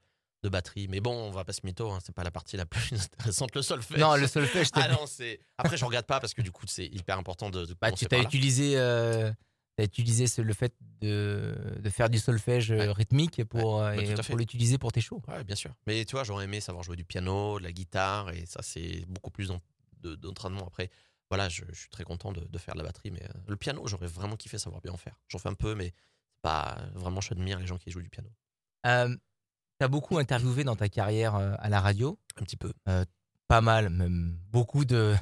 de 0.44 0.48
batterie 0.50 0.86
mais 0.88 1.00
bon 1.00 1.12
on 1.14 1.30
va 1.30 1.44
pas 1.44 1.52
se 1.52 1.62
mytho 1.64 1.90
hein, 1.90 1.98
c'est 2.04 2.14
pas 2.14 2.22
la 2.22 2.30
partie 2.30 2.56
la 2.56 2.66
plus 2.66 2.92
intéressante 3.02 3.54
le 3.56 3.62
solfège 3.62 3.98
Non, 3.98 4.14
le 4.14 4.26
solfège, 4.28 4.68
ah 4.74 4.88
non 4.88 5.06
c'est 5.06 5.40
après 5.58 5.76
je 5.76 5.84
regarde 5.84 6.06
pas 6.06 6.20
parce 6.20 6.34
que 6.34 6.42
du 6.42 6.52
coup 6.52 6.66
c'est 6.68 6.86
hyper 6.86 7.18
important 7.18 7.50
de, 7.50 7.64
de 7.64 7.74
bah, 7.80 7.90
tu 7.92 8.06
là. 8.08 8.18
utilisé, 8.20 8.74
euh, 8.76 9.32
t'as 9.76 9.84
utilisé 9.84 10.26
ce- 10.26 10.42
le 10.42 10.52
fait 10.54 10.72
de, 11.00 11.56
de 11.80 11.90
faire 11.90 12.08
du 12.10 12.18
solfège 12.18 12.70
euh, 12.70 12.76
Ouais. 12.78 12.92
rythmique 12.92 13.42
pour, 13.44 13.80
euh, 13.82 13.96
bah, 13.96 14.22
pour 14.26 14.36
l'utiliser 14.36 14.78
pour 14.78 14.92
tes 14.92 15.00
shows. 15.00 15.20
Ouais, 15.28 15.42
bien 15.44 15.56
sûr. 15.56 15.74
Mais 15.86 16.04
tu 16.04 16.12
vois, 16.12 16.22
j'aurais 16.24 16.44
aimé 16.44 16.60
savoir 16.60 16.84
jouer 16.84 16.96
du 16.96 17.04
piano, 17.04 17.58
de 17.58 17.64
la 17.64 17.72
guitare, 17.72 18.30
et 18.30 18.46
ça, 18.46 18.60
c'est 18.62 19.04
beaucoup 19.08 19.30
plus 19.30 19.48
d'en- 19.48 19.60
de- 20.02 20.14
d'entraînement. 20.14 20.66
Après, 20.66 20.90
voilà, 21.30 21.48
je, 21.48 21.64
je 21.72 21.78
suis 21.80 21.88
très 21.88 22.04
content 22.04 22.32
de, 22.32 22.40
de 22.44 22.58
faire 22.58 22.74
de 22.74 22.78
la 22.80 22.84
batterie, 22.84 23.10
mais 23.10 23.22
euh, 23.24 23.32
le 23.48 23.56
piano, 23.56 23.82
j'aurais 23.86 24.06
vraiment 24.06 24.36
kiffé 24.36 24.58
savoir 24.58 24.80
bien 24.80 24.92
en 24.92 24.96
faire. 24.96 25.18
J'en 25.28 25.38
fais 25.38 25.48
un 25.48 25.54
peu, 25.54 25.74
mais 25.74 25.92
pas 26.42 26.78
vraiment, 26.94 27.20
je 27.20 27.32
admire 27.32 27.58
les 27.58 27.66
gens 27.66 27.78
qui 27.78 27.90
jouent 27.90 28.02
du 28.02 28.10
piano. 28.10 28.30
Euh, 28.86 29.14
t'as 29.78 29.88
beaucoup 29.88 30.19
interviewé 30.19 30.64
dans 30.64 30.76
ta 30.76 30.88
carrière 30.88 31.35
euh, 31.37 31.54
à 31.59 31.69
la 31.69 31.81
radio. 31.81 32.19
Un 32.40 32.45
petit 32.45 32.57
peu. 32.57 32.73
Pas 33.49 33.61
mal, 33.61 33.90
même 33.90 34.38
beaucoup 34.50 34.85
de 34.85 35.14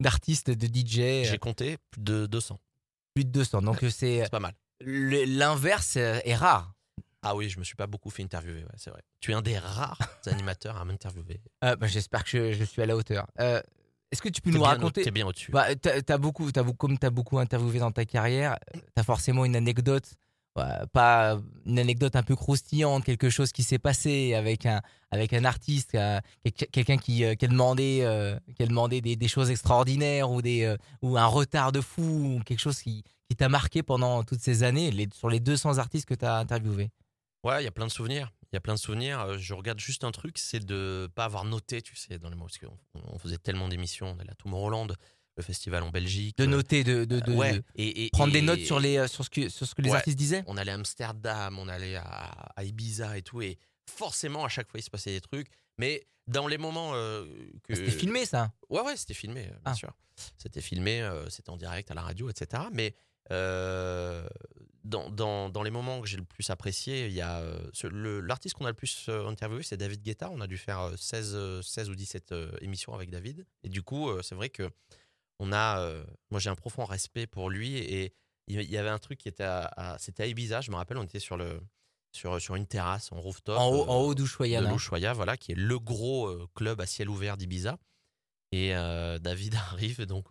d'artistes, 0.00 0.50
de 0.50 0.66
DJ, 0.66 0.98
euh, 1.00 1.24
J'ai 1.24 1.38
compté 1.38 1.76
plus 1.90 2.00
de 2.02 2.26
200. 2.26 2.58
plus 3.14 3.24
de 3.24 3.30
200. 3.30 3.62
Donc 3.62 3.82
euh, 3.84 3.90
c'est 3.90 4.22
C'est 4.24 4.30
pas 4.30 4.40
mal. 4.40 4.54
l'inverse 4.80 5.96
euh, 5.96 6.18
est 6.24 6.34
rare. 6.34 6.72
Ah 7.22 7.36
oui, 7.36 7.50
je 7.50 7.58
me 7.58 7.64
suis 7.64 7.76
pas 7.76 7.86
beaucoup 7.86 8.08
fait 8.08 8.22
interviewer, 8.22 8.64
ouais, 8.64 8.70
c'est 8.76 8.88
vrai. 8.90 9.02
Tu 9.20 9.30
es 9.32 9.34
un 9.34 9.42
des 9.42 9.58
rares 9.58 9.98
animateurs 10.26 10.78
à 10.78 10.84
m'interviewer. 10.86 11.40
Euh, 11.64 11.76
bah, 11.76 11.86
J'espère 11.86 12.24
que 12.24 12.30
je, 12.30 12.52
je 12.58 12.64
suis 12.64 12.80
à 12.80 12.86
la 12.86 12.96
hauteur. 12.96 13.26
Euh, 13.40 13.60
Est-ce 14.10 14.22
que 14.22 14.30
tu 14.30 14.40
peux 14.40 14.50
nous 14.50 14.62
raconter 14.62 15.02
T'es 15.04 15.10
bien 15.10 15.26
au-dessus. 15.26 15.52
Bah, 15.52 15.66
beaucoup, 16.18 16.50
comme 16.78 16.98
tu 16.98 17.06
as 17.06 17.10
beaucoup 17.10 17.38
interviewé 17.38 17.78
dans 17.78 17.92
ta 17.92 18.06
carrière, 18.06 18.56
tu 18.72 18.80
as 18.96 19.04
forcément 19.04 19.44
une 19.44 19.54
anecdote, 19.54 20.14
pas 20.92 21.38
une 21.66 21.78
anecdote 21.78 22.16
un 22.16 22.22
peu 22.22 22.36
croustillante, 22.36 23.04
quelque 23.04 23.30
chose 23.30 23.52
qui 23.52 23.62
s'est 23.62 23.78
passé 23.78 24.34
avec 24.34 24.66
un, 24.66 24.80
avec 25.10 25.32
un 25.32 25.44
artiste, 25.44 25.92
quel- 25.92 26.68
quelqu'un 26.70 26.96
qui, 26.96 27.24
euh, 27.24 27.34
qui 27.34 27.44
a 27.44 27.48
demandé, 27.48 28.00
euh, 28.02 28.38
qui 28.56 29.16
des, 29.16 29.28
choses 29.28 29.50
extraordinaires 29.50 30.30
ou, 30.30 30.42
des, 30.42 30.64
euh, 30.64 30.76
ou 31.02 31.16
un 31.16 31.26
retard 31.26 31.72
de 31.72 31.80
fou, 31.80 32.36
ou 32.36 32.42
quelque 32.44 32.60
chose 32.60 32.80
qui, 32.80 33.02
qui 33.28 33.36
t'a 33.36 33.48
marqué 33.48 33.82
pendant 33.82 34.22
toutes 34.22 34.40
ces 34.40 34.62
années, 34.62 34.90
sur 35.14 35.28
les 35.28 35.40
200 35.40 35.78
artistes 35.78 36.06
que 36.06 36.14
tu 36.14 36.24
as 36.24 36.36
interviewés? 36.36 36.90
Ouais, 37.42 37.62
il 37.62 37.64
y 37.64 37.68
a 37.68 37.72
plein 37.72 37.86
de 37.86 37.90
souvenirs. 37.90 38.30
Il 38.52 38.56
y 38.56 38.58
a 38.58 38.60
plein 38.60 38.74
de 38.74 38.78
souvenirs. 38.78 39.20
Euh, 39.20 39.38
Je 39.38 39.54
regarde 39.54 39.78
juste 39.78 40.04
un 40.04 40.10
truc, 40.10 40.36
c'est 40.38 40.64
de 40.64 41.08
pas 41.14 41.24
avoir 41.24 41.44
noté, 41.44 41.80
tu 41.82 41.96
sais, 41.96 42.18
dans 42.18 42.28
les 42.28 42.36
mots. 42.36 42.46
Parce 42.46 42.58
qu'on 42.58 42.76
on 43.12 43.18
faisait 43.18 43.38
tellement 43.38 43.68
d'émissions. 43.68 44.14
On 44.16 44.20
allait 44.20 44.32
à 44.32 44.34
Tomorrowland, 44.34 44.88
le 45.40 45.44
festival 45.44 45.82
en 45.82 45.90
Belgique. 45.90 46.36
De 46.38 46.44
euh, 46.44 46.46
noter, 46.46 46.84
de, 46.84 47.04
de, 47.04 47.20
de- 47.20 47.32
ouais. 47.32 47.54
de 47.54 47.62
Et, 47.74 48.06
et- 48.06 48.10
prendre 48.10 48.32
des 48.32 48.42
notes 48.42 48.60
sur, 48.60 48.78
les, 48.80 48.96
euh, 48.98 49.06
sur, 49.08 49.24
ce 49.24 49.30
que, 49.30 49.48
sur 49.48 49.66
ce 49.66 49.74
que 49.74 49.82
les 49.82 49.90
Ouais. 49.90 49.96
artistes 49.96 50.18
disaient. 50.18 50.44
On 50.46 50.56
allait 50.56 50.72
à 50.72 50.74
Amsterdam, 50.76 51.58
on 51.58 51.68
allait 51.68 51.96
à, 51.96 52.04
à 52.56 52.64
Ibiza 52.64 53.18
et 53.18 53.22
tout. 53.22 53.42
Et 53.42 53.58
forcément, 53.88 54.44
à 54.44 54.48
chaque 54.48 54.70
fois, 54.70 54.78
il 54.80 54.82
se 54.84 54.90
passait 54.90 55.10
des 55.12 55.20
trucs. 55.20 55.48
Mais 55.78 56.06
dans 56.26 56.46
les 56.46 56.58
moments 56.58 56.92
euh, 56.94 57.26
que. 57.64 57.74
C'était 57.74 57.90
filmé, 57.90 58.24
ça. 58.26 58.52
Ouais, 58.68 58.82
ouais, 58.82 58.96
c'était 58.96 59.14
filmé, 59.14 59.42
bien 59.44 59.58
Ah. 59.64 59.74
sûr. 59.74 59.92
C'était 60.36 60.60
filmé, 60.60 61.00
euh, 61.00 61.28
c'était 61.30 61.50
en 61.50 61.56
direct 61.56 61.90
à 61.90 61.94
la 61.94 62.02
radio, 62.02 62.28
etc. 62.28 62.64
Mais 62.72 62.94
euh, 63.32 64.26
dans, 64.84 65.08
dans, 65.10 65.48
dans 65.48 65.62
les 65.62 65.70
moments 65.70 66.00
que 66.00 66.06
j'ai 66.08 66.16
le 66.16 66.24
plus 66.24 66.50
apprécié, 66.50 67.06
il 67.06 67.12
y 67.12 67.20
a 67.20 67.42
l'artiste 68.22 68.54
qu'on 68.54 68.64
a 68.66 68.70
le 68.70 68.74
plus 68.74 69.08
interviewé, 69.08 69.62
c'est 69.62 69.76
David 69.76 70.02
Guetta. 70.02 70.30
On 70.30 70.40
a 70.40 70.46
dû 70.46 70.58
faire 70.58 70.80
euh, 70.80 70.96
16, 70.96 71.32
euh, 71.34 71.62
16 71.62 71.90
ou 71.90 71.94
17 71.94 72.32
euh, 72.32 72.50
émissions 72.60 72.92
avec 72.94 73.10
David. 73.10 73.46
Et 73.62 73.68
du 73.68 73.82
coup, 73.82 74.10
c'est 74.22 74.34
vrai 74.34 74.48
que 74.50 74.68
on 75.40 75.52
a, 75.52 75.80
euh, 75.80 76.04
moi, 76.30 76.38
j'ai 76.38 76.50
un 76.50 76.54
profond 76.54 76.84
respect 76.84 77.26
pour 77.26 77.50
lui. 77.50 77.76
Et 77.78 78.14
il 78.46 78.60
y 78.62 78.76
avait 78.76 78.88
un 78.90 78.98
truc 78.98 79.18
qui 79.18 79.28
était 79.28 79.42
à, 79.42 79.64
à- 79.76 79.98
c'était 79.98 80.22
à 80.22 80.26
Ibiza. 80.26 80.60
Je 80.60 80.70
me 80.70 80.76
rappelle, 80.76 80.98
on 80.98 81.02
était 81.02 81.18
sur 81.20 81.36
le 81.36 81.60
sur, 82.12 82.40
sur 82.40 82.56
une 82.56 82.66
terrasse 82.66 83.10
en 83.12 83.20
rooftop. 83.20 83.56
En 83.58 83.68
haut, 83.68 83.82
euh, 83.84 83.86
en 83.86 83.96
haut 84.00 84.14
d'Ushuaïa. 84.14 84.60
de 84.60 84.66
l'Ushuaïa, 84.72 85.12
voilà, 85.12 85.36
qui 85.36 85.52
est 85.52 85.56
le 85.56 85.78
gros 85.78 86.26
euh, 86.28 86.46
club 86.54 86.80
à 86.80 86.86
ciel 86.86 87.08
ouvert 87.08 87.36
d'Ibiza. 87.36 87.78
Et 88.52 88.74
euh, 88.76 89.18
David 89.20 89.54
arrive, 89.54 90.02
donc 90.06 90.26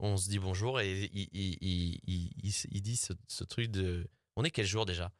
on 0.00 0.16
se 0.16 0.28
dit 0.28 0.38
bonjour 0.38 0.80
et 0.80 1.04
il, 1.12 1.28
il- 1.32 1.58
il- 1.60 2.00
il- 2.06 2.30
il- 2.42 2.54
il 2.72 2.82
dit 2.82 2.96
ce, 2.96 3.12
ce 3.28 3.44
truc 3.44 3.70
de. 3.70 4.06
On 4.36 4.44
est 4.44 4.50
quel 4.50 4.66
jour 4.66 4.84
déjà? 4.86 5.12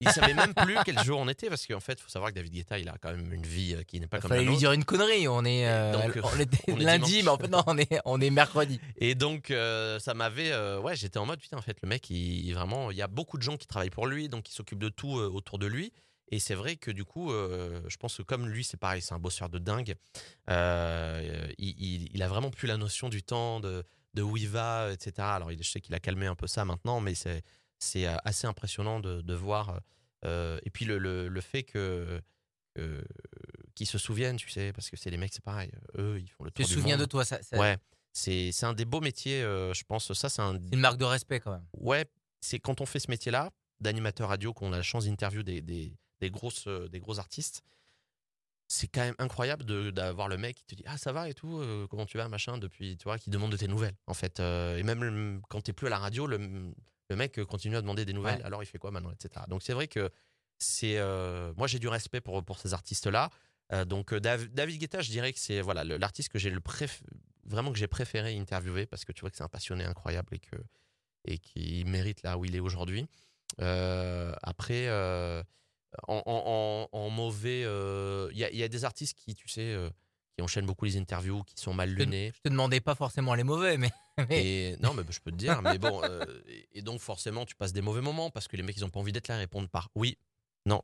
Il 0.00 0.10
savait 0.10 0.34
même 0.34 0.52
plus 0.52 0.76
quel 0.84 0.98
jour 1.02 1.18
on 1.18 1.28
était 1.28 1.48
parce 1.48 1.66
qu'en 1.66 1.80
fait, 1.80 1.94
il 1.94 2.02
faut 2.02 2.10
savoir 2.10 2.30
que 2.30 2.34
David 2.36 2.52
Guetta, 2.52 2.78
il 2.78 2.88
a 2.88 2.96
quand 3.00 3.10
même 3.12 3.32
une 3.32 3.46
vie 3.46 3.74
euh, 3.74 3.82
qui 3.82 3.98
n'est 3.98 4.06
pas 4.06 4.20
comme 4.20 4.30
la 4.32 4.38
lui 4.40 4.46
nôtre. 4.46 4.58
dire 4.58 4.72
une 4.72 4.84
connerie. 4.84 5.26
On 5.28 5.44
est, 5.44 5.66
euh, 5.66 5.92
donc, 5.92 6.18
on 6.22 6.38
est 6.38 6.76
lundi, 6.82 7.22
mais 7.22 7.28
en 7.30 7.38
fait, 7.38 7.48
non, 7.48 7.62
on 7.66 7.78
est, 7.78 7.98
on 8.04 8.20
est 8.20 8.28
mercredi. 8.30 8.78
Et 8.98 9.14
donc, 9.14 9.50
euh, 9.50 9.98
ça 9.98 10.12
m'avait. 10.12 10.52
euh, 10.52 10.80
ouais, 10.80 10.96
j'étais 10.96 11.18
en 11.18 11.24
mode, 11.26 11.40
putain, 11.40 11.56
en 11.56 11.62
fait, 11.62 11.78
le 11.82 11.88
mec, 11.88 12.10
il, 12.10 12.52
vraiment. 12.52 12.90
Il 12.90 12.96
y 12.98 13.02
a 13.02 13.06
beaucoup 13.08 13.38
de 13.38 13.42
gens 13.42 13.56
qui 13.56 13.66
travaillent 13.66 13.88
pour 13.90 14.06
lui, 14.06 14.28
donc 14.28 14.50
il 14.50 14.52
s'occupe 14.52 14.78
de 14.78 14.88
tout 14.90 15.18
euh, 15.18 15.28
autour 15.30 15.58
de 15.58 15.66
lui. 15.66 15.92
Et 16.32 16.40
c'est 16.40 16.54
vrai 16.56 16.74
que 16.76 16.90
du 16.90 17.04
coup, 17.04 17.32
euh, 17.32 17.80
je 17.88 17.96
pense 17.96 18.16
que 18.16 18.22
comme 18.22 18.48
lui, 18.48 18.64
c'est 18.64 18.76
pareil, 18.76 19.00
c'est 19.00 19.14
un 19.14 19.18
bosseur 19.20 19.48
de 19.48 19.58
dingue. 19.60 19.94
euh, 20.50 21.46
il, 21.58 21.68
il- 21.78 22.08
il 22.12 22.22
a 22.22 22.28
vraiment 22.28 22.50
plus 22.50 22.66
la 22.66 22.76
notion 22.76 23.08
du 23.08 23.22
temps, 23.22 23.60
de, 23.60 23.84
de 24.14 24.22
où 24.22 24.36
il 24.36 24.48
va, 24.48 24.90
etc. 24.92 25.12
Alors, 25.18 25.50
je 25.50 25.62
sais 25.68 25.80
qu'il 25.80 25.94
a 25.94 26.00
calmé 26.00 26.26
un 26.26 26.34
peu 26.34 26.46
ça 26.46 26.64
maintenant, 26.64 27.00
mais 27.00 27.14
c'est 27.14 27.42
c'est 27.78 28.06
euh, 28.06 28.16
assez 28.24 28.46
impressionnant 28.46 29.00
de, 29.00 29.20
de 29.22 29.34
voir. 29.34 29.80
euh, 30.24 30.58
et 30.64 30.70
puis 30.70 30.84
le, 30.84 30.98
le, 30.98 31.28
le 31.28 31.40
fait 31.40 31.62
que. 31.62 32.20
que- 32.74 33.04
qu'ils 33.74 33.86
se 33.86 33.98
souviennent, 33.98 34.36
tu 34.38 34.48
sais, 34.48 34.72
parce 34.72 34.88
que 34.88 34.96
c'est 34.96 35.10
les 35.10 35.18
mecs, 35.18 35.34
c'est 35.34 35.44
pareil. 35.44 35.70
Eux, 35.98 36.18
ils 36.18 36.28
font 36.28 36.44
le 36.44 36.50
Tu 36.50 36.62
tour 36.62 36.64
te 36.70 36.74
du 36.74 36.80
souviens 36.80 36.96
de 36.96 37.04
toi. 37.04 37.26
ça- 37.26 37.42
ça- 37.42 37.58
Ouais, 37.58 37.76
c'est 38.14 38.50
un 38.64 38.72
des 38.72 38.86
beaux 38.86 39.02
métiers, 39.02 39.42
euh, 39.42 39.74
je 39.74 39.84
pense. 39.84 40.10
Ça, 40.14 40.30
c'est 40.30 40.40
un. 40.40 40.54
C'est 40.54 40.72
une 40.72 40.80
marque 40.80 40.96
de 40.96 41.04
respect, 41.04 41.40
quand 41.40 41.50
même. 41.52 41.66
Ouais, 41.74 42.06
c'est 42.40 42.58
quand 42.58 42.80
on 42.80 42.86
fait 42.86 43.00
ce 43.00 43.10
métier-là, 43.10 43.50
d'animateur 43.80 44.30
radio, 44.30 44.54
qu'on 44.54 44.72
a 44.72 44.76
la 44.78 44.82
chance 44.82 45.04
d'interviewer 45.04 45.42
des, 45.44 45.60
des, 45.60 45.92
des 46.20 46.30
grosses, 46.30 46.66
euh, 46.68 46.88
des 46.88 47.00
gros 47.00 47.18
artistes. 47.18 47.62
C'est 48.68 48.88
quand 48.88 49.02
même 49.02 49.14
incroyable 49.18 49.64
d'avoir 49.92 50.28
le 50.28 50.38
mec 50.38 50.56
qui 50.56 50.64
te 50.64 50.74
dit 50.74 50.82
Ah, 50.86 50.96
ça 50.96 51.12
va 51.12 51.28
et 51.28 51.34
tout, 51.34 51.58
euh, 51.58 51.86
comment 51.88 52.06
tu 52.06 52.16
vas, 52.16 52.28
machin, 52.28 52.56
depuis, 52.56 52.96
tu 52.96 53.04
vois, 53.04 53.18
qui 53.18 53.28
demande 53.28 53.52
de 53.52 53.56
tes 53.58 53.68
nouvelles, 53.68 53.96
en 54.06 54.14
fait. 54.14 54.40
Euh, 54.40 54.78
et 54.78 54.82
même 54.82 55.04
le- 55.04 55.40
quand 55.50 55.60
t'es 55.60 55.72
plus 55.74 55.86
à 55.86 55.90
la 55.90 55.98
radio, 55.98 56.26
le, 56.26 56.72
le 57.08 57.16
mec 57.16 57.42
continue 57.44 57.76
à 57.76 57.80
demander 57.82 58.04
des 58.04 58.12
nouvelles. 58.12 58.38
Ouais. 58.38 58.44
Alors, 58.44 58.62
il 58.62 58.66
fait 58.66 58.78
quoi 58.78 58.90
maintenant, 58.90 59.12
etc. 59.12 59.44
Donc, 59.48 59.62
c'est 59.62 59.72
vrai 59.72 59.86
que 59.88 60.10
c'est. 60.58 60.98
euh, 60.98 61.52
moi, 61.56 61.66
j'ai 61.66 61.78
du 61.78 61.88
respect 61.88 62.20
pour, 62.20 62.42
pour 62.44 62.58
ces 62.58 62.74
artistes-là. 62.74 63.30
Euh, 63.72 63.84
donc, 63.84 64.12
euh, 64.12 64.20
Dav- 64.20 64.48
David 64.48 64.80
Guetta, 64.80 65.00
je 65.02 65.10
dirais 65.10 65.32
que 65.32 65.38
c'est 65.40 65.60
voilà, 65.60 65.82
l'artiste 65.84 66.28
que 66.30 66.38
j'ai 66.38 66.50
le 66.50 66.60
préf- 66.60 67.02
vraiment 67.44 67.72
que 67.72 67.78
j'ai 67.78 67.88
préféré 67.88 68.36
interviewer 68.38 68.86
parce 68.86 69.04
que 69.04 69.12
tu 69.12 69.20
vois 69.22 69.30
que 69.30 69.36
c'est 69.36 69.42
un 69.44 69.48
passionné 69.48 69.84
incroyable 69.84 70.28
et 70.34 70.38
que 70.38 70.56
et 71.28 71.38
qui 71.38 71.84
mérite 71.84 72.22
là 72.22 72.38
où 72.38 72.44
il 72.44 72.54
est 72.54 72.60
aujourd'hui. 72.60 73.08
Euh, 73.60 74.32
après, 74.42 74.86
euh, 74.88 75.42
en, 76.08 76.22
en- 76.26 76.88
en- 76.92 76.98
en 76.98 77.10
mauvais, 77.10 77.62
euh, 77.64 78.28
il 78.32 78.38
y, 78.38 78.44
a, 78.44 78.50
il 78.50 78.56
y 78.56 78.62
a 78.62 78.68
des 78.68 78.84
artistes 78.84 79.16
qui, 79.18 79.34
tu 79.34 79.48
sais, 79.48 79.72
euh, 79.74 79.90
qui 80.36 80.42
enchaînent 80.42 80.66
beaucoup 80.66 80.84
les 80.84 80.96
interviews, 80.98 81.42
qui 81.44 81.54
sont 81.60 81.72
mal 81.72 81.90
lunés. 81.90 82.32
Je 82.36 82.40
te 82.42 82.48
demandais 82.50 82.80
pas 82.80 82.94
forcément 82.94 83.34
les 83.34 83.44
mauvais, 83.44 83.78
mais. 83.78 83.90
Et 84.30 84.76
non, 84.80 84.92
mais 84.94 85.02
je 85.08 85.20
peux 85.20 85.30
te 85.30 85.36
dire, 85.36 85.62
mais 85.62 85.78
bon, 85.78 86.00
euh, 86.04 86.40
et- 86.46 86.68
et 86.78 86.82
donc 86.82 87.00
forcément, 87.00 87.44
tu 87.46 87.54
passes 87.54 87.72
des 87.72 87.80
mauvais 87.80 88.00
moments 88.02 88.30
parce 88.30 88.48
que 88.48 88.56
les 88.56 88.62
mecs, 88.62 88.76
ils 88.76 88.84
ont 88.84 88.90
pas 88.90 89.00
envie 89.00 89.12
d'être 89.12 89.28
là, 89.28 89.36
ils 89.36 89.40
répondent 89.40 89.68
par 89.70 89.88
oui, 89.94 90.18
non, 90.66 90.82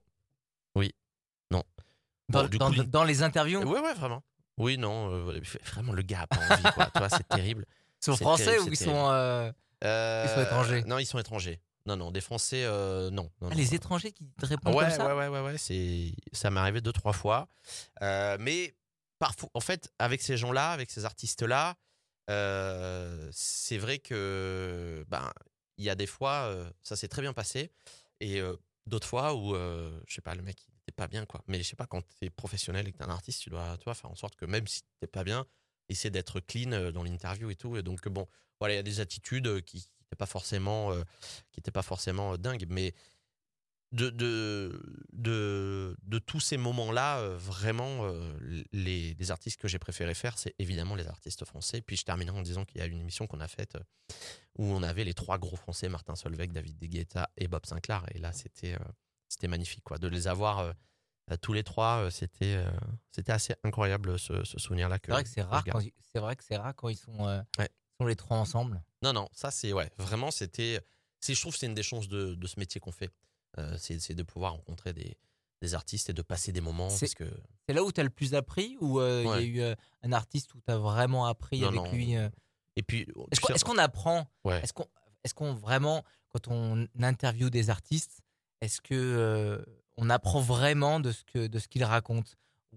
oui, 0.75 0.95
non. 1.51 1.63
Dans, 2.29 2.43
Bon, 2.43 2.49
du 2.49 2.59
dans- 2.59 2.67
coup, 2.69 2.73
les- 2.73 2.85
dans 2.87 3.05
les 3.05 3.23
interviews, 3.23 3.61
Ouais, 3.63 3.81
ouais, 3.81 3.95
vraiment. 3.95 4.23
Oui, 4.59 4.79
non, 4.79 5.11
euh, 5.11 5.41
vraiment, 5.65 5.93
le 5.93 6.03
gars 6.03 6.23
a 6.23 6.27
pas 6.27 6.37
envie, 6.41 6.71
quoi. 6.75 6.87
tu 6.93 6.99
vois, 6.99 7.09
c'est 7.09 7.29
terrible. 7.29 7.67
ils 8.01 8.05
sont 8.05 8.17
français 8.17 8.45
terrible, 8.45 8.69
ou 8.71 8.73
ils 8.73 8.77
sont. 8.77 9.09
euh, 9.11 9.51
Euh, 9.85 10.35
sont 10.35 10.41
étrangers? 10.43 10.85
Non, 10.87 10.99
ils 10.99 11.07
sont 11.07 11.19
étrangers. 11.19 11.61
Non, 11.85 11.97
non, 11.97 12.11
des 12.13 12.21
Français, 12.21 12.63
euh, 12.65 13.11
non. 13.11 13.25
non, 13.25 13.49
ah, 13.51 13.51
non. 13.51 13.57
les 13.57 13.75
étrangers 13.75 14.13
qui 14.13 14.25
te 14.39 14.47
répondent 14.47 14.75
Ouais, 14.77 14.85
comme 14.85 14.91
ça? 14.93 15.05
ouais, 15.07 15.15
ouais, 15.15 15.29
ouais, 15.29 15.41
ouais, 15.41 15.59
c'est, 15.59 16.13
ça 16.33 16.49
m'est 16.51 16.61
arrivé 16.61 16.81
deux, 16.81 16.93
trois 16.93 17.13
fois. 17.13 17.49
Euh, 18.03 18.37
mais 18.39 18.73
en 19.55 19.61
fait, 19.61 19.93
avec 19.99 20.23
ces 20.23 20.37
gens-là, 20.37 20.73
avec 20.73 20.91
ces 20.91 21.05
artistes-là, 21.05 21.77
euh, 22.31 23.29
c'est 23.33 23.79
vrai 23.79 23.99
que, 23.99 25.05
ben, 25.09 25.33
il 25.79 25.85
y 25.85 25.91
a 25.91 25.95
des 25.95 26.07
fois, 26.07 26.45
euh, 26.47 26.71
ça 26.83 26.97
s'est 26.97 27.09
très 27.09 27.23
bien 27.23 27.33
passé, 27.33 27.73
et 28.21 28.41
euh, 28.41 28.57
d'autres 28.87 29.07
fois 29.07 29.35
où, 29.35 29.55
je 29.55 30.15
sais 30.15 30.23
pas, 30.23 30.35
le 30.35 30.43
mec, 30.43 30.57
il 30.69 30.75
était 30.83 30.93
pas 30.93 31.09
bien, 31.09 31.27
quoi. 31.27 31.43
Mais 31.47 31.59
je 31.59 31.69
sais 31.69 31.77
pas, 31.77 31.87
quand 31.87 32.03
t'es 32.21 32.31
professionnel 32.31 32.89
et 32.89 32.93
que 32.93 32.99
t'es 32.99 33.05
un 33.05 33.11
artiste, 33.11 33.43
tu 33.43 33.51
dois, 33.51 33.77
tu 33.79 33.85
vois, 33.85 33.95
faire 33.95 34.11
en 34.11 34.17
sorte 34.17 34.37
que 34.37 34.45
même 34.45 34.67
si 34.67 34.83
t'es 35.01 35.07
pas 35.07 35.25
bien, 35.25 35.47
essayer 35.89 36.11
d'être 36.11 36.41
clean 36.41 36.93
dans 36.93 37.03
l'interview 37.03 37.51
et 37.51 37.57
tout. 37.57 37.77
Et 37.77 37.83
donc, 37.83 38.07
bon, 38.09 38.27
voilà, 38.59 38.75
il 38.75 38.77
y 38.77 38.81
a 38.81 38.85
des 38.85 39.01
attitudes 39.01 39.63
qui 39.63 39.77
n'étaient 40.01 40.17
pas 40.17 40.27
forcément, 40.27 40.93
qui 41.51 41.61
étaient 41.61 41.71
pas 41.71 41.83
forcément 41.83 42.37
dingues, 42.39 42.67
mais 42.69 42.95
de, 43.93 44.11
de, 44.11 44.83
de, 45.13 45.97
de 46.03 46.19
tous 46.19 46.41
ces 46.41 46.57
moments-là, 46.57 47.19
euh, 47.19 47.37
vraiment, 47.37 48.05
euh, 48.07 48.33
les, 48.73 49.15
les 49.15 49.31
artistes 49.31 49.61
que 49.61 49.69
j'ai 49.69 49.79
préféré 49.79 50.15
faire, 50.15 50.39
c'est 50.39 50.55
évidemment 50.59 50.95
les 50.95 51.07
artistes 51.09 51.45
français. 51.45 51.83
Puis 51.83 51.97
je 51.97 52.05
terminerai 52.05 52.39
en 52.39 52.43
disant 52.43 52.65
qu'il 52.65 52.81
y 52.81 52.83
a 52.83 52.87
une 52.87 53.01
émission 53.01 53.27
qu'on 53.27 53.41
a 53.41 53.49
faite 53.49 53.77
euh, 53.77 54.15
où 54.59 54.65
on 54.65 54.83
avait 54.83 55.05
les 55.05 55.15
trois 55.15 55.39
gros 55.39 55.57
français, 55.57 55.89
Martin 55.89 56.17
Solveig, 56.17 56.49
David 56.53 56.79
De 56.79 56.87
Guetta 56.87 57.31
et 57.37 57.49
Bob 57.49 57.67
Sinclair. 57.67 58.05
Et 58.15 58.19
là, 58.19 58.33
c'était 58.33 58.77
c'était 59.29 59.49
magnifique. 59.49 59.85
Quoi. 59.85 59.99
De 59.99 60.09
les 60.09 60.27
avoir 60.29 60.75
tous 61.41 61.53
les 61.55 61.63
trois, 61.65 62.11
c'était 62.11 62.63
c'était 63.11 63.33
assez 63.33 63.55
incroyable 63.65 64.19
ce, 64.19 64.45
ce 64.45 64.59
souvenir-là. 64.59 64.99
C'est 65.05 65.11
vrai 65.13 65.23
que 65.25 65.29
c'est 65.31 65.43
rare, 65.43 65.65
quand, 65.65 65.81
ils- 65.81 65.93
c'est 66.13 66.19
vrai 66.21 66.37
que 66.37 66.45
c'est 66.45 66.57
rare 66.57 66.75
quand 66.75 66.89
ils 66.91 66.97
sont, 66.97 67.17
Ouais. 67.25 67.41
ils 67.59 67.97
sont 68.01 68.07
les 68.07 68.17
trois 68.17 68.37
ensemble. 68.37 68.83
Non, 69.03 69.13
non, 69.15 69.29
ça 69.33 69.51
c'est 69.51 69.73
ouais, 69.73 69.91
vraiment 69.99 70.31
c'était. 70.31 70.81
Je 71.27 71.39
trouve 71.41 71.53
que 71.55 71.59
c'est 71.61 71.67
une 71.67 71.75
des 71.75 71.83
chances 71.83 72.09
de, 72.09 72.35
de 72.35 72.47
ce 72.47 72.59
métier 72.59 72.81
qu'on 72.81 72.91
fait. 72.93 73.11
Euh, 73.59 73.77
c'est 73.79 74.15
de 74.15 74.23
pouvoir 74.23 74.53
rencontrer 74.53 74.93
des, 74.93 75.17
des 75.61 75.75
artistes 75.75 76.09
et 76.11 76.13
de 76.15 76.23
passer 76.23 76.53
des 76.53 76.61
moments. 76.63 76.89
C'est- 76.89 77.15
que 77.15 77.25
là 77.69 77.83
où 77.85 77.93
tu 77.93 78.01
as 78.01 78.05
le 78.05 78.11
plus 78.11 78.35
appris 78.35 78.77
ou 78.81 78.99
euh, 79.01 79.23
il 79.25 79.29
Ouais. 79.29 79.37
y 79.37 79.45
a 79.45 79.47
eu 79.47 79.61
euh, 79.61 79.75
un 80.03 80.13
artiste 80.13 80.55
où 80.55 80.61
tu 80.61 80.71
as 80.73 80.79
vraiment 80.79 81.27
appris 81.27 81.61
Non, 81.61 81.69
avec 81.69 81.81
non. 81.81 81.93
lui 81.93 82.17
euh? 82.17 82.29
Et 82.77 82.83
puis 82.83 83.07
Est-ce 83.31 83.65
qu'on 83.65 83.79
apprend? 83.79 84.27
Ouais. 84.45 84.61
Est-ce 84.63 84.73
qu'on 84.73 84.87
est 85.25 85.33
qu'on 85.35 85.53
vraiment, 85.55 86.03
quand 86.31 86.49
on 86.49 86.87
interviewe 87.01 87.51
des 87.51 87.69
artistes, 87.71 88.21
est-ce 88.63 88.81
que 88.81 88.95
euh, 88.95 89.63
on 89.99 90.09
apprend 90.11 90.41
vraiment 90.41 90.99
de 91.01 91.13
ce 91.13 91.23
que 91.25 91.47
de 91.47 91.59
ce 91.59 91.69
qu'ils 91.69 91.85
racontent? 91.85 92.31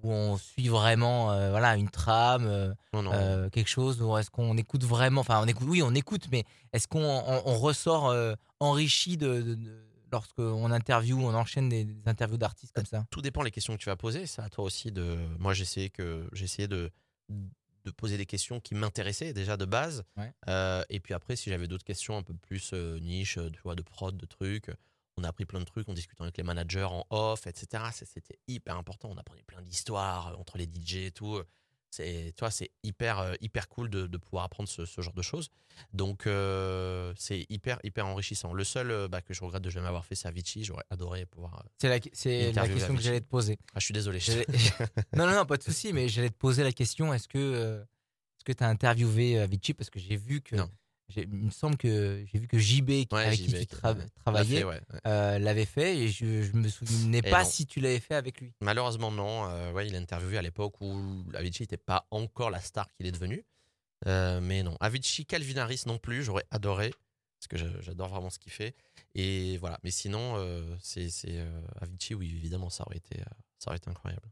Ou 0.04 0.12
on 0.12 0.38
suit 0.38 0.68
vraiment 0.68 1.28
voilà 1.52 1.78
une 1.78 1.90
trame 1.90 2.76
non, 2.92 3.02
non. 3.02 3.50
quelque 3.50 3.70
chose? 3.70 4.02
Ou 4.02 4.18
est-ce 4.18 4.30
qu'on 4.30 4.58
écoute 4.58 4.84
vraiment 4.84 5.22
enfin 5.22 5.42
on 5.42 5.48
écoute 5.48 5.68
oui 5.70 5.82
on 5.82 5.96
écoute 5.96 6.28
mais 6.34 6.44
est-ce 6.74 6.86
qu'on 6.90 7.02
on, 7.02 7.42
on 7.46 7.58
ressort 7.58 8.14
enrichi 8.60 9.16
de, 9.16 9.42
de, 9.42 9.56
de- 9.56 9.86
lorsqu'on 10.12 10.72
interviewe 10.72 11.20
on 11.20 11.34
enchaîne 11.34 11.70
des, 11.70 11.86
des 11.86 12.08
interviews 12.08 12.38
d'artistes 12.38 12.74
comme 12.74 12.86
ça 12.86 13.06
tout 13.12 13.22
dépend 13.22 13.44
les 13.44 13.52
questions 13.52 13.74
que 13.76 13.82
tu 13.82 13.90
vas 13.90 13.96
poser. 13.96 14.26
C'est 14.26 14.42
à 14.42 14.50
toi 14.50 14.66
aussi 14.66 14.92
de. 14.92 15.18
Moi, 15.40 15.54
j'essayais 15.54 15.90
que 15.90 16.28
j'essayais 16.34 16.68
de 16.68 16.92
de 17.30 17.92
poser 17.92 18.18
des 18.18 18.26
questions 18.26 18.60
qui 18.60 18.74
m'intéressaient 18.74 19.32
déjà 19.32 19.58
de 19.58 19.66
base. 19.66 20.04
Ouais. 20.18 20.34
Euh, 20.50 20.84
et 20.90 21.00
puis 21.00 21.14
après, 21.14 21.36
si 21.36 21.52
j'avais 21.52 21.68
d'autres 21.68 21.84
questions 21.84 22.18
un 22.18 22.24
peu 22.24 22.34
plus 22.34 22.72
euh, 22.74 23.00
niche, 23.00 23.38
euh, 23.38 23.52
tu 23.52 23.62
vois, 23.62 23.76
de 23.76 23.84
prod, 23.84 24.18
de 24.18 24.26
trucs. 24.26 24.72
On 25.18 25.24
a 25.24 25.30
appris 25.30 25.46
plein 25.46 25.60
de 25.60 25.66
trucs, 25.66 25.88
on 25.88 25.94
discutait 25.94 26.24
avec 26.24 26.36
les 26.36 26.44
managers 26.44 26.84
en 26.84 27.06
off, 27.12 27.48
etc. 27.48 27.84
C'était 27.94 28.40
hyper 28.48 28.76
important. 28.76 29.10
On 29.12 29.18
apprenait 29.18 29.44
plein 29.44 29.62
d'histoires 29.62 30.30
euh, 30.30 30.36
entre 30.36 30.58
les 30.58 30.66
DJ 30.66 30.96
et 30.96 31.12
tout. 31.12 31.40
C'est, 31.96 32.34
tu 32.36 32.40
vois, 32.42 32.52
c'est 32.52 32.72
hyper, 32.84 33.20
euh, 33.20 33.34
hyper 33.40 33.70
cool 33.70 33.90
de, 33.90 34.06
de 34.06 34.18
pouvoir 34.18 34.44
apprendre 34.44 34.68
ce, 34.68 34.84
ce 34.86 35.00
genre 35.02 35.14
de 35.14 35.22
choses. 35.22 35.50
Donc, 35.94 36.28
euh, 36.28 37.14
c'est 37.16 37.46
hyper, 37.50 37.80
hyper 37.84 38.06
enrichissant. 38.06 38.54
Le 38.54 38.66
seul 38.66 38.92
euh, 38.92 39.08
bah, 39.08 39.22
que 39.22 39.34
je 39.34 39.42
regrette 39.42 39.62
de 39.64 39.70
jamais 39.70 39.88
avoir 39.88 40.06
fait, 40.06 40.16
c'est 40.16 40.28
Avicii. 40.28 40.66
J'aurais 40.66 40.84
adoré 40.90 41.26
pouvoir. 41.26 41.64
c'est 41.78 41.88
la, 41.88 42.00
c'est 42.12 42.52
la 42.52 42.68
question 42.68 42.96
que 42.96 43.02
j'allais 43.02 43.22
te 43.22 43.30
poser 43.30 43.58
Ah, 43.74 43.80
je 43.80 43.86
suis 43.86 43.94
désolé. 43.94 44.20
Non, 45.16 45.26
non, 45.26 45.36
non, 45.36 45.46
pas 45.46 45.56
de 45.58 45.64
souci, 45.64 45.94
mais 45.94 46.10
j'allais 46.10 46.30
te 46.30 46.38
poser 46.38 46.64
la 46.64 46.74
question 46.74 47.14
est-ce 47.14 47.28
que, 47.30 47.38
euh, 47.38 47.82
est-ce 47.82 48.44
que 48.44 48.52
tu 48.52 48.64
as 48.64 48.68
interviewé 48.68 49.40
Avicii? 49.40 49.74
Parce 49.74 49.90
que 49.90 50.00
j'ai 50.00 50.18
vu 50.18 50.42
que 50.42 50.58
Non. 50.58 50.70
Il 51.16 51.28
me 51.30 51.50
semble 51.52 51.78
que 51.78 52.26
j'ai 52.32 52.40
vu 52.40 52.48
que 52.48 52.58
JB, 52.58 52.90
Ouais, 53.12 53.26
avec 53.26 53.40
JB, 53.40 53.56
qui 53.58 53.68
tu 53.68 53.76
tra- 53.76 53.98
travaillais, 54.24 54.58
fait, 54.60 54.64
ouais, 54.64 54.82
euh, 55.06 55.38
l'avait 55.40 55.66
fait 55.66 55.98
et 55.98 56.08
je, 56.10 56.42
je 56.42 56.54
me 56.54 56.68
souvenais 56.68 57.20
Et 57.20 57.22
pas 57.30 57.44
non. 57.44 57.50
si 57.50 57.66
tu 57.68 57.80
l'avais 57.80 58.00
fait 58.00 58.16
avec 58.16 58.42
lui. 58.42 58.54
Malheureusement, 58.62 59.12
non. 59.12 59.48
Euh, 59.50 59.72
ouais, 59.72 59.88
il 59.88 59.96
a 59.96 60.00
interviewé 60.00 60.38
à 60.38 60.42
l'époque 60.42 60.82
où 60.82 61.24
Avicii 61.36 61.64
n'était 61.64 61.78
pas 61.78 62.08
encore 62.12 62.50
la 62.50 62.60
star 62.60 62.92
qu'il 62.94 63.06
est 63.06 63.12
devenu. 63.12 63.46
Euh, 64.08 64.42
mais 64.42 64.64
non. 64.64 64.76
Avicii, 64.80 65.26
Calvin 65.26 65.58
Harris 65.58 65.84
non 65.86 65.98
plus, 65.98 66.24
j'aurais 66.24 66.46
adoré. 66.52 66.92
Parce 67.40 67.48
que 67.64 67.82
j'adore 67.82 68.10
vraiment 68.10 68.30
ce 68.32 68.40
qu'il 68.40 68.52
fait. 68.52 68.74
Et 69.14 69.58
voilà. 69.58 69.80
Mais 69.84 69.92
sinon, 69.92 70.36
euh, 70.38 70.76
c'est 70.82 71.08
Avicii, 71.82 72.16
oui, 72.16 72.34
évidemment, 72.36 72.70
ça 72.72 72.84
aurait 72.88 72.98
été, 72.98 73.20
ça 73.60 73.70
aurait 73.70 73.78
été 73.78 73.90
incroyable. 73.90 74.28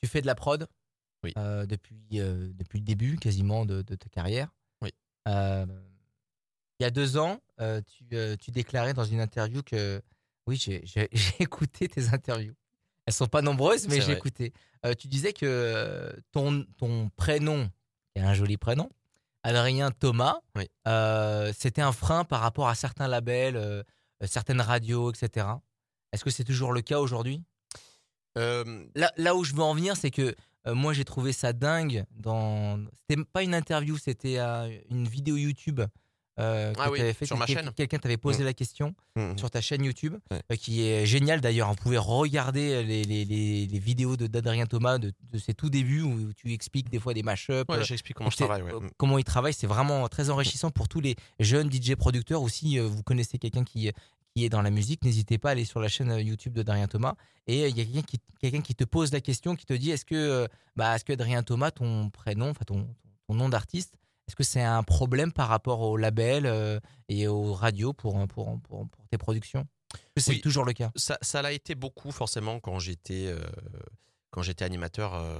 Tu 0.00 0.06
fais 0.08 0.22
de 0.22 0.26
la 0.26 0.34
prod? 0.34 0.66
Oui. 1.24 1.32
depuis, 1.66 2.06
depuis 2.10 2.78
le 2.78 2.84
début 2.84 3.16
quasiment 3.16 3.66
de, 3.66 3.82
de 3.82 3.94
ta 3.96 4.08
carrière? 4.08 4.48
Oui. 4.80 4.90
Il 6.78 6.82
y 6.82 6.86
a 6.86 6.90
deux 6.90 7.16
ans, 7.16 7.40
euh, 7.60 7.80
tu, 7.86 8.04
euh, 8.12 8.36
tu 8.36 8.50
déclarais 8.50 8.92
dans 8.92 9.04
une 9.04 9.20
interview 9.20 9.62
que 9.62 10.02
oui, 10.46 10.56
j'ai 10.58 11.08
écouté 11.42 11.88
tes 11.88 12.08
interviews. 12.08 12.54
Elles 13.06 13.14
sont 13.14 13.26
pas 13.26 13.40
nombreuses, 13.42 13.88
mais 13.88 14.00
j'ai 14.00 14.12
écouté. 14.12 14.52
Euh, 14.84 14.94
tu 14.94 15.06
disais 15.08 15.32
que 15.32 15.46
euh, 15.46 16.12
ton, 16.32 16.66
ton 16.76 17.08
prénom, 17.16 17.70
qui 18.12 18.20
est 18.20 18.24
un 18.24 18.34
joli 18.34 18.56
prénom, 18.56 18.90
Adrien 19.42 19.90
Thomas, 19.92 20.40
Oui. 20.56 20.68
c'était 21.54 21.82
un 21.82 21.92
frein 21.92 22.24
par 22.24 22.40
rapport 22.40 22.68
à 22.68 22.74
certains 22.74 23.06
labels, 23.06 23.84
certaines 24.24 24.60
radios, 24.60 25.12
etc. 25.12 25.46
Est-ce 26.12 26.24
que 26.24 26.30
c'est 26.30 26.44
toujours 26.44 26.72
le 26.72 26.82
cas 26.82 26.98
aujourd'hui? 26.98 27.42
Là, 28.34 29.12
là 29.16 29.34
où 29.36 29.44
je 29.44 29.54
veux 29.54 29.62
en 29.62 29.74
venir, 29.74 29.96
c'est 29.96 30.10
que 30.10 30.34
moi 30.66 30.92
j'ai 30.92 31.04
trouvé 31.04 31.32
ça 31.32 31.52
dingue. 31.52 32.04
Dans... 32.10 32.84
C'était 33.08 33.22
pas 33.24 33.44
une 33.44 33.54
interview, 33.54 33.96
c'était 33.98 34.38
une 34.90 35.06
vidéo 35.06 35.36
YouTube 35.36 35.80
euh, 36.38 36.72
que 36.72 36.80
Ah 36.80 36.90
oui, 36.90 36.98
fait. 37.14 37.26
sur 37.26 37.36
ma 37.36 37.46
chaîne. 37.46 37.70
Quelqu'un 37.74 37.98
t'avait 37.98 38.16
posé 38.16 38.42
Mm. 38.42 38.46
la 38.46 38.52
question 38.54 38.94
mhm. 39.16 39.38
sur 39.38 39.50
ta 39.50 39.60
chaîne 39.60 39.84
YouTube, 39.84 40.16
Ouais. 40.30 40.40
euh, 40.52 40.56
qui 40.56 40.82
est 40.86 41.06
géniale 41.06 41.40
d'ailleurs. 41.40 41.68
Vous 41.70 41.76
pouvez 41.76 41.98
regarder 41.98 42.82
les, 42.82 43.04
les, 43.04 43.24
les, 43.24 43.66
les 43.66 43.78
vidéos 43.78 44.16
de 44.16 44.26
d'Adrien 44.26 44.66
Thomas 44.66 44.98
de, 44.98 45.12
de 45.32 45.38
ses 45.38 45.54
tout 45.54 45.70
débuts 45.70 46.02
où 46.02 46.32
tu 46.34 46.52
expliques 46.52 46.90
des 46.90 46.98
fois 46.98 47.14
des 47.14 47.22
mashups. 47.22 47.64
Ouais, 47.68 47.76
euh, 47.76 47.82
j'explique 47.84 48.16
comment 48.16 48.30
je 48.30 48.36
travaille. 48.36 48.62
ouais. 48.62 48.72
euh. 48.72 48.88
Comment 48.98 49.18
il 49.18 49.24
travaille, 49.24 49.54
c'est 49.54 49.66
vraiment 49.66 50.06
très 50.08 50.30
enrichissant 50.30 50.70
pour 50.70 50.88
tous 50.88 51.00
les 51.00 51.16
jeunes 51.40 51.70
DJ 51.72 51.94
producteurs. 51.94 52.42
Aussi, 52.42 52.78
euh, 52.78 52.86
vous 52.86 53.02
connaissez 53.02 53.38
quelqu'un 53.38 53.64
qui, 53.64 53.90
qui 54.34 54.44
est 54.44 54.48
dans 54.50 54.60
la 54.62 54.70
musique, 54.70 55.02
n'hésitez 55.04 55.38
pas 55.38 55.48
à 55.48 55.52
aller 55.52 55.64
sur 55.64 55.80
la 55.80 55.88
chaîne 55.88 56.10
euh, 56.10 56.20
YouTube 56.20 56.52
de 56.52 56.62
Darien 56.62 56.86
Thomas. 56.88 57.14
Et 57.46 57.62
euh, 57.64 57.68
il 57.68 57.76
y 57.78 57.80
a 57.80 57.84
quelqu'un 57.84 58.60
qui, 58.60 58.62
qui 58.62 58.74
te 58.74 58.84
pose 58.84 59.12
la 59.12 59.20
question, 59.22 59.56
qui 59.56 59.64
te 59.64 59.72
dit 59.72 59.90
est-ce 59.92 60.04
que, 60.04 60.14
euh, 60.14 60.46
bah, 60.76 60.94
est-ce 60.94 61.04
que 61.04 61.12
Adrien 61.14 61.42
Thomas, 61.42 61.70
ton 61.70 62.10
prénom, 62.10 62.50
enfin 62.50 62.64
ton, 62.66 62.86
ton 63.28 63.34
nom 63.34 63.48
d'artiste, 63.48 63.94
est-ce 64.28 64.36
que 64.36 64.42
c'est 64.44 64.62
un 64.62 64.82
problème 64.82 65.32
par 65.32 65.48
rapport 65.48 65.80
au 65.80 65.96
label 65.96 66.46
euh, 66.46 66.80
et 67.08 67.28
aux 67.28 67.52
radios 67.54 67.92
pour, 67.92 68.14
pour, 68.28 68.60
pour, 68.62 68.88
pour 68.88 69.06
tes 69.10 69.18
productions? 69.18 69.66
C'est 70.16 70.30
Oui. 70.32 70.40
toujours 70.40 70.64
le 70.64 70.72
cas? 70.72 70.90
Ça, 70.96 71.16
ça 71.22 71.42
l'a 71.42 71.52
été 71.52 71.74
beaucoup 71.74 72.10
forcément 72.10 72.58
quand 72.60 72.78
j'étais 72.78 73.26
euh, 73.28 73.40
quand 74.30 74.42
j'étais 74.42 74.64
animateur 74.64 75.14
euh, 75.14 75.38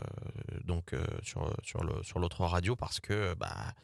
donc 0.65 0.93
euh, 0.93 1.05
sur 1.23 1.53
sur 1.63 1.83
le 1.83 2.03
sur 2.05 2.19
l'autre 2.21 2.45
radio 2.45 2.77
parce 2.77 3.01
que 3.01 3.35
bah 3.35 3.75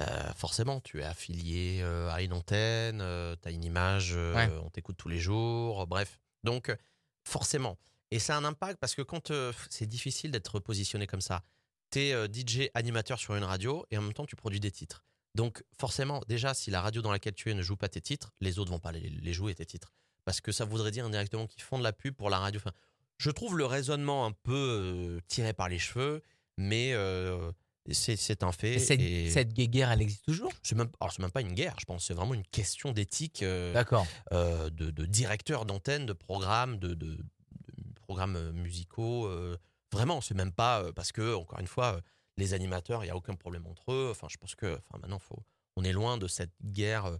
euh, 0.00 0.32
forcément 0.34 0.80
tu 0.80 1.00
es 1.00 1.04
affilié 1.04 1.80
euh, 1.82 2.10
à 2.10 2.22
une 2.22 2.32
antenne, 2.32 2.98
tu 3.42 3.48
as 3.48 3.50
une 3.52 3.62
image, 3.64 4.12
euh, 4.16 4.34
Ouais. 4.34 4.50
on 4.64 4.70
t'écoute 4.70 4.96
tous 4.96 5.08
les 5.08 5.18
jours, 5.18 5.86
bref. 5.86 6.18
Donc 6.44 6.70
euh, 6.70 6.76
forcément 7.28 7.76
et 8.10 8.18
ça 8.18 8.34
a 8.34 8.38
un 8.38 8.44
impact 8.44 8.78
parce 8.80 8.94
que 8.94 9.02
quand 9.02 9.30
euh, 9.30 9.52
c'est 9.68 9.86
difficile 9.86 10.30
d'être 10.30 10.58
positionné 10.60 11.06
comme 11.06 11.20
ça. 11.20 11.42
Tu 11.90 11.98
es 12.00 12.26
DJ 12.32 12.70
animateur 12.74 13.18
sur 13.18 13.34
une 13.36 13.44
radio 13.44 13.84
et 13.90 13.98
en 13.98 14.02
même 14.02 14.12
temps 14.12 14.26
tu 14.26 14.36
produis 14.36 14.60
des 14.60 14.70
titres. 14.70 15.04
Donc 15.34 15.62
forcément 15.78 16.22
déjà 16.28 16.54
si 16.54 16.70
la 16.70 16.80
radio 16.80 17.02
dans 17.02 17.12
laquelle 17.12 17.34
tu 17.34 17.50
es 17.50 17.54
ne 17.54 17.62
joue 17.62 17.76
pas 17.76 17.88
tes 17.88 18.00
titres, 18.00 18.32
les 18.40 18.58
autres 18.58 18.70
vont 18.70 18.78
pas 18.80 18.92
les, 18.92 19.08
les 19.10 19.32
jouer 19.32 19.54
tes 19.54 19.66
titres 19.66 19.92
parce 20.24 20.40
que 20.40 20.52
ça 20.52 20.64
voudrait 20.64 20.90
dire 20.90 21.04
indirectement 21.04 21.46
qu'ils 21.46 21.62
font 21.62 21.78
de 21.78 21.82
la 21.84 21.92
pub 21.92 22.14
pour 22.14 22.30
la 22.30 22.38
radio. 22.38 22.60
Enfin, 22.60 22.72
je 23.18 23.30
trouve 23.30 23.56
le 23.58 23.64
raisonnement 23.64 24.26
un 24.26 24.32
peu 24.32 24.52
euh, 24.54 25.20
tiré 25.28 25.52
par 25.52 25.68
les 25.68 25.78
cheveux, 25.78 26.22
mais 26.56 26.92
euh, 26.92 27.50
c'est 27.90 28.42
un 28.42 28.52
fait. 28.52 28.74
Et 28.74 28.78
cette, 28.78 29.00
et 29.00 29.30
cette 29.30 29.52
guéguerre, 29.52 29.90
elle 29.90 30.02
existe 30.02 30.24
toujours? 30.26 30.52
C'est 30.62 30.74
même, 30.76 30.90
alors 31.00 31.12
c'est 31.12 31.22
même 31.22 31.30
pas 31.30 31.40
une 31.40 31.52
guerre, 31.54 31.74
je 31.80 31.84
pense. 31.86 32.06
C'est 32.06 32.14
vraiment 32.14 32.34
une 32.34 32.46
question 32.46 32.92
d'éthique 32.92 33.42
euh, 33.42 33.72
D'accord. 33.72 34.06
euh, 34.32 34.68
de, 34.70 34.90
de 34.90 35.04
directeur 35.06 35.64
d'antenne, 35.64 36.06
de 36.06 36.12
programme, 36.12 36.78
de, 36.78 36.94
de- 36.94 37.16
de 37.16 37.24
programmes 38.02 38.36
euh, 38.36 38.52
musicaux. 38.52 39.26
Vraiment, 39.92 40.20
c'est 40.20 40.34
même 40.34 40.52
pas 40.52 40.82
euh, 40.82 40.92
parce 40.92 41.12
que, 41.12 41.34
encore 41.34 41.58
une 41.60 41.66
fois, 41.66 41.96
euh, 41.96 42.00
les 42.36 42.54
animateurs, 42.54 43.02
il 43.02 43.06
n'y 43.06 43.10
a 43.10 43.16
aucun 43.16 43.34
problème 43.34 43.66
entre 43.66 43.92
eux. 43.92 44.08
Enfin, 44.10 44.28
je 44.30 44.36
pense 44.36 44.54
que 44.54 44.74
enfin, 44.88 44.98
maintenant, 45.00 45.18
faut, 45.18 45.42
on 45.76 45.84
est 45.84 45.92
loin 45.92 46.16
de 46.18 46.26
cette 46.28 46.52
guerre 46.62 47.06
euh, 47.06 47.16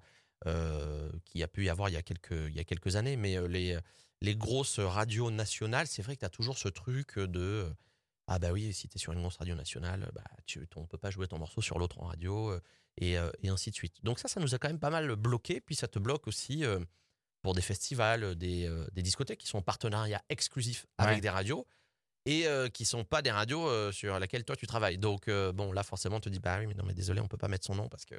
euh, 0.46 1.10
qu'il 1.24 1.40
y 1.40 1.44
a 1.44 1.48
pu 1.48 1.64
y 1.64 1.68
avoir 1.68 1.88
il 1.88 1.92
y 1.92 1.96
a 1.96 2.02
quelques, 2.02 2.30
il 2.48 2.54
y 2.54 2.60
a 2.60 2.64
quelques 2.64 2.96
années. 2.96 3.16
Mais 3.16 3.36
les, 3.48 3.78
les 4.22 4.36
grosses 4.36 4.78
radios 4.80 5.30
nationales, 5.30 5.86
c'est 5.86 6.02
vrai 6.02 6.14
que 6.14 6.20
tu 6.20 6.26
as 6.26 6.30
toujours 6.30 6.56
ce 6.58 6.68
truc 6.68 7.18
de. 7.18 7.70
ah 8.26 8.38
bah 8.38 8.52
oui, 8.52 8.72
si 8.72 8.88
tu 8.88 8.96
es 8.96 8.98
sur 8.98 9.12
une 9.12 9.20
grosse 9.20 9.36
radio 9.36 9.54
nationale, 9.54 10.10
bah, 10.14 10.24
tu, 10.46 10.66
on 10.76 10.86
peut 10.86 10.96
pas 10.98 11.10
jouer 11.10 11.26
ton 11.28 11.38
morceau 11.38 11.60
sur 11.60 11.78
l'autre 11.78 12.00
en 12.00 12.06
radio, 12.06 12.58
et, 12.96 13.16
et 13.42 13.48
ainsi 13.48 13.70
de 13.70 13.74
suite. 13.74 13.96
Donc 14.02 14.18
ça, 14.18 14.28
ça 14.28 14.40
nous 14.40 14.54
a 14.54 14.58
quand 14.58 14.68
même 14.68 14.78
pas 14.78 14.90
mal 14.90 15.14
bloqué, 15.16 15.60
puis 15.60 15.74
ça 15.74 15.88
te 15.88 15.98
bloque 15.98 16.26
aussi 16.26 16.64
pour 17.42 17.54
des 17.54 17.62
festivals, 17.62 18.34
des, 18.36 18.70
des 18.92 19.02
discothèques 19.02 19.40
qui 19.40 19.46
sont 19.48 19.58
en 19.58 19.62
partenariat 19.62 20.22
exclusif 20.30 20.86
avec 20.96 21.16
Ouais. 21.16 21.20
des 21.20 21.30
radios, 21.30 21.66
et 22.26 22.46
euh, 22.46 22.68
qui 22.68 22.84
sont 22.84 23.04
pas 23.04 23.22
des 23.22 23.30
radios 23.30 23.66
euh, 23.68 23.92
sur 23.92 24.18
lesquelles 24.18 24.44
toi 24.44 24.56
tu 24.56 24.66
travailles. 24.66 24.98
Donc 24.98 25.28
euh, 25.28 25.52
bon, 25.52 25.72
là 25.72 25.82
forcément, 25.82 26.16
on 26.16 26.20
te 26.20 26.28
dit, 26.28 26.38
bah 26.40 26.58
oui, 26.58 26.66
mais 26.66 26.74
non, 26.74 26.84
mais 26.86 26.94
désolé, 26.94 27.20
on 27.20 27.28
peut 27.28 27.36
pas 27.38 27.48
mettre 27.48 27.64
son 27.66 27.74
nom 27.74 27.88
parce 27.88 28.04
que 28.04 28.14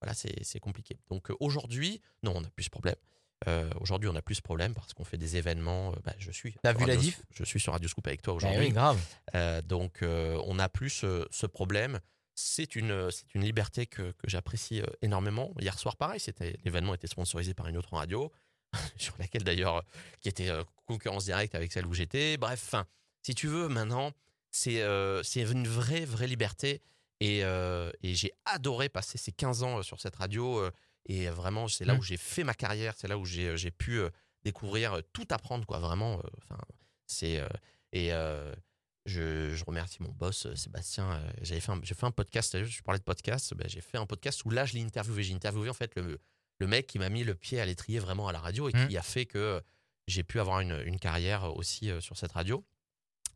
voilà, 0.00 0.14
c'est 0.14 0.60
compliqué. 0.60 0.98
Donc 1.08 1.30
euh, 1.30 1.36
aujourd'hui, 1.40 2.00
non, 2.22 2.32
on 2.36 2.40
n'a 2.40 2.50
plus 2.50 2.64
ce 2.64 2.70
problème. 2.70 2.96
Aujourd'hui, 3.80 4.08
on 4.08 4.12
n'a 4.14 4.22
plus 4.22 4.36
ce 4.36 4.42
problème 4.42 4.74
parce 4.74 4.92
qu'on 4.94 5.04
fait 5.04 5.18
des 5.18 5.36
événements. 5.36 5.92
bah, 6.04 6.14
je 6.18 6.30
suis. 6.30 6.54
T'as 6.62 6.72
vu 6.72 6.80
la 6.86 6.94
Radio- 6.94 7.00
diff? 7.00 7.22
Je 7.30 7.44
suis 7.44 7.60
sur 7.60 7.72
Radio 7.74 7.88
Scoop 7.88 8.06
avec 8.06 8.22
toi 8.22 8.32
Eh 8.34 8.36
aujourd'hui. 8.36 8.66
oui, 8.66 8.72
grave. 8.72 8.98
Donc, 9.66 9.98
on 10.02 10.54
n'a 10.54 10.68
plus 10.70 10.90
ce, 10.90 11.46
problème. 11.46 12.00
C'est 12.34 12.76
une, 12.76 13.10
c'est 13.10 13.34
une 13.34 13.44
liberté 13.44 13.86
que, 13.86 14.12
que 14.12 14.28
j'apprécie 14.28 14.82
énormément. 15.02 15.52
Hier 15.60 15.78
soir, 15.78 15.96
pareil, 15.96 16.18
c'était 16.18 16.56
l'événement 16.64 16.94
était 16.94 17.06
sponsorisé 17.06 17.52
par 17.54 17.68
une 17.68 17.76
autre 17.76 17.92
radio, 17.94 18.32
sur 18.96 19.14
laquelle 19.18 19.44
d'ailleurs, 19.44 19.84
qui 20.20 20.28
était 20.30 20.50
concurrence 20.86 21.26
directe 21.26 21.54
avec 21.54 21.72
celle 21.72 21.86
où 21.86 21.92
j'étais. 21.94 22.38
Bref, 22.38 22.62
enfin, 22.66 22.86
si 23.26 23.34
tu 23.34 23.48
veux, 23.48 23.66
maintenant, 23.68 24.12
c'est 24.52 24.82
euh, 24.82 25.22
c'est 25.24 25.42
une 25.42 25.66
vraie, 25.66 26.04
vraie 26.04 26.28
liberté. 26.28 26.80
Et, 27.20 27.42
euh, 27.44 27.90
et 28.02 28.14
j'ai 28.14 28.30
adoré 28.44 28.88
passer 28.88 29.18
ces 29.18 29.32
15 29.32 29.62
ans 29.64 29.78
euh, 29.78 29.82
sur 29.82 30.00
cette 30.00 30.14
radio. 30.16 30.62
et 31.06 31.28
vraiment, 31.28 31.66
c'est 31.66 31.84
là 31.84 31.94
Mm. 31.94 31.98
où 31.98 32.02
j'ai 32.02 32.16
fait 32.18 32.44
ma 32.44 32.54
carrière. 32.54 32.94
C'est 32.96 33.08
là 33.08 33.18
où 33.18 33.24
j'ai 33.24 33.70
pu 33.72 34.00
découvrir, 34.44 35.00
tout 35.12 35.26
apprendre, 35.30 35.66
quoi. 35.66 35.78
Vraiment, 35.80 36.20
enfin, 36.42 36.60
c'est. 37.06 37.42
et. 37.92 38.10
je, 39.06 39.54
je 39.54 39.64
remercie 39.64 40.02
mon 40.02 40.10
boss 40.12 40.52
Sébastien. 40.54 41.22
J'avais 41.42 41.60
fait 41.60 41.72
j'ai 41.82 41.94
fait 41.94 42.06
un 42.06 42.10
podcast. 42.12 42.62
Je 42.64 42.82
parlais 42.82 42.98
de 42.98 43.04
podcast. 43.04 43.54
ben, 43.54 43.68
j'ai 43.68 43.80
fait 43.80 43.98
un 43.98 44.06
podcast 44.06 44.44
où 44.44 44.50
là, 44.50 44.64
je 44.66 44.74
l'ai 44.74 44.82
interviewé. 44.82 45.22
J'ai 45.22 45.34
interviewé 45.34 45.68
en 45.70 45.74
fait 45.74 45.94
le, 45.96 46.18
le 46.58 46.66
mec 46.66 46.86
qui 46.86 46.98
m'a 46.98 47.08
mis 47.08 47.22
le 47.24 47.34
pied 47.34 47.60
à 47.60 47.66
l'étrier 47.66 47.98
vraiment 47.98 48.28
à 48.28 48.32
la 48.32 48.40
radio 48.40 48.68
et 48.68 48.72
Mm. 48.72 48.88
qui 48.88 48.96
a 48.96 49.02
fait 49.02 49.26
que 49.26 49.60
j'ai 50.08 50.22
pu 50.24 50.38
avoir 50.40 50.60
une, 50.60 50.80
une 50.86 50.98
carrière 50.98 51.56
aussi 51.56 51.90
sur 52.00 52.16
cette 52.16 52.32
radio. 52.32 52.64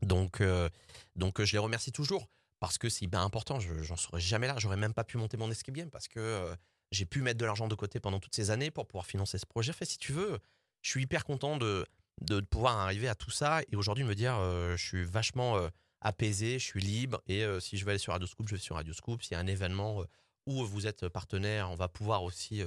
Donc, 0.02 0.40
euh, 0.40 0.68
donc 1.16 1.40
euh, 1.40 1.44
je 1.44 1.52
les 1.52 1.58
remercie 1.58 1.92
toujours 1.92 2.28
parce 2.58 2.78
que 2.78 2.88
c'est 2.88 3.04
hyper 3.04 3.20
important. 3.20 3.60
Je, 3.60 3.82
j'en 3.82 3.96
serais 3.96 4.20
jamais 4.20 4.46
là. 4.46 4.54
J'aurais 4.58 4.76
même 4.76 4.94
pas 4.94 5.04
pu 5.04 5.16
monter 5.18 5.36
mon 5.36 5.50
escape 5.50 5.74
game 5.74 5.90
parce 5.90 6.08
que 6.08 6.20
euh, 6.20 6.54
j'ai 6.90 7.06
pu 7.06 7.22
mettre 7.22 7.38
de 7.38 7.44
l'argent 7.46 7.68
de 7.68 7.74
côté 7.74 8.00
pendant 8.00 8.20
toutes 8.20 8.34
ces 8.34 8.50
années 8.50 8.70
pour 8.70 8.86
pouvoir 8.86 9.06
financer 9.06 9.38
ce 9.38 9.46
projet. 9.46 9.70
En 9.70 9.74
fait, 9.74 9.84
si 9.84 9.98
tu 9.98 10.12
veux, 10.12 10.38
je 10.82 10.90
suis 10.90 11.02
hyper 11.02 11.24
content 11.24 11.56
de, 11.56 11.86
de 12.22 12.40
pouvoir 12.40 12.78
arriver 12.78 13.08
à 13.08 13.14
tout 13.14 13.30
ça 13.30 13.60
et 13.70 13.76
aujourd'hui 13.76 14.04
me 14.04 14.14
dire 14.14 14.36
euh, 14.38 14.76
je 14.76 14.84
suis 14.84 15.04
vachement 15.04 15.56
euh, 15.56 15.68
apaisé, 16.00 16.58
je 16.58 16.64
suis 16.64 16.80
libre 16.80 17.20
et 17.26 17.44
si 17.60 17.76
je 17.76 17.84
veux 17.84 17.90
aller 17.90 17.98
sur 17.98 18.12
Radio 18.14 18.26
Scoop, 18.26 18.48
je 18.48 18.54
vais 18.54 18.60
sur 18.60 18.76
Radio 18.76 18.94
Scoop. 18.94 19.22
S'il 19.22 19.32
y 19.32 19.34
a 19.34 19.40
un 19.40 19.46
événement 19.46 20.02
où 20.46 20.64
vous 20.64 20.86
êtes 20.86 21.08
partenaire, 21.08 21.70
on 21.70 21.74
va 21.74 21.88
pouvoir 21.88 22.22
aussi 22.22 22.62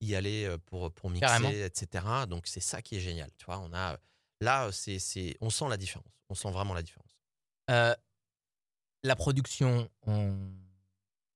y 0.00 0.14
aller 0.14 0.50
pour, 0.64 0.90
pour 0.92 1.10
mixer, 1.10 1.26
Carrément. 1.26 1.50
etc. 1.50 2.04
Donc 2.26 2.46
c'est 2.46 2.60
ça 2.60 2.80
qui 2.80 2.96
est 2.96 3.00
génial. 3.00 3.28
Tu 3.36 3.44
vois, 3.44 3.58
on 3.58 3.74
a 3.74 3.98
là, 4.40 4.70
c'est, 4.72 4.98
c'est, 4.98 5.36
on 5.40 5.50
sent 5.50 5.68
la 5.68 5.76
différence. 5.76 6.12
On 6.28 6.34
sent 6.34 6.50
vraiment 6.50 6.74
la 6.74 6.82
différence. 6.82 7.16
Euh, 7.70 7.94
la 9.02 9.16
production, 9.16 9.88
on, 10.06 10.36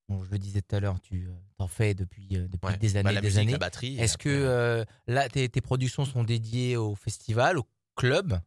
bon, 0.09 0.23
je 0.23 0.31
le 0.31 0.37
disais 0.39 0.61
tout 0.61 0.75
à 0.75 0.79
l'heure, 0.79 0.99
tu 1.01 1.27
euh, 1.27 1.33
t'en 1.57 1.67
fais 1.67 1.93
depuis, 1.93 2.27
euh, 2.37 2.47
depuis 2.47 2.67
Ouais. 2.67 2.77
des 2.77 2.93
Bah, 2.93 2.99
années, 2.99 3.13
la 3.13 3.21
des 3.21 3.27
musique, 3.27 3.41
années. 3.41 3.51
la 3.53 3.57
batterie. 3.57 3.97
Est-ce 3.99 4.17
que 4.17 4.29
euh, 4.29 4.83
là, 5.07 5.29
tes, 5.29 5.47
tes 5.49 5.61
productions 5.61 6.05
sont 6.05 6.23
dédiées 6.23 6.77
au 6.77 6.95
festival, 6.95 7.57
au 7.57 7.65
club? 7.95 8.39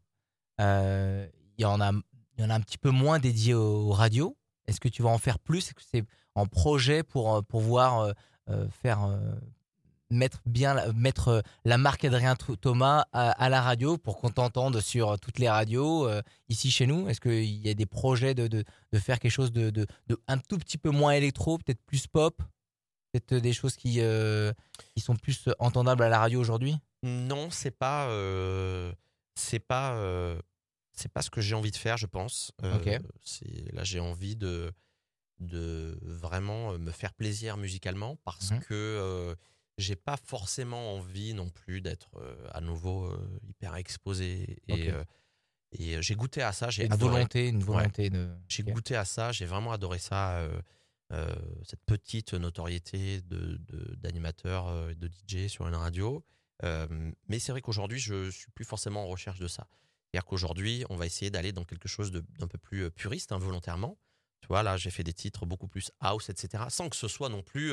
Euh, 0.61 1.27
Il 1.59 1.63
y 1.63 1.65
en 1.65 1.81
a, 1.81 1.93
il 2.37 2.43
y 2.43 2.45
en 2.45 2.51
a 2.51 2.55
un 2.55 2.61
petit 2.61 2.79
peu 2.79 2.91
moins 2.91 3.19
dédiées 3.19 3.55
aux 3.55 3.91
radios. 3.93 4.37
Est-ce 4.67 4.81
que 4.81 4.89
tu 4.89 5.03
vas 5.03 5.11
en 5.11 5.19
faire 5.19 5.39
plus? 5.39 5.59
Est-ce 5.69 5.75
que 5.75 5.83
c'est 5.83 6.05
en 6.35 6.47
projet 6.47 7.03
pour 7.03 7.35
euh, 7.35 7.43
pouvoir 7.43 8.01
euh, 8.01 8.13
euh, 8.51 8.69
faire 8.69 9.05
euh, 9.05 9.19
mettre 10.11 10.41
bien 10.47 10.75
la- 10.75 10.93
mettre 10.93 11.29
euh, 11.29 11.41
la 11.65 11.79
marque 11.79 12.05
Adrien 12.05 12.35
Tho- 12.35 12.57
Thomas 12.57 13.07
à, 13.13 13.31
à 13.33 13.49
la 13.49 13.61
radio 13.61 13.99
pour 13.99 14.19
qu'on 14.21 14.31
t'entende 14.31 14.81
sur 14.81 15.19
toutes 15.19 15.39
les 15.39 15.49
radios 15.49 16.07
euh, 16.09 16.23
ici 16.49 16.71
chez 16.71 16.87
nous? 16.87 17.09
Est-ce 17.09 17.21
qu'il 17.21 17.45
y 17.45 17.69
a 17.69 17.75
des 17.75 17.87
projets 17.87 18.35
de, 18.35 18.47
de, 18.47 18.65
de 18.93 18.99
faire 18.99 19.19
quelque 19.19 19.33
chose 19.33 19.53
de, 19.53 19.71
de, 19.71 19.87
un 20.29 20.39
tout 20.39 20.59
petit 20.59 20.79
peu 20.79 20.91
moins 20.91 21.13
électro, 21.13 21.59
peut-être 21.59 21.83
plus 21.87 22.07
pop? 22.07 22.41
Peut-être 23.13 23.35
des 23.43 23.53
choses 23.53 23.77
qui, 23.77 24.01
euh, 24.01 24.53
qui 24.95 25.01
sont 25.01 25.17
plus 25.17 25.49
entendables 25.59 26.03
à 26.03 26.09
la 26.09 26.19
radio 26.19 26.41
aujourd'hui? 26.41 26.77
Non, 27.03 27.51
c'est 27.51 27.71
pas, 27.71 28.09
euh, 28.09 28.93
c'est 29.35 29.59
pas, 29.61 29.95
euh, 29.95 30.39
c'est 30.93 31.11
pas 31.13 31.23
ce 31.23 31.31
que 31.31 31.41
j'ai 31.41 31.55
envie 31.55 31.71
de 31.71 31.77
faire, 31.77 31.97
je 31.97 32.07
pense. 32.07 32.53
Euh, 32.63 32.79
là, 33.73 33.85
j'ai 33.85 34.01
envie 34.01 34.37
de, 34.37 34.73
de 35.41 35.99
vraiment 36.03 36.73
euh, 36.73 36.79
me 36.79 36.91
faire 36.91 37.13
plaisir 37.15 37.57
musicalement 37.57 38.17
parce 38.25 38.51
Mhm. 38.53 38.61
que 38.61 38.75
euh, 38.75 39.35
j'ai 39.79 39.97
pas 39.97 40.17
forcément 40.17 40.95
envie 40.95 41.35
non 41.35 41.49
plus 41.51 41.81
d'être 41.81 42.09
euh, 42.17 42.35
à 42.53 42.61
nouveau 42.61 43.05
euh, 43.07 43.41
hyper 43.49 43.75
exposé. 43.77 44.59
Et, 44.69 44.91
euh, 44.91 45.05
et 45.73 46.01
j'ai 46.03 46.15
goûté 46.15 46.43
à 46.43 46.53
ça, 46.53 46.71
j'ai 46.71 46.87
Une 46.87 46.93
adoré. 46.93 47.13
volonté, 47.15 47.49
une 47.49 47.63
volonté 47.63 48.09
de. 48.11 48.29
J'ai 48.49 48.63
goûté 48.63 48.97
à 48.97 49.05
ça, 49.05 49.33
j'ai 49.33 49.47
vraiment 49.47 49.73
adoré 49.73 49.99
ça, 49.99 50.49
cette 51.65 51.85
petite 51.87 52.35
notoriété 52.35 53.21
de, 53.23 53.57
de- 53.59 53.95
d'animateur, 53.97 54.69
euh, 54.69 54.95
de 54.95 55.09
DJ 55.09 55.49
sur 55.49 55.67
une 55.69 55.75
radio. 55.75 56.25
Mais 57.29 57.39
c'est 57.39 57.53
vrai 57.53 57.61
qu'aujourd'hui, 57.61 57.99
je 57.99 58.31
suis 58.31 58.51
plus 58.53 58.65
forcément 58.65 59.05
en 59.05 59.07
recherche 59.09 59.39
de 59.39 59.49
ça. 59.49 59.67
C'est-à-dire 60.11 60.25
qu'aujourd'hui, 60.25 60.85
on 60.89 60.97
va 60.97 61.05
essayer 61.07 61.31
d'aller 61.31 61.53
dans 61.53 61.65
quelque 61.65 61.89
chose 61.89 62.11
de- 62.11 62.25
d'un 62.39 62.49
peu 62.49 62.59
plus 62.59 62.91
puriste, 62.91 63.33
involontairement. 63.33 63.99
Tu 64.41 64.49
vois, 64.49 64.63
là, 64.63 64.77
j'ai 64.77 64.91
fait 64.91 65.05
des 65.05 65.13
titres 65.13 65.45
beaucoup 65.47 65.69
plus 65.69 65.91
house, 66.01 66.29
etc. 66.31 66.65
Sans 66.71 66.89
que 66.89 66.97
ce 66.97 67.09
soit 67.09 67.29
non 67.29 67.43
plus 67.43 67.73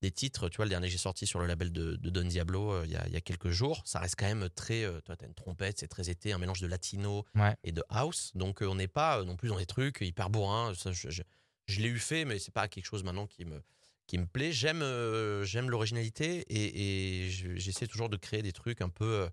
des 0.00 0.10
titres. 0.10 0.48
Tu 0.48 0.56
vois, 0.56 0.64
le 0.64 0.70
dernier 0.70 0.88
j'ai 0.88 0.98
sorti 0.98 1.26
sur 1.26 1.40
le 1.40 1.46
label 1.46 1.72
de, 1.72 1.96
de 1.96 2.10
Don 2.10 2.24
Diablo 2.26 2.72
euh, 2.72 2.82
il 2.86 2.92
y, 2.92 2.96
a, 2.96 3.06
il 3.08 3.12
y 3.12 3.16
a 3.16 3.20
quelques 3.20 3.50
jours, 3.50 3.82
ça 3.84 3.98
reste 4.00 4.14
quand 4.18 4.26
même 4.26 4.48
très. 4.50 4.84
euh, 4.84 5.00
toi, 5.00 5.16
t'as 5.16 5.26
une 5.26 5.34
trompette, 5.34 5.78
c'est 5.80 5.88
très 5.88 6.08
été, 6.10 6.32
un 6.32 6.38
mélange 6.38 6.60
de 6.60 6.66
latino 6.66 7.24
Ouais. 7.34 7.56
et 7.64 7.72
de 7.72 7.82
house. 7.88 8.32
Donc, 8.34 8.62
euh, 8.62 8.66
on 8.66 8.76
n'est 8.76 8.88
pas 8.88 9.24
non 9.24 9.36
plus 9.36 9.48
dans 9.48 9.58
des 9.58 9.66
trucs 9.66 10.00
hyper 10.00 10.30
bourrins. 10.30 10.72
Ça, 10.74 10.92
je 10.92 11.10
je- 11.10 11.22
je 11.66 11.80
l'ai 11.80 11.88
eu 11.88 11.98
fait, 11.98 12.24
mais 12.24 12.38
c'est 12.38 12.54
pas 12.54 12.66
quelque 12.68 12.86
chose 12.86 13.04
maintenant 13.04 13.26
qui 13.26 13.44
me, 13.44 13.60
qui 14.06 14.16
me 14.18 14.26
plaît. 14.26 14.52
J'aime 14.52 14.82
euh, 14.82 15.44
j'aime 15.44 15.68
l'originalité 15.68 16.44
et, 16.48 17.24
et 17.26 17.30
je- 17.30 17.56
j'essaie 17.56 17.86
toujours 17.86 18.08
de 18.08 18.16
créer 18.16 18.42
des 18.42 18.52
trucs 18.52 18.80
un 18.80 18.88
peu. 18.88 19.28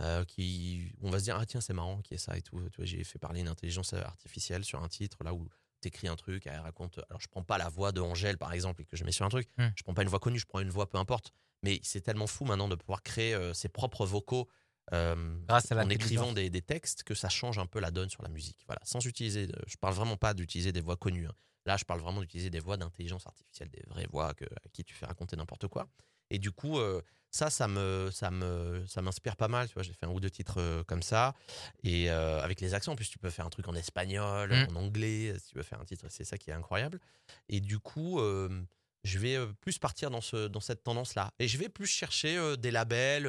euh, 0.00 0.24
qui 0.24 0.90
on 1.02 1.10
va 1.10 1.20
se 1.20 1.24
dire 1.24 1.36
ah 1.38 1.46
tiens 1.46 1.60
c'est 1.60 1.72
marrant 1.72 2.00
qui 2.02 2.14
est 2.14 2.18
ça 2.18 2.36
et 2.36 2.42
tout 2.42 2.58
tu 2.70 2.76
vois 2.78 2.84
j'ai 2.84 3.04
fait 3.04 3.20
parler 3.20 3.38
une 3.42 3.46
intelligence 3.48 3.92
artificielle 3.92 4.64
sur 4.64 4.82
un 4.82 4.88
titre 4.88 5.22
là 5.22 5.32
où 5.32 5.48
t'écris 5.84 6.08
un 6.08 6.16
truc 6.16 6.46
elle 6.46 6.60
raconte 6.60 6.98
alors 7.10 7.20
je 7.20 7.28
prends 7.28 7.42
pas 7.42 7.58
la 7.58 7.68
voix 7.68 7.92
de 7.92 8.00
Angèle 8.00 8.38
par 8.38 8.52
exemple 8.52 8.82
et 8.82 8.84
que 8.84 8.96
je 8.96 9.04
mets 9.04 9.12
sur 9.12 9.24
un 9.24 9.28
truc 9.28 9.48
Hmm. 9.58 9.68
je 9.76 9.82
prends 9.82 9.94
pas 9.94 10.02
une 10.02 10.08
voix 10.08 10.18
connue 10.20 10.38
je 10.38 10.46
prends 10.46 10.60
une 10.60 10.70
voix 10.70 10.88
peu 10.88 10.98
importe 10.98 11.30
mais 11.62 11.78
c'est 11.82 12.00
tellement 12.00 12.26
fou 12.26 12.44
maintenant 12.44 12.68
de 12.68 12.74
pouvoir 12.74 13.02
créer 13.02 13.34
euh, 13.34 13.52
ses 13.54 13.68
propres 13.68 14.04
vocaux 14.06 14.48
euh, 14.92 15.36
Grâce 15.48 15.72
à 15.72 15.76
en 15.82 15.88
écrivant 15.88 16.32
des, 16.32 16.50
des 16.50 16.62
textes 16.62 17.02
que 17.04 17.14
ça 17.14 17.28
change 17.28 17.58
un 17.58 17.66
peu 17.66 17.80
la 17.80 17.90
donne 17.90 18.10
sur 18.10 18.22
la 18.22 18.28
musique 18.28 18.62
voilà 18.66 18.80
sans 18.84 19.04
utiliser 19.06 19.48
je 19.66 19.76
parle 19.76 19.94
vraiment 19.94 20.16
pas 20.16 20.34
d'utiliser 20.34 20.72
des 20.72 20.80
voix 20.82 20.96
connues 20.96 21.26
hein. 21.26 21.34
là 21.64 21.76
je 21.76 21.84
parle 21.84 22.00
vraiment 22.00 22.20
d'utiliser 22.20 22.50
des 22.50 22.60
voix 22.60 22.76
d'intelligence 22.76 23.26
artificielle 23.26 23.70
des 23.70 23.82
vraies 23.88 24.06
voix 24.10 24.34
que, 24.34 24.44
à 24.44 24.68
qui 24.72 24.84
tu 24.84 24.94
fais 24.94 25.06
raconter 25.06 25.36
n'importe 25.36 25.68
quoi 25.68 25.88
et 26.30 26.38
du 26.38 26.50
coup 26.50 26.78
euh, 26.78 27.00
ça, 27.30 27.50
ça 27.50 27.66
me, 27.66 28.10
ça 28.12 28.30
me, 28.30 28.84
ça 28.86 29.02
m'inspire 29.02 29.34
pas 29.34 29.48
mal. 29.48 29.66
Tu 29.66 29.74
vois, 29.74 29.82
j'ai 29.82 29.92
fait 29.92 30.06
un 30.06 30.10
ou 30.10 30.20
deux 30.20 30.30
titres 30.30 30.60
euh, 30.60 30.84
comme 30.84 31.02
ça, 31.02 31.34
et 31.82 32.08
euh, 32.08 32.40
avec 32.40 32.60
les 32.60 32.74
accents. 32.74 32.92
En 32.92 32.96
plus, 32.96 33.10
tu 33.10 33.18
peux 33.18 33.28
faire 33.28 33.44
un 33.44 33.50
truc 33.50 33.66
en 33.66 33.74
espagnol, 33.74 34.50
Mm. 34.52 34.68
en 34.70 34.76
anglais. 34.76 35.34
Si 35.40 35.48
tu 35.48 35.56
veux 35.56 35.64
faire 35.64 35.80
un 35.80 35.84
titre, 35.84 36.06
c'est 36.10 36.22
ça 36.22 36.38
qui 36.38 36.50
est 36.50 36.52
incroyable. 36.52 37.00
Et 37.48 37.60
du 37.60 37.80
coup, 37.80 38.20
je 39.02 39.18
vais 39.18 39.36
plus 39.60 39.78
partir 39.78 40.10
dans 40.10 40.20
ce, 40.20 40.46
dans 40.46 40.60
cette 40.60 40.84
tendance-là, 40.84 41.32
et 41.40 41.48
je 41.48 41.58
vais 41.58 41.68
plus 41.68 41.86
chercher 41.86 42.56
des 42.56 42.70
labels 42.70 43.28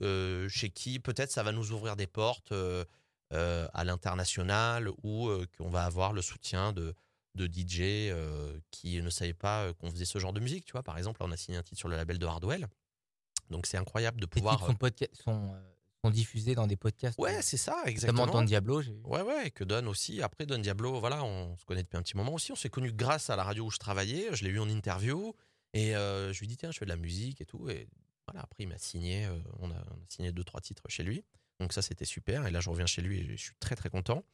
chez 0.00 0.70
qui 0.70 0.98
peut-être 0.98 1.30
ça 1.30 1.42
va 1.42 1.52
nous 1.52 1.72
ouvrir 1.72 1.96
des 1.96 2.06
portes 2.06 2.52
euh, 2.52 2.84
euh, 3.32 3.68
à 3.72 3.84
l'international 3.84 4.90
ou 5.02 5.28
euh, 5.28 5.46
qu'on 5.58 5.70
va 5.70 5.84
avoir 5.84 6.12
le 6.12 6.22
soutien 6.22 6.72
de 6.72 6.94
de 7.36 7.46
DJ 7.46 7.80
euh, 8.12 8.56
qui 8.70 9.02
ne 9.02 9.10
savaient 9.10 9.34
pas 9.34 9.64
euh, 9.64 9.72
qu'on 9.72 9.90
faisait 9.90 10.04
ce 10.04 10.20
genre 10.20 10.32
de 10.32 10.38
musique. 10.38 10.64
Tu 10.64 10.70
vois, 10.70 10.84
par 10.84 10.96
exemple, 10.98 11.20
on 11.20 11.32
a 11.32 11.36
signé 11.36 11.58
un 11.58 11.64
titre 11.64 11.78
sur 11.80 11.88
le 11.88 11.96
label 11.96 12.16
de 12.20 12.26
Hardwell. 12.26 12.68
Donc 13.50 13.66
c'est 13.66 13.76
incroyable 13.76 14.20
de 14.20 14.26
Les 14.26 14.28
pouvoir. 14.30 14.54
titres 14.56 14.66
sont, 14.68 14.74
podca- 14.74 15.14
sont, 15.24 15.52
euh, 15.52 15.60
sont 16.04 16.10
diffusés 16.10 16.54
dans 16.54 16.68
des 16.68 16.76
podcasts. 16.76 17.18
Ouais, 17.18 17.42
c'est 17.42 17.56
ça, 17.56 17.82
exactement. 17.86 18.26
dans 18.28 18.42
Diablo. 18.42 18.82
Ouais, 19.02 19.22
ouais, 19.22 19.50
que 19.50 19.64
Don 19.64 19.84
aussi. 19.88 20.22
Après, 20.22 20.46
Don 20.46 20.58
Diablo, 20.58 21.00
voilà, 21.00 21.24
on 21.24 21.56
se 21.56 21.64
connaît 21.64 21.82
depuis 21.82 21.96
un 21.96 22.02
petit 22.02 22.16
moment 22.16 22.34
aussi. 22.34 22.52
On 22.52 22.56
s'est 22.56 22.70
connus 22.70 22.92
grâce 22.92 23.30
à 23.30 23.36
la 23.36 23.42
radio 23.42 23.64
où 23.66 23.70
je 23.72 23.78
travaillais. 23.78 24.28
Je 24.32 24.44
l'ai 24.44 24.50
eu 24.50 24.60
en 24.60 24.68
interview. 24.68 25.34
Et 25.72 25.96
euh, 25.96 26.32
je 26.32 26.38
lui 26.38 26.46
dit, 26.46 26.56
tiens, 26.56 26.70
je 26.70 26.78
fais 26.78 26.84
de 26.84 26.90
la 26.90 26.96
musique 26.96 27.40
et 27.40 27.46
tout. 27.46 27.68
Et 27.68 27.88
voilà, 28.26 28.42
après, 28.42 28.64
il 28.64 28.68
m'a 28.68 28.78
signé. 28.78 29.26
euh, 29.26 29.38
on, 29.60 29.70
a, 29.70 29.74
on 29.74 29.94
a 30.02 30.06
signé 30.08 30.32
deux, 30.32 30.44
trois 30.44 30.60
titres 30.60 30.82
chez 30.88 31.02
lui. 31.02 31.24
Donc 31.60 31.72
ça, 31.72 31.82
c'était 31.82 32.04
super. 32.04 32.46
Et 32.46 32.50
là, 32.50 32.60
je 32.60 32.70
reviens 32.70 32.86
chez 32.86 33.02
lui 33.02 33.20
et 33.20 33.36
je 33.36 33.42
suis 33.42 33.54
très, 33.60 33.76
très 33.76 33.90
content. 33.90 34.24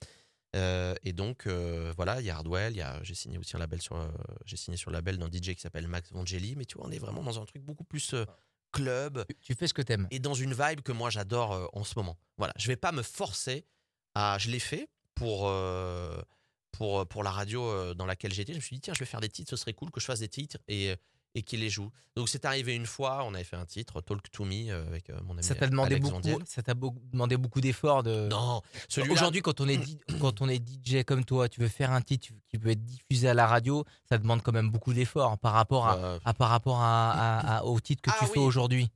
Euh, 0.56 0.94
et 1.04 1.12
donc, 1.12 1.46
euh, 1.46 1.92
voilà, 1.96 2.20
il 2.20 2.26
y 2.26 2.30
a 2.30 2.36
Hardwell. 2.36 2.72
il 2.72 2.78
Y 2.78 2.82
a, 2.82 3.02
j'ai 3.02 3.14
signé 3.14 3.38
aussi 3.38 3.54
un 3.56 3.58
label 3.60 3.80
sur, 3.80 3.96
euh, 3.96 4.08
j'ai 4.46 4.56
signé 4.56 4.76
sur 4.76 4.90
le 4.90 4.94
label 4.94 5.16
d'un 5.18 5.28
DJ 5.28 5.54
qui 5.54 5.60
s'appelle 5.60 5.86
Max 5.86 6.10
Vangeli. 6.12 6.56
Mais 6.56 6.64
tu 6.64 6.76
vois, 6.78 6.86
on 6.86 6.90
est 6.90 6.98
vraiment 6.98 7.22
dans 7.22 7.40
un 7.40 7.44
truc 7.44 7.62
beaucoup 7.62 7.84
plus 7.84 8.14
club 8.72 9.24
Tu, 9.28 9.34
tu 9.40 9.54
fais 9.54 9.66
ce 9.68 9.74
que 9.74 9.82
t'aimes. 9.82 10.06
et 10.10 10.18
dans 10.18 10.34
une 10.34 10.54
vibe 10.54 10.80
que 10.80 10.92
moi 10.92 11.10
j'adore 11.10 11.70
en 11.72 11.84
ce 11.84 11.94
moment. 11.96 12.16
Voilà, 12.38 12.52
je 12.56 12.66
vais 12.68 12.76
pas 12.76 12.92
me 12.92 13.02
forcer 13.02 13.64
à. 14.14 14.38
Je 14.38 14.50
l'ai 14.50 14.60
fait 14.60 14.88
pour 15.14 15.52
pour 16.72 17.06
pour 17.08 17.22
la 17.22 17.30
radio 17.30 17.94
dans 17.94 18.06
laquelle 18.06 18.32
j'étais. 18.32 18.52
Je 18.52 18.58
me 18.58 18.62
suis 18.62 18.76
dit 18.76 18.80
tiens, 18.80 18.94
je 18.94 19.00
vais 19.00 19.06
faire 19.06 19.20
des 19.20 19.28
titres, 19.28 19.50
ce 19.50 19.56
serait 19.56 19.72
cool 19.74 19.90
que 19.90 20.00
je 20.00 20.06
fasse 20.06 20.20
des 20.20 20.28
titres 20.28 20.56
et 20.68 20.94
et 21.34 21.42
qu'il 21.42 21.60
les 21.60 21.70
joue. 21.70 21.90
Donc 22.16 22.28
c'est 22.28 22.44
arrivé 22.44 22.74
une 22.74 22.86
fois, 22.86 23.22
on 23.24 23.34
avait 23.34 23.44
fait 23.44 23.56
un 23.56 23.64
titre 23.64 24.00
Talk 24.00 24.30
to 24.32 24.44
Me 24.44 24.68
euh, 24.70 24.86
avec 24.88 25.10
euh, 25.10 25.18
mon 25.24 25.34
ami 25.34 25.44
Ça 25.44 25.54
t'a 25.54 25.68
demandé 25.68 25.94
Alex 25.94 26.10
beaucoup, 26.10 26.40
ça 26.44 26.62
t'a 26.62 26.74
demandé 26.74 27.36
beaucoup 27.36 27.60
d'efforts 27.60 28.02
de. 28.02 28.28
Non, 28.28 28.62
celui-là. 28.88 29.14
Aujourd'hui, 29.14 29.40
quand 29.40 29.60
on 29.60 29.68
est 29.68 29.78
quand 30.20 30.42
on 30.42 30.48
est 30.48 30.60
DJ 30.60 31.04
comme 31.04 31.24
toi, 31.24 31.48
tu 31.48 31.60
veux 31.60 31.68
faire 31.68 31.92
un 31.92 32.00
titre 32.00 32.28
qui 32.48 32.58
peut 32.58 32.70
être 32.70 32.84
diffusé 32.84 33.28
à 33.28 33.34
la 33.34 33.46
radio, 33.46 33.84
ça 34.08 34.18
demande 34.18 34.42
quand 34.42 34.52
même 34.52 34.70
beaucoup 34.70 34.92
d'efforts 34.92 35.38
par 35.38 35.52
rapport 35.52 35.86
à, 35.86 35.96
euh, 35.98 36.18
à- 36.24 36.34
par 36.34 36.48
rapport 36.50 36.78
à, 36.80 37.62
au 37.64 37.78
titre 37.80 38.02
que 38.02 38.10
Ah 38.12 38.16
tu 38.20 38.26
fais 38.26 38.38
aujourd'hui. 38.40 38.88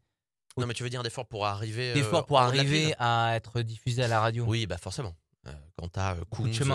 non 0.58 0.66
mais 0.66 0.74
tu 0.74 0.82
veux 0.82 0.90
dire 0.90 1.02
d'efforts 1.04 1.26
pour 1.26 1.46
arriver. 1.46 1.90
euh, 1.92 1.94
D'efforts 1.94 2.26
pour 2.26 2.38
de 2.38 2.42
la 2.42 2.48
arriver 2.48 2.94
à 2.98 3.36
être 3.36 3.60
diffusé 3.62 4.02
à 4.02 4.08
la 4.08 4.20
radio. 4.20 4.44
Oui, 4.46 4.66
bah 4.66 4.76
forcément. 4.78 5.14
Euh, 5.46 5.52
quand 5.76 5.88
t'as 5.88 6.14
euh, 6.16 6.24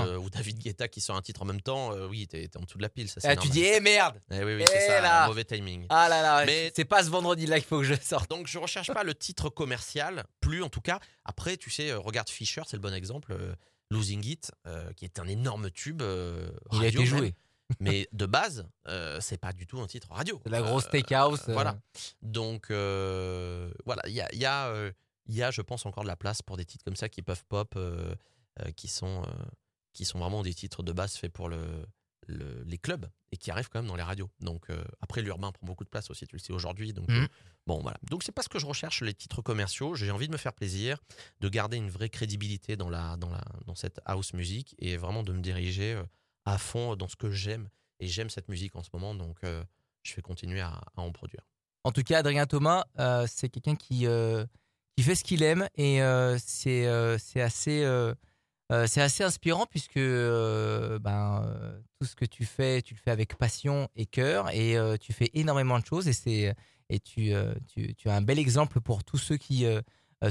euh, 0.06 0.18
ou 0.18 0.30
David 0.30 0.60
Guetta 0.60 0.88
qui 0.88 1.02
sort 1.02 1.16
un 1.16 1.22
titre 1.22 1.42
en 1.42 1.46
même 1.46 1.62
temps, 1.62 1.92
euh, 1.94 2.08
oui, 2.08 2.28
t'es, 2.28 2.50
en 2.56 2.62
dessous 2.62 2.78
de 2.78 2.84
la 2.84 2.90
pile. 2.90 3.10
Ça, 3.10 3.20
Ah, 3.24 3.36
tu 3.36 3.48
dis, 3.50 3.64
eh 3.64 3.80
merde 3.80 4.22
Eh 4.32 4.44
oui, 4.44 4.56
oui, 4.56 4.62
Eh 4.64 4.66
c'est 4.68 4.88
ça, 4.88 5.02
là. 5.02 5.28
mauvais 5.28 5.44
timing. 5.46 5.86
Ah 5.90 6.08
là 6.08 6.22
là, 6.22 6.46
Mais- 6.46 6.72
c'est 6.76 6.86
pas 6.86 7.04
ce 7.04 7.10
vendredi-là 7.10 7.58
qu'il 7.60 7.68
faut 7.68 7.80
que 7.80 7.84
je 7.84 7.96
sorte. 8.02 8.30
Donc 8.30 8.46
je 8.48 8.60
recherche 8.60 8.92
pas 8.94 9.04
le 9.04 9.16
titre 9.16 9.50
commercial, 9.50 10.24
plus 10.40 10.62
en 10.62 10.70
tout 10.70 10.82
cas. 10.82 11.00
Après, 11.26 11.58
tu 11.58 11.70
sais, 11.72 11.90
euh, 11.90 12.00
regarde 12.00 12.30
Fisher, 12.30 12.62
c'est 12.68 12.78
le 12.78 12.82
bon 12.82 12.94
exemple. 12.94 13.32
euh, 13.34 13.54
Losing 13.92 14.24
It, 14.24 14.52
qui 14.98 15.06
est 15.06 15.18
un 15.18 15.28
énorme 15.28 15.72
tube. 15.72 16.04
Il 16.74 16.84
a 16.84 16.88
été 16.88 16.98
même. 17.00 17.08
joué. 17.08 17.36
Mais 17.80 18.08
de 18.14 18.28
base, 18.28 18.68
c'est 19.20 19.40
pas 19.40 19.52
du 19.52 19.66
tout 19.66 19.80
un 19.80 19.88
titre 19.88 20.10
radio. 20.12 20.40
C'est 20.44 20.52
la 20.52 20.62
grosse 20.62 20.86
euh, 20.94 21.54
voilà. 21.54 21.80
Donc 22.22 22.68
voilà, 22.70 24.04
il 24.06 24.14
y 24.14 24.22
a, 24.22 24.28
y, 24.36 24.46
a, 24.46 24.92
y 25.28 25.42
a, 25.42 25.50
je 25.50 25.62
pense, 25.64 25.88
encore 25.88 26.04
de 26.04 26.08
la 26.08 26.16
place 26.16 26.44
pour 26.44 26.56
des 26.56 26.66
titres 26.66 26.84
comme 26.86 26.96
ça 26.96 27.10
qui 27.10 27.24
peuvent 27.24 27.44
pop, 27.50 27.76
qui, 28.76 28.88
sont, 28.88 29.24
euh, 29.24 29.32
qui 29.94 30.06
sont 30.06 30.20
vraiment 30.20 30.42
des 30.44 30.54
titres 30.54 30.84
de 30.84 30.92
base 30.92 31.16
faits 31.16 31.32
pour 31.34 31.50
le, 31.50 31.86
le- 32.28 32.64
les 32.66 32.78
clubs 32.78 33.08
et 33.32 33.38
qui 33.38 33.52
arrivent 33.52 33.70
quand 33.70 33.80
même 33.80 33.88
dans 33.88 33.96
les 33.96 34.04
radios. 34.04 34.30
Donc 34.40 34.70
euh, 34.70 34.84
après, 35.02 35.22
l'urbain 35.22 35.52
prend 35.52 35.66
beaucoup 35.66 35.84
de 35.84 35.90
place 35.90 36.10
aussi, 36.10 36.26
tu 36.28 36.36
le 36.36 36.40
sais 36.40 36.54
aujourd'hui. 36.54 36.94
Donc 36.94 37.10
Mhm. 37.10 37.24
euh, 37.24 37.28
bon, 37.68 37.80
voilà. 37.82 37.98
Donc 38.10 38.24
c'est 38.24 38.32
pas 38.32 38.42
ce 38.44 38.50
que 38.50 38.60
je 38.60 38.66
recherche, 38.66 39.02
les 39.02 39.14
titres 39.14 39.42
commerciaux. 39.42 39.96
J'ai 39.96 40.12
envie 40.12 40.28
de 40.28 40.32
me 40.34 40.38
faire 40.38 40.54
plaisir, 40.54 41.00
de 41.40 41.50
garder 41.50 41.78
une 41.78 41.90
vraie 41.90 42.10
crédibilité 42.10 42.76
dans, 42.78 42.90
la, 42.90 43.18
dans, 43.18 43.30
la, 43.30 43.44
dans 43.66 43.76
cette 43.76 44.00
house 44.06 44.34
music 44.34 44.76
et 44.80 44.98
vraiment 44.98 45.24
de 45.24 45.34
me 45.34 45.42
diriger 45.42 45.94
euh, 45.94 46.04
à 46.46 46.58
fond 46.58 46.96
dans 46.96 47.08
ce 47.08 47.16
que 47.16 47.30
j'aime. 47.32 47.70
Et 48.00 48.08
j'aime 48.08 48.30
cette 48.30 48.48
musique 48.48 48.76
en 48.76 48.84
ce 48.84 48.90
moment, 48.94 49.14
donc 49.14 49.38
euh, 49.44 49.64
je 50.04 50.16
vais 50.16 50.22
continuer 50.22 50.62
à, 50.62 50.70
à 50.96 51.02
en 51.02 51.12
produire. 51.12 51.42
En 51.84 51.92
tout 51.92 52.04
cas, 52.04 52.20
Adrien 52.20 52.46
Thomas, 52.46 52.86
euh, 53.00 53.26
c'est 53.30 53.50
quelqu'un 53.50 53.76
qui, 53.76 54.08
euh, 54.08 54.46
qui 54.96 55.04
fait 55.04 55.16
ce 55.16 55.24
qu'il 55.24 55.44
aime 55.44 55.68
et 55.76 56.02
euh, 56.02 56.38
c'est 56.40 56.88
euh, 56.88 57.18
c'est 57.18 57.42
assez, 57.42 57.84
euh, 58.72 58.86
c'est 58.88 59.02
assez 59.02 59.24
inspirant 59.24 59.66
puisque 59.66 59.98
euh, 59.98 61.00
ben, 61.00 61.44
euh, 61.44 61.80
tout 62.00 62.06
ce 62.06 62.16
que 62.16 62.26
tu 62.26 62.46
fais, 62.46 62.82
tu 62.84 62.94
le 62.94 63.00
fais 63.00 63.10
avec 63.12 63.36
passion 63.36 63.90
et 63.96 64.06
cœur 64.06 64.50
et 64.52 64.78
tu 65.00 65.12
fais 65.14 65.30
énormément 65.34 65.80
de 65.80 65.86
choses 65.86 66.08
et, 66.08 66.14
c'est, 66.14 66.56
et 66.90 67.00
tu, 67.00 67.34
tu, 67.68 67.96
tu 67.96 68.10
as 68.10 68.16
un 68.16 68.22
bel 68.22 68.38
exemple 68.40 68.80
pour 68.80 69.04
tous 69.04 69.18
ceux 69.18 69.38
qui, 69.38 69.66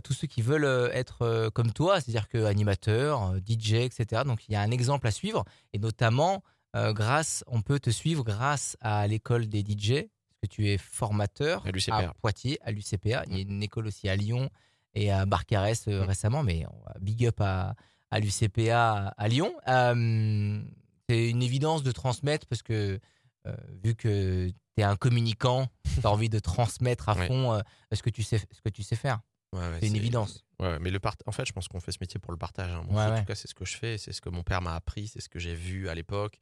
tous 0.05 0.13
ceux 0.13 0.27
qui 0.29 0.43
veulent 0.43 0.91
être 0.95 1.51
comme 1.55 1.73
toi, 1.73 2.01
c'est-à-dire 2.01 2.29
que 2.29 2.45
animateur, 2.45 3.35
DJ, 3.47 3.75
etc. 3.75 4.23
Donc 4.25 4.49
il 4.49 4.53
y 4.53 4.57
a 4.57 4.61
un 4.61 4.71
exemple 4.71 5.07
à 5.07 5.11
suivre 5.11 5.45
et 5.73 5.79
notamment 5.79 6.43
grâce, 6.75 7.43
on 7.49 7.61
peut 7.63 7.81
te 7.81 7.91
suivre 7.91 8.23
grâce 8.23 8.77
à 8.81 9.07
l'école 9.09 9.47
des 9.49 9.61
DJ 9.61 10.05
parce 10.41 10.41
que 10.43 10.47
tu 10.47 10.69
es 10.69 10.79
formateur 10.79 11.67
À 11.67 11.71
l'UCPA. 11.73 11.97
à 11.97 12.15
Poitiers, 12.15 12.59
à 12.63 12.71
l'UCPA. 12.71 13.25
Il 13.27 13.37
y 13.37 13.39
a 13.39 13.43
une 13.43 13.63
école 13.63 13.89
aussi 13.89 14.09
à 14.09 14.15
Lyon 14.15 14.49
et 14.95 15.11
à 15.11 15.27
Barcarès 15.27 15.87
Mm. 15.87 16.03
récemment, 16.03 16.43
mais 16.45 16.65
big 17.01 17.27
up 17.27 17.41
à, 17.41 17.75
à 18.11 18.21
l'UCPA 18.21 19.15
à 19.17 19.29
Lyon. 19.29 19.53
Euh, 19.69 20.63
c'est 21.09 21.31
une 21.31 21.43
évidence 21.43 21.83
de 21.83 21.93
transmettre 21.93 22.47
parce 22.47 22.63
que 22.63 22.99
euh, 23.47 23.57
vu 23.85 23.95
que 23.95 24.49
tu 24.49 24.55
es 24.79 24.83
un 24.83 24.97
communicant, 24.97 25.69
tu 26.01 26.07
as 26.07 26.11
envie 26.11 26.29
de 26.29 26.39
transmettre 26.39 27.09
à 27.09 27.15
Ouais. 27.17 27.27
fond 27.29 27.55
euh, 27.55 27.61
ce, 27.93 28.03
que 28.03 28.11
tu 28.11 28.23
sais, 28.23 28.39
ce 28.39 28.61
que 28.61 28.69
tu 28.69 28.83
sais 28.83 28.97
faire. 28.97 29.21
Ouais, 29.55 29.61
ouais, 29.61 29.79
C'est 29.81 29.87
une 29.89 29.97
évidence. 29.97 30.45
Mais 30.61 30.91
le 30.91 30.99
part... 30.99 31.15
en 31.27 31.33
fait, 31.33 31.47
je 31.47 31.53
pense 31.53 31.69
qu'on 31.69 31.81
fait 31.81 31.93
ce 31.93 31.99
métier 32.01 32.19
pour 32.21 32.33
le 32.33 32.37
partage. 32.39 32.71
hein. 32.73 32.85
En 32.91 33.19
tout 33.19 33.25
cas, 33.25 33.35
c'est 33.35 33.49
ce 33.49 33.55
que 33.55 33.65
je 33.65 33.77
fais, 33.77 33.97
c'est 33.97 34.13
ce 34.13 34.21
que 34.21 34.29
mon 34.29 34.43
père 34.43 34.61
m'a 34.61 34.75
appris, 34.75 35.07
c'est 35.09 35.21
ce 35.21 35.29
que 35.29 35.39
j'ai 35.39 35.55
vu 35.55 35.89
à 35.89 35.95
l'époque. 35.95 36.41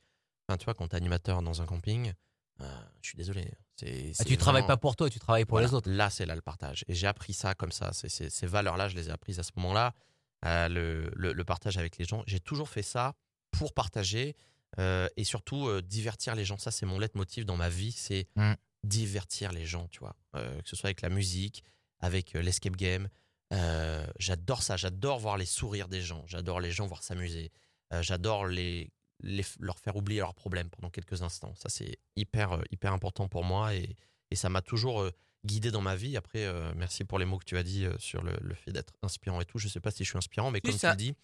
Enfin, 0.48 0.56
tu 0.56 0.64
vois, 0.64 0.74
quand 0.74 0.88
t'es 0.88 0.96
animateur 0.96 1.42
dans 1.42 1.60
un 1.62 1.66
camping, 1.66 2.12
je 2.58 2.64
suis 3.08 3.16
désolé. 3.16 3.52
C'est, 3.76 4.12
Ah, 4.18 4.24
tu 4.24 4.36
travailles 4.38 4.62
vraiment- 4.62 4.66
pas 4.68 4.76
pour 4.78 4.96
toi, 4.96 5.10
tu 5.10 5.18
travailles 5.20 5.44
pour 5.44 5.56
Voilà. 5.58 5.68
les 5.68 5.74
autres. 5.74 5.90
Là, 5.90 6.08
c'est 6.08 6.24
là 6.26 6.34
le 6.34 6.40
partage. 6.40 6.84
Et 6.88 6.94
j'ai 6.94 7.06
appris 7.06 7.34
ça 7.34 7.54
comme 7.54 7.70
ça. 7.72 7.92
Ces 7.92 8.46
valeurs-là, 8.46 8.88
je 8.88 8.96
les 8.96 9.08
ai 9.08 9.12
apprises 9.12 9.38
à 9.38 9.42
ce 9.42 9.50
moment-là. 9.56 9.92
Euh, 10.44 10.68
le, 10.68 11.10
le- 11.16 11.32
le 11.32 11.44
partage 11.44 11.78
avec 11.78 11.96
les 11.98 12.04
gens. 12.04 12.22
J'ai 12.26 12.40
toujours 12.40 12.68
fait 12.68 12.82
ça 12.82 13.14
pour 13.50 13.72
partager 13.72 14.36
euh, 14.78 15.08
et 15.16 15.24
surtout 15.24 15.66
euh, 15.68 15.80
divertir 15.82 16.34
les 16.34 16.44
gens. 16.44 16.58
Ça, 16.58 16.70
c'est 16.70 16.84
mon 16.86 16.98
leitmotiv 16.98 17.44
dans 17.46 17.56
ma 17.56 17.68
vie. 17.70 17.92
C'est 17.92 18.28
Mm. 18.36 18.52
divertir 18.84 19.52
les 19.52 19.64
gens, 19.66 19.88
tu 19.88 20.00
vois. 20.00 20.14
Euh, 20.36 20.60
que 20.60 20.68
ce 20.68 20.76
soit 20.76 20.88
avec 20.88 21.00
la 21.00 21.08
musique, 21.08 21.64
avec 22.00 22.34
l'escape 22.34 22.76
game. 22.76 23.08
J'adore 24.18 24.62
ça. 24.62 24.76
J'adore 24.76 25.18
voir 25.18 25.36
les 25.38 25.46
sourires 25.46 25.88
des 25.88 26.02
gens. 26.02 26.24
J'adore 26.26 26.60
les 26.60 26.70
gens 26.70 26.86
voir 26.86 27.02
s'amuser. 27.02 27.50
J'adore 28.00 28.46
les, 28.46 28.90
les- 29.20 29.44
leur 29.60 29.78
faire 29.78 29.96
oublier 29.96 30.20
leurs 30.20 30.34
problèmes 30.34 30.68
pendant 30.70 30.90
quelques 30.90 31.22
instants. 31.22 31.54
Ça, 31.54 31.68
c'est 31.68 31.98
hyper, 32.16 32.60
hyper 32.70 32.92
important 32.92 33.28
pour 33.28 33.44
moi 33.44 33.74
et, 33.74 33.96
et 34.30 34.36
ça 34.36 34.48
m'a 34.48 34.60
toujours 34.62 35.08
guidé 35.46 35.70
dans 35.70 35.80
ma 35.80 35.96
vie. 35.96 36.16
Après, 36.16 36.44
euh, 36.44 36.72
merci 36.76 37.04
pour 37.04 37.18
les 37.18 37.24
mots 37.24 37.38
que 37.38 37.44
tu 37.44 37.56
as 37.56 37.62
dit 37.62 37.84
euh, 37.86 37.96
sur 37.98 38.22
le, 38.22 38.36
le 38.42 38.54
fait 38.54 38.72
d'être 38.72 38.92
inspirant 39.02 39.40
et 39.40 39.44
tout. 39.44 39.58
Je 39.58 39.68
sais 39.68 39.80
pas 39.80 39.90
si 39.90 40.04
je 40.04 40.10
suis 40.10 40.18
inspirant, 40.18 40.50
mais 40.50 40.60
comme 40.60 40.72
ça- 40.76 40.90
tu 40.94 40.98
le 41.04 41.12
dis, 41.12 41.16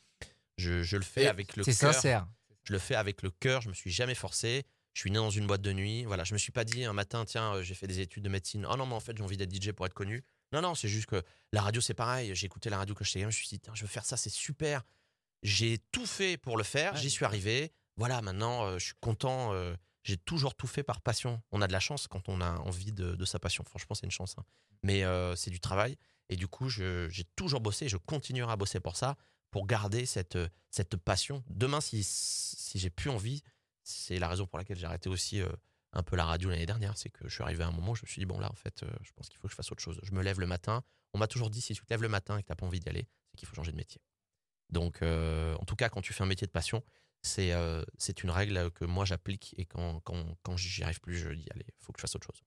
je, 0.56 0.82
je 0.82 0.96
le 0.96 1.02
fais 1.02 1.24
Et 1.24 1.28
avec 1.28 1.56
le 1.56 1.62
C'est 1.64 1.76
cœur. 1.78 1.92
sincère. 1.92 2.26
Je 2.64 2.72
le 2.72 2.78
fais 2.78 2.94
avec 2.94 3.22
le 3.22 3.30
cœur. 3.30 3.60
Je 3.60 3.68
me 3.68 3.74
suis 3.74 3.90
jamais 3.90 4.14
forcé. 4.14 4.64
Je 4.94 5.00
suis 5.00 5.10
né 5.10 5.16
dans 5.16 5.30
une 5.30 5.46
boîte 5.46 5.62
de 5.62 5.72
nuit. 5.72 6.04
Voilà, 6.04 6.22
je 6.24 6.32
me 6.34 6.38
suis 6.38 6.52
pas 6.52 6.64
dit 6.64 6.84
un 6.84 6.92
matin, 6.92 7.24
tiens, 7.24 7.54
euh, 7.56 7.62
j'ai 7.62 7.74
fait 7.74 7.86
des 7.86 8.00
études 8.00 8.22
de 8.24 8.28
médecine. 8.28 8.66
Oh 8.70 8.76
non, 8.76 8.86
mais 8.86 8.94
en 8.94 9.00
fait, 9.00 9.16
j'ai 9.16 9.22
envie 9.24 9.36
d'être 9.36 9.52
DJ 9.54 9.72
pour 9.72 9.86
être 9.86 9.94
connu. 9.94 10.22
Non, 10.52 10.60
non, 10.60 10.74
c'est 10.74 10.88
juste 10.88 11.06
que 11.06 11.22
la 11.52 11.62
radio, 11.62 11.80
c'est 11.80 11.94
pareil. 11.94 12.34
J'ai 12.34 12.46
écouté 12.46 12.68
la 12.70 12.76
radio 12.78 12.94
quand 12.94 13.04
j'étais 13.04 13.20
gamin. 13.20 13.30
Je 13.30 13.36
me 13.38 13.40
suis 13.40 13.48
dit, 13.48 13.60
tiens, 13.60 13.72
je 13.74 13.82
veux 13.82 13.88
faire 13.88 14.04
ça, 14.04 14.16
c'est 14.18 14.30
super. 14.30 14.82
J'ai 15.42 15.78
tout 15.92 16.06
fait 16.06 16.36
pour 16.36 16.56
le 16.56 16.62
faire. 16.62 16.92
Ouais. 16.92 17.00
J'y 17.00 17.10
suis 17.10 17.24
arrivé. 17.24 17.72
Voilà, 17.96 18.20
maintenant, 18.22 18.66
euh, 18.66 18.78
je 18.78 18.84
suis 18.86 18.94
content. 19.00 19.52
euh, 19.54 19.74
j'ai 20.02 20.16
toujours 20.16 20.54
tout 20.54 20.66
fait 20.66 20.82
par 20.82 21.00
passion. 21.00 21.40
On 21.52 21.62
a 21.62 21.66
de 21.66 21.72
la 21.72 21.80
chance 21.80 22.08
quand 22.08 22.28
on 22.28 22.40
a 22.40 22.58
envie 22.60 22.92
de, 22.92 23.24
sa 23.24 23.38
passion. 23.38 23.64
Franchement, 23.64 23.94
c'est 23.94 24.06
une 24.06 24.12
chance. 24.12 24.34
hein. 24.38 24.44
Mais 24.82 25.04
euh, 25.04 25.36
c'est 25.36 25.50
du 25.50 25.60
travail. 25.60 25.96
Et 26.28 26.36
du 26.36 26.48
coup, 26.48 26.68
j'ai 26.68 27.24
toujours 27.36 27.60
bossé. 27.60 27.88
Je 27.88 27.96
continuerai 27.96 28.52
à 28.52 28.56
bosser 28.56 28.80
pour 28.80 28.96
ça, 28.96 29.16
pour 29.50 29.66
garder 29.66 30.06
cette, 30.06 30.38
cette 30.70 30.96
passion. 30.96 31.44
Demain, 31.48 31.80
si, 31.80 32.02
si 32.02 32.78
j'ai 32.78 32.90
plus 32.90 33.10
envie, 33.10 33.42
c'est 33.84 34.18
la 34.18 34.28
raison 34.28 34.46
pour 34.46 34.58
laquelle 34.58 34.78
j'ai 34.78 34.86
arrêté 34.86 35.08
aussi 35.08 35.40
euh, 35.40 35.48
un 35.92 36.02
peu 36.02 36.16
la 36.16 36.24
radio 36.24 36.50
l'année 36.50 36.66
dernière. 36.66 36.96
C'est 36.96 37.10
que 37.10 37.28
je 37.28 37.34
suis 37.34 37.42
arrivé 37.42 37.62
à 37.62 37.68
un 37.68 37.72
moment 37.72 37.92
où 37.92 37.94
je 37.94 38.02
me 38.02 38.08
suis 38.08 38.20
dit, 38.20 38.26
bon, 38.26 38.40
là, 38.40 38.50
en 38.50 38.56
fait, 38.56 38.82
euh, 38.82 38.90
je 39.02 39.12
pense 39.12 39.28
qu'il 39.28 39.38
faut 39.38 39.46
que 39.46 39.52
je 39.52 39.56
fasse 39.56 39.70
autre 39.70 39.82
chose. 39.82 40.00
Je 40.02 40.12
me 40.12 40.22
lève 40.22 40.40
le 40.40 40.46
matin. 40.46 40.82
On 41.14 41.18
m'a 41.18 41.28
toujours 41.28 41.50
dit, 41.50 41.60
si 41.60 41.74
tu 41.74 41.84
te 41.84 41.90
lèves 41.90 42.02
le 42.02 42.08
matin 42.08 42.38
et 42.38 42.42
que 42.42 42.46
tu 42.46 42.52
n'as 42.52 42.56
pas 42.56 42.66
envie 42.66 42.80
d'y 42.80 42.88
aller, 42.88 43.06
c'est 43.30 43.36
qu'il 43.36 43.46
faut 43.46 43.54
changer 43.54 43.72
de 43.72 43.76
métier. 43.76 44.00
Donc, 44.70 45.02
en 45.02 45.64
tout 45.66 45.76
cas, 45.76 45.90
quand 45.90 46.00
tu 46.00 46.14
fais 46.14 46.22
un 46.22 46.26
métier 46.26 46.46
de 46.46 46.52
passion, 46.52 46.82
c'est 47.22 47.52
euh, 47.52 47.82
c'est 47.98 48.22
une 48.22 48.30
règle 48.30 48.70
que 48.72 48.84
moi 48.84 49.04
j'applique 49.04 49.54
et 49.56 49.64
quand, 49.64 50.00
quand, 50.00 50.22
quand 50.42 50.56
j'y 50.56 50.82
arrive 50.82 51.00
plus, 51.00 51.16
je 51.16 51.30
dis, 51.30 51.46
allez, 51.52 51.64
il 51.66 51.84
faut 51.84 51.92
que 51.92 51.98
je 51.98 52.02
fasse 52.02 52.14
autre 52.16 52.26
chose. 52.26 52.42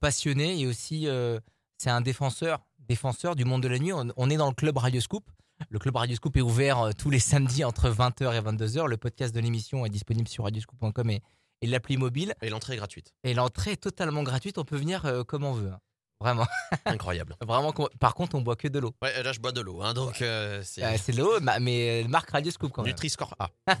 passionné 0.00 0.60
et 0.60 0.66
aussi 0.66 1.06
euh, 1.08 1.38
c'est 1.78 1.90
un 1.90 2.00
défenseur, 2.00 2.64
défenseur 2.78 3.36
du 3.36 3.44
monde 3.44 3.62
de 3.62 3.68
la 3.68 3.78
nuit. 3.78 3.92
On, 3.92 4.08
on 4.16 4.30
est 4.30 4.36
dans 4.36 4.48
le 4.48 4.54
club 4.54 4.76
Radio 4.76 5.00
Scoop. 5.00 5.30
Le 5.70 5.78
club 5.78 5.96
Radio 5.96 6.16
Scoop 6.16 6.36
est 6.36 6.40
ouvert 6.40 6.80
euh, 6.80 6.90
tous 6.96 7.10
les 7.10 7.20
samedis 7.20 7.64
entre 7.64 7.88
20h 7.88 8.34
et 8.34 8.40
22h. 8.40 8.86
Le 8.88 8.96
podcast 8.96 9.34
de 9.34 9.40
l'émission 9.40 9.86
est 9.86 9.90
disponible 9.90 10.28
sur 10.28 10.44
radioscoop.com 10.44 11.10
et, 11.10 11.22
et 11.62 11.66
l'appli 11.66 11.96
mobile. 11.96 12.34
Et 12.42 12.50
l'entrée 12.50 12.74
est 12.74 12.78
gratuite. 12.78 13.12
Et 13.22 13.34
l'entrée 13.34 13.72
est 13.72 13.82
totalement 13.82 14.22
gratuite. 14.24 14.58
On 14.58 14.64
peut 14.64 14.76
venir 14.76 15.04
euh, 15.06 15.22
comme 15.22 15.44
on 15.44 15.52
veut. 15.52 15.72
Vraiment, 16.24 16.46
Incroyable. 16.86 17.36
vraiment. 17.42 17.72
Par 18.00 18.14
contre, 18.14 18.34
on 18.34 18.40
boit 18.40 18.56
que 18.56 18.66
de 18.68 18.78
l'eau. 18.78 18.94
Ouais, 19.02 19.22
là, 19.22 19.32
je 19.32 19.40
bois 19.40 19.52
de 19.52 19.60
l'eau. 19.60 19.82
hein, 19.82 19.92
donc, 19.92 20.22
euh, 20.22 20.62
c'est 20.64 20.82
Euh, 20.82 20.96
c'est 21.00 21.12
de 21.12 21.18
l'eau, 21.18 21.38
ma- 21.40 21.58
mais 21.58 22.02
euh, 22.04 22.08
marque 22.08 22.30
Radio 22.30 22.50
Scoop 22.50 22.72
quand 22.72 22.82
même. 22.82 22.90
Nutri-Score 22.92 23.34
A. 23.38 23.48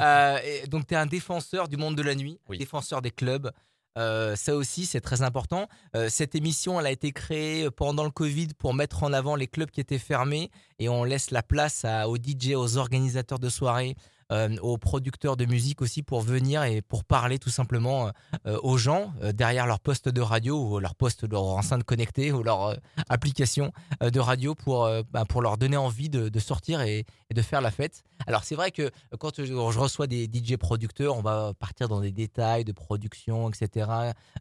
Euh, 0.00 0.38
et 0.44 0.66
donc, 0.68 0.86
tu 0.86 0.94
es 0.94 0.96
un 0.96 1.06
défenseur 1.06 1.68
du 1.68 1.76
monde 1.76 1.96
de 1.96 2.02
la 2.02 2.14
nuit, 2.14 2.38
Oui. 2.48 2.58
défenseur 2.58 3.02
des 3.02 3.10
clubs. 3.10 3.50
Ça 3.96 4.56
aussi, 4.56 4.86
c'est 4.86 5.00
très 5.00 5.22
important. 5.22 5.68
Cette 6.08 6.34
émission, 6.34 6.80
elle 6.80 6.86
a 6.86 6.90
été 6.90 7.12
créée 7.12 7.70
pendant 7.70 8.02
le 8.04 8.10
Covid 8.10 8.48
pour 8.58 8.74
mettre 8.74 9.04
en 9.04 9.12
avant 9.12 9.36
les 9.36 9.46
clubs 9.46 9.70
qui 9.70 9.80
étaient 9.80 9.98
fermés 10.00 10.50
et 10.80 10.88
on 10.88 11.04
laisse 11.04 11.30
la 11.30 11.42
place 11.44 11.84
à, 11.84 12.08
aux 12.08 12.16
DJ, 12.16 12.54
aux 12.56 12.76
organisateurs 12.76 13.38
de 13.38 13.48
soirées, 13.48 13.94
aux 14.30 14.78
producteurs 14.78 15.36
de 15.36 15.44
musique 15.44 15.82
aussi 15.82 16.02
pour 16.02 16.20
venir 16.20 16.62
et 16.64 16.82
pour 16.82 17.04
parler 17.04 17.38
tout 17.38 17.50
simplement 17.50 18.10
euh, 18.46 18.58
aux 18.62 18.78
gens 18.78 19.12
euh, 19.22 19.32
derrière 19.32 19.66
leur 19.66 19.80
poste 19.80 20.08
de 20.08 20.20
radio 20.20 20.58
ou 20.58 20.78
leur 20.80 20.94
poste 20.94 21.24
leur 21.30 21.44
enceinte 21.44 21.84
connectée 21.84 22.32
ou 22.32 22.42
leur 22.42 22.66
euh, 22.66 22.74
application 23.08 23.72
euh, 24.02 24.10
de 24.10 24.20
radio 24.20 24.54
pour, 24.54 24.84
euh, 24.84 25.02
bah, 25.10 25.24
pour 25.24 25.42
leur 25.42 25.56
donner 25.56 25.76
envie 25.76 26.08
de, 26.08 26.38
sortir 26.38 26.80
et, 26.80 27.06
de 27.32 27.42
faire 27.42 27.60
la 27.60 27.70
fête. 27.70 28.04
Alors 28.26 28.44
c'est 28.44 28.54
vrai 28.54 28.70
que 28.70 28.90
quand 29.18 29.42
je, 29.44 29.52
reçois 29.54 30.06
des 30.06 30.24
DJ 30.32 30.56
producteurs, 30.56 31.16
on 31.16 31.22
va 31.22 31.52
partir 31.58 31.88
dans 31.88 32.00
des 32.00 32.12
détails 32.12 32.64
de 32.64 32.72
production, 32.72 33.50
etc. 33.50 33.90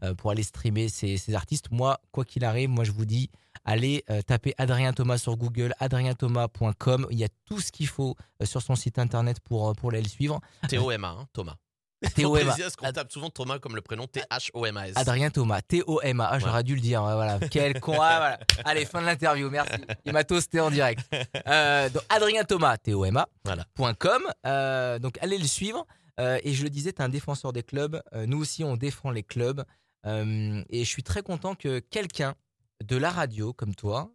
euh, 0.03 0.13
pour 0.13 0.31
aller 0.31 0.43
streamer 0.43 0.89
ces 0.89 1.35
artistes. 1.35 1.71
Moi, 1.71 1.99
quoi 2.11 2.25
qu'il 2.25 2.45
arrive, 2.45 2.69
moi 2.69 2.83
je 2.83 2.91
vous 2.91 3.05
dis, 3.05 3.29
allez 3.65 4.03
euh, 4.09 4.21
taper 4.21 4.53
Adrien 4.57 4.93
Thomas 4.93 5.17
sur 5.17 5.37
Google, 5.37 5.73
adrienthomas.com. 5.79 7.07
Il 7.11 7.17
y 7.17 7.23
a 7.23 7.29
tout 7.45 7.59
ce 7.59 7.71
qu'il 7.71 7.87
faut 7.87 8.15
euh, 8.41 8.45
sur 8.45 8.61
son 8.61 8.75
site 8.75 8.99
internet 8.99 9.39
pour, 9.39 9.69
euh, 9.69 9.73
pour 9.73 9.91
aller 9.91 10.01
le 10.01 10.09
suivre. 10.09 10.39
T-O-M-A, 10.67 11.07
hein, 11.07 11.27
Thomas. 11.33 11.55
T-O-M-A. 12.15 12.55
Qu'on 12.77 12.91
tape 12.91 13.11
souvent 13.11 13.29
Thomas 13.29 13.59
comme 13.59 13.75
le 13.75 13.81
prénom 13.81 14.07
T-H-O-M-A-S. 14.07 14.93
Adrien 14.95 15.29
Thomas, 15.29 15.61
T-O-M-A. 15.61 16.29
Ah, 16.29 16.39
j'aurais 16.39 16.63
dû 16.63 16.75
le 16.75 16.81
dire. 16.81 17.01
Voilà. 17.01 17.39
Quel 17.49 17.79
con. 17.79 17.93
Ah, 17.93 18.17
voilà. 18.17 18.39
Allez, 18.65 18.85
fin 18.85 19.01
de 19.01 19.05
l'interview. 19.05 19.49
Merci. 19.49 19.77
Il 20.05 20.13
m'a 20.13 20.23
toasté 20.23 20.59
en 20.59 20.71
direct. 20.71 21.01
Euh, 21.47 21.89
donc, 21.89 22.03
Adrien 22.09 22.43
Thomas, 22.43 22.77
T-O-M-A. 22.77 23.27
Voilà. 23.43 23.65
point 23.73 23.93
.com. 23.93 24.23
Euh, 24.45 24.99
donc, 24.99 25.17
allez 25.21 25.37
le 25.37 25.45
suivre. 25.45 25.85
Euh, 26.19 26.39
et 26.43 26.53
je 26.53 26.63
le 26.63 26.69
disais, 26.69 26.93
tu 26.93 27.01
es 27.01 27.05
un 27.05 27.09
défenseur 27.09 27.53
des 27.53 27.63
clubs. 27.63 28.01
Nous 28.27 28.39
aussi, 28.39 28.63
on 28.63 28.77
défend 28.77 29.11
les 29.11 29.23
clubs. 29.23 29.63
Et 30.05 30.83
je 30.83 30.89
suis 30.89 31.03
très 31.03 31.21
content 31.21 31.55
que 31.55 31.79
quelqu'un 31.79 32.35
de 32.83 32.97
la 32.97 33.09
radio 33.11 33.53
comme 33.53 33.73
toi 33.75 34.11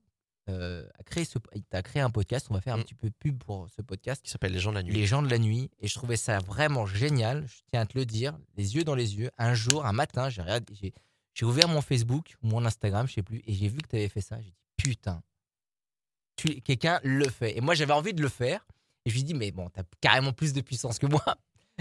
euh, 0.48 0.88
a 0.98 1.02
créé 1.02 1.26
ce, 1.26 1.38
t'as 1.68 1.82
créé 1.82 2.00
un 2.00 2.08
podcast. 2.08 2.46
On 2.50 2.54
va 2.54 2.60
faire 2.62 2.74
un 2.74 2.78
Mm. 2.78 2.84
petit 2.84 2.94
peu 2.94 3.10
pub 3.10 3.38
pour 3.44 3.68
ce 3.68 3.82
podcast. 3.82 4.22
Qui 4.24 4.30
s'appelle 4.30 4.52
Les 4.52 4.60
gens 4.60 4.70
de 4.70 4.76
la 4.76 4.82
nuit. 4.82 4.94
Les 4.94 5.04
gens 5.06 5.20
de 5.22 5.28
la 5.28 5.38
nuit. 5.38 5.70
Et 5.80 5.88
je 5.88 5.94
trouvais 5.94 6.16
ça 6.16 6.38
vraiment 6.38 6.86
génial. 6.86 7.46
Je 7.46 7.56
tiens 7.70 7.82
à 7.82 7.86
te 7.86 7.98
le 7.98 8.06
dire, 8.06 8.38
les 8.56 8.74
yeux 8.76 8.82
dans 8.84 8.94
les 8.94 9.16
yeux. 9.16 9.30
Un 9.36 9.52
jour, 9.52 9.84
un 9.84 9.92
matin, 9.92 10.28
j'ai 10.30 11.44
ouvert 11.44 11.68
mon 11.68 11.82
Facebook 11.82 12.34
ou 12.42 12.48
mon 12.48 12.64
Instagram, 12.64 13.06
je 13.06 13.12
sais 13.14 13.22
plus, 13.22 13.42
et 13.46 13.52
j'ai 13.52 13.68
vu 13.68 13.78
que 13.78 13.88
tu 13.88 13.96
avais 13.96 14.08
fait 14.08 14.22
ça. 14.22 14.40
J'ai 14.40 14.48
dit, 14.50 14.56
putain, 14.78 15.22
quelqu'un 16.64 17.00
le 17.04 17.28
fait. 17.28 17.56
Et 17.56 17.60
moi, 17.60 17.74
j'avais 17.74 17.92
envie 17.92 18.14
de 18.14 18.22
le 18.22 18.28
faire. 18.28 18.66
Et 19.04 19.10
je 19.10 19.14
lui 19.14 19.20
ai 19.20 19.24
dit, 19.24 19.34
mais 19.34 19.50
bon, 19.50 19.68
tu 19.70 19.80
as 19.80 19.84
carrément 20.00 20.32
plus 20.32 20.52
de 20.52 20.60
puissance 20.60 20.98
que 20.98 21.06
moi. 21.06 21.22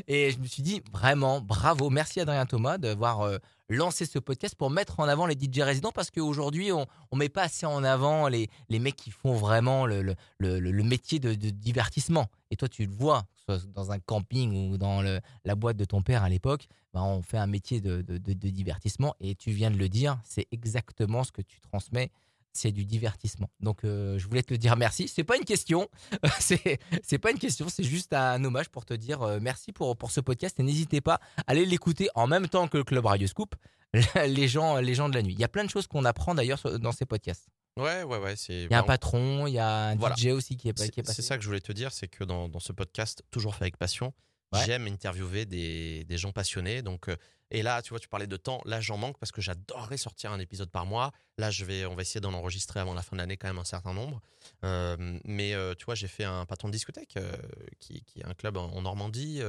Et 0.07 0.31
je 0.31 0.37
me 0.39 0.45
suis 0.45 0.61
dit, 0.63 0.81
vraiment, 0.91 1.41
bravo. 1.41 1.89
Merci 1.89 2.19
Adrien 2.19 2.45
Thomas 2.45 2.77
d'avoir 2.77 3.21
euh, 3.21 3.37
lancé 3.69 4.05
ce 4.05 4.19
podcast 4.19 4.55
pour 4.55 4.69
mettre 4.69 4.99
en 4.99 5.07
avant 5.07 5.25
les 5.25 5.35
DJ 5.35 5.59
résidents 5.59 5.91
parce 5.91 6.11
qu'aujourd'hui, 6.11 6.71
on 6.71 6.85
ne 7.11 7.17
met 7.17 7.29
pas 7.29 7.43
assez 7.43 7.65
en 7.65 7.83
avant 7.83 8.27
les, 8.27 8.49
les 8.69 8.79
mecs 8.79 8.95
qui 8.95 9.11
font 9.11 9.33
vraiment 9.33 9.85
le, 9.85 10.15
le, 10.39 10.83
métier 10.83 11.19
de, 11.19 11.33
divertissement. 11.33 12.27
Et 12.51 12.55
toi, 12.55 12.69
tu 12.69 12.85
le 12.85 12.91
vois, 12.91 13.25
soit 13.35 13.65
dans 13.67 13.91
un 13.91 13.99
camping 13.99 14.71
ou 14.71 14.77
dans 14.77 15.01
la 15.01 15.55
boîte 15.55 15.77
de 15.77 15.85
ton 15.85 16.01
père 16.01 16.23
à 16.23 16.29
l'époque, 16.29 16.67
ben, 16.93 17.01
on 17.01 17.21
fait 17.21 17.37
un 17.37 17.47
métier 17.47 17.81
de, 17.81 18.01
de 18.01 18.33
divertissement. 18.49 19.15
Et 19.19 19.35
tu 19.35 19.51
viens 19.51 19.71
de 19.71 19.77
le 19.77 19.89
dire, 19.89 20.17
c'est 20.23 20.47
exactement 20.51 21.23
ce 21.23 21.31
que 21.31 21.41
tu 21.41 21.59
transmets. 21.59 22.11
C'est 22.57 22.71
du 22.71 22.85
divertissement. 22.85 23.49
Donc, 23.59 23.83
euh, 23.83 24.17
je 24.17 24.27
voulais 24.27 24.41
te 24.43 24.53
le 24.53 24.57
dire 24.57 24.75
merci. 24.75 25.07
C'est 25.07 25.23
pas 25.23 25.37
une 25.37 25.45
question. 25.45 25.87
c'est 26.39 26.79
c'est 27.03 27.19
pas 27.19 27.31
une 27.31 27.39
question. 27.39 27.69
C'est 27.69 27.83
juste 27.83 28.13
un 28.13 28.43
hommage 28.43 28.69
pour 28.69 28.83
te 28.85 28.93
dire 28.93 29.21
euh, 29.21 29.39
merci 29.41 29.71
pour, 29.71 29.95
pour 29.95 30.11
ce 30.11 30.19
podcast. 30.19 30.59
Et 30.59 30.63
n'hésitez 30.63 31.01
pas 31.01 31.19
à 31.37 31.43
aller 31.51 31.65
l'écouter 31.65 32.09
en 32.15 32.25
même 32.27 32.47
temps 32.47 32.67
que 32.67 32.77
le 32.77 32.83
Club 32.83 33.05
Radio 33.05 33.27
Scoop, 33.27 33.55
les 34.27 34.47
gens, 34.47 34.77
les 34.77 34.95
gens 34.95 35.09
de 35.09 35.15
la 35.15 35.21
nuit. 35.21 35.33
Il 35.33 35.39
y 35.39 35.43
a 35.43 35.47
plein 35.47 35.63
de 35.63 35.69
choses 35.69 35.87
qu'on 35.87 36.03
apprend 36.05 36.33
d'ailleurs 36.35 36.61
dans 36.79 36.91
ces 36.91 37.05
podcasts. 37.05 37.47
Ouais, 37.77 38.01
ouais, 38.03 38.17
ouais. 38.17 38.33
Il 38.49 38.67
y 38.71 38.73
a 38.73 38.79
un 38.79 38.83
patron, 38.83 39.45
il 39.45 39.53
y 39.53 39.59
a 39.59 39.89
un 39.89 39.95
Voilà. 39.97 40.15
DJ 40.15 40.27
aussi 40.29 40.57
qui 40.57 40.67
est, 40.69 40.73
qui 40.91 40.99
est 40.99 41.03
passé. 41.03 41.21
c'est 41.21 41.21
ça 41.27 41.37
que 41.37 41.43
je 41.43 41.47
voulais 41.47 41.61
te 41.61 41.71
dire, 41.71 41.91
c'est 41.91 42.07
que 42.07 42.23
dans, 42.23 42.49
dans 42.49 42.59
ce 42.59 42.73
podcast, 42.73 43.21
toujours 43.29 43.53
fait 43.53 43.65
avec 43.65 43.77
passion, 43.77 44.13
Ouais. 44.53 44.61
j'aime 44.65 44.87
interviewer 44.87 45.45
des, 45.45 46.05
des 46.05 46.17
gens 46.17 46.31
passionnés. 46.31 46.81
Donc, 46.81 47.09
euh, 47.09 47.17
et 47.49 47.61
là, 47.61 47.81
tu 47.81 47.89
vois, 47.89 47.99
tu 47.99 48.07
parlais 48.09 48.27
de 48.27 48.37
temps. 48.37 48.61
Là, 48.65 48.81
j'en 48.81 48.97
manque 48.97 49.17
parce 49.19 49.31
que 49.31 49.41
j'adorerais 49.41 49.97
sortir 49.97 50.31
un 50.31 50.39
épisode 50.39 50.69
par 50.69 50.85
mois. 50.85 51.11
Là, 51.37 51.49
je 51.49 51.63
vais, 51.63 51.85
on 51.85 51.95
va 51.95 52.01
essayer 52.01 52.19
d'en 52.19 52.33
enregistrer 52.33 52.79
avant 52.79 52.93
la 52.93 53.01
fin 53.01 53.15
de 53.15 53.21
l'année 53.21 53.37
quand 53.37 53.47
même 53.47 53.59
un 53.59 53.63
certain 53.63 53.93
nombre. 53.93 54.21
Euh, 54.63 55.19
mais 55.23 55.53
euh, 55.53 55.73
tu 55.73 55.85
vois, 55.85 55.95
j'ai 55.95 56.07
fait 56.07 56.25
un 56.25 56.45
patron 56.45 56.67
de 56.67 56.73
discothèque 56.73 57.15
euh, 57.17 57.31
qui, 57.79 58.01
qui 58.03 58.19
est 58.19 58.25
un 58.25 58.33
club 58.33 58.57
en, 58.57 58.65
en 58.65 58.81
Normandie. 58.81 59.41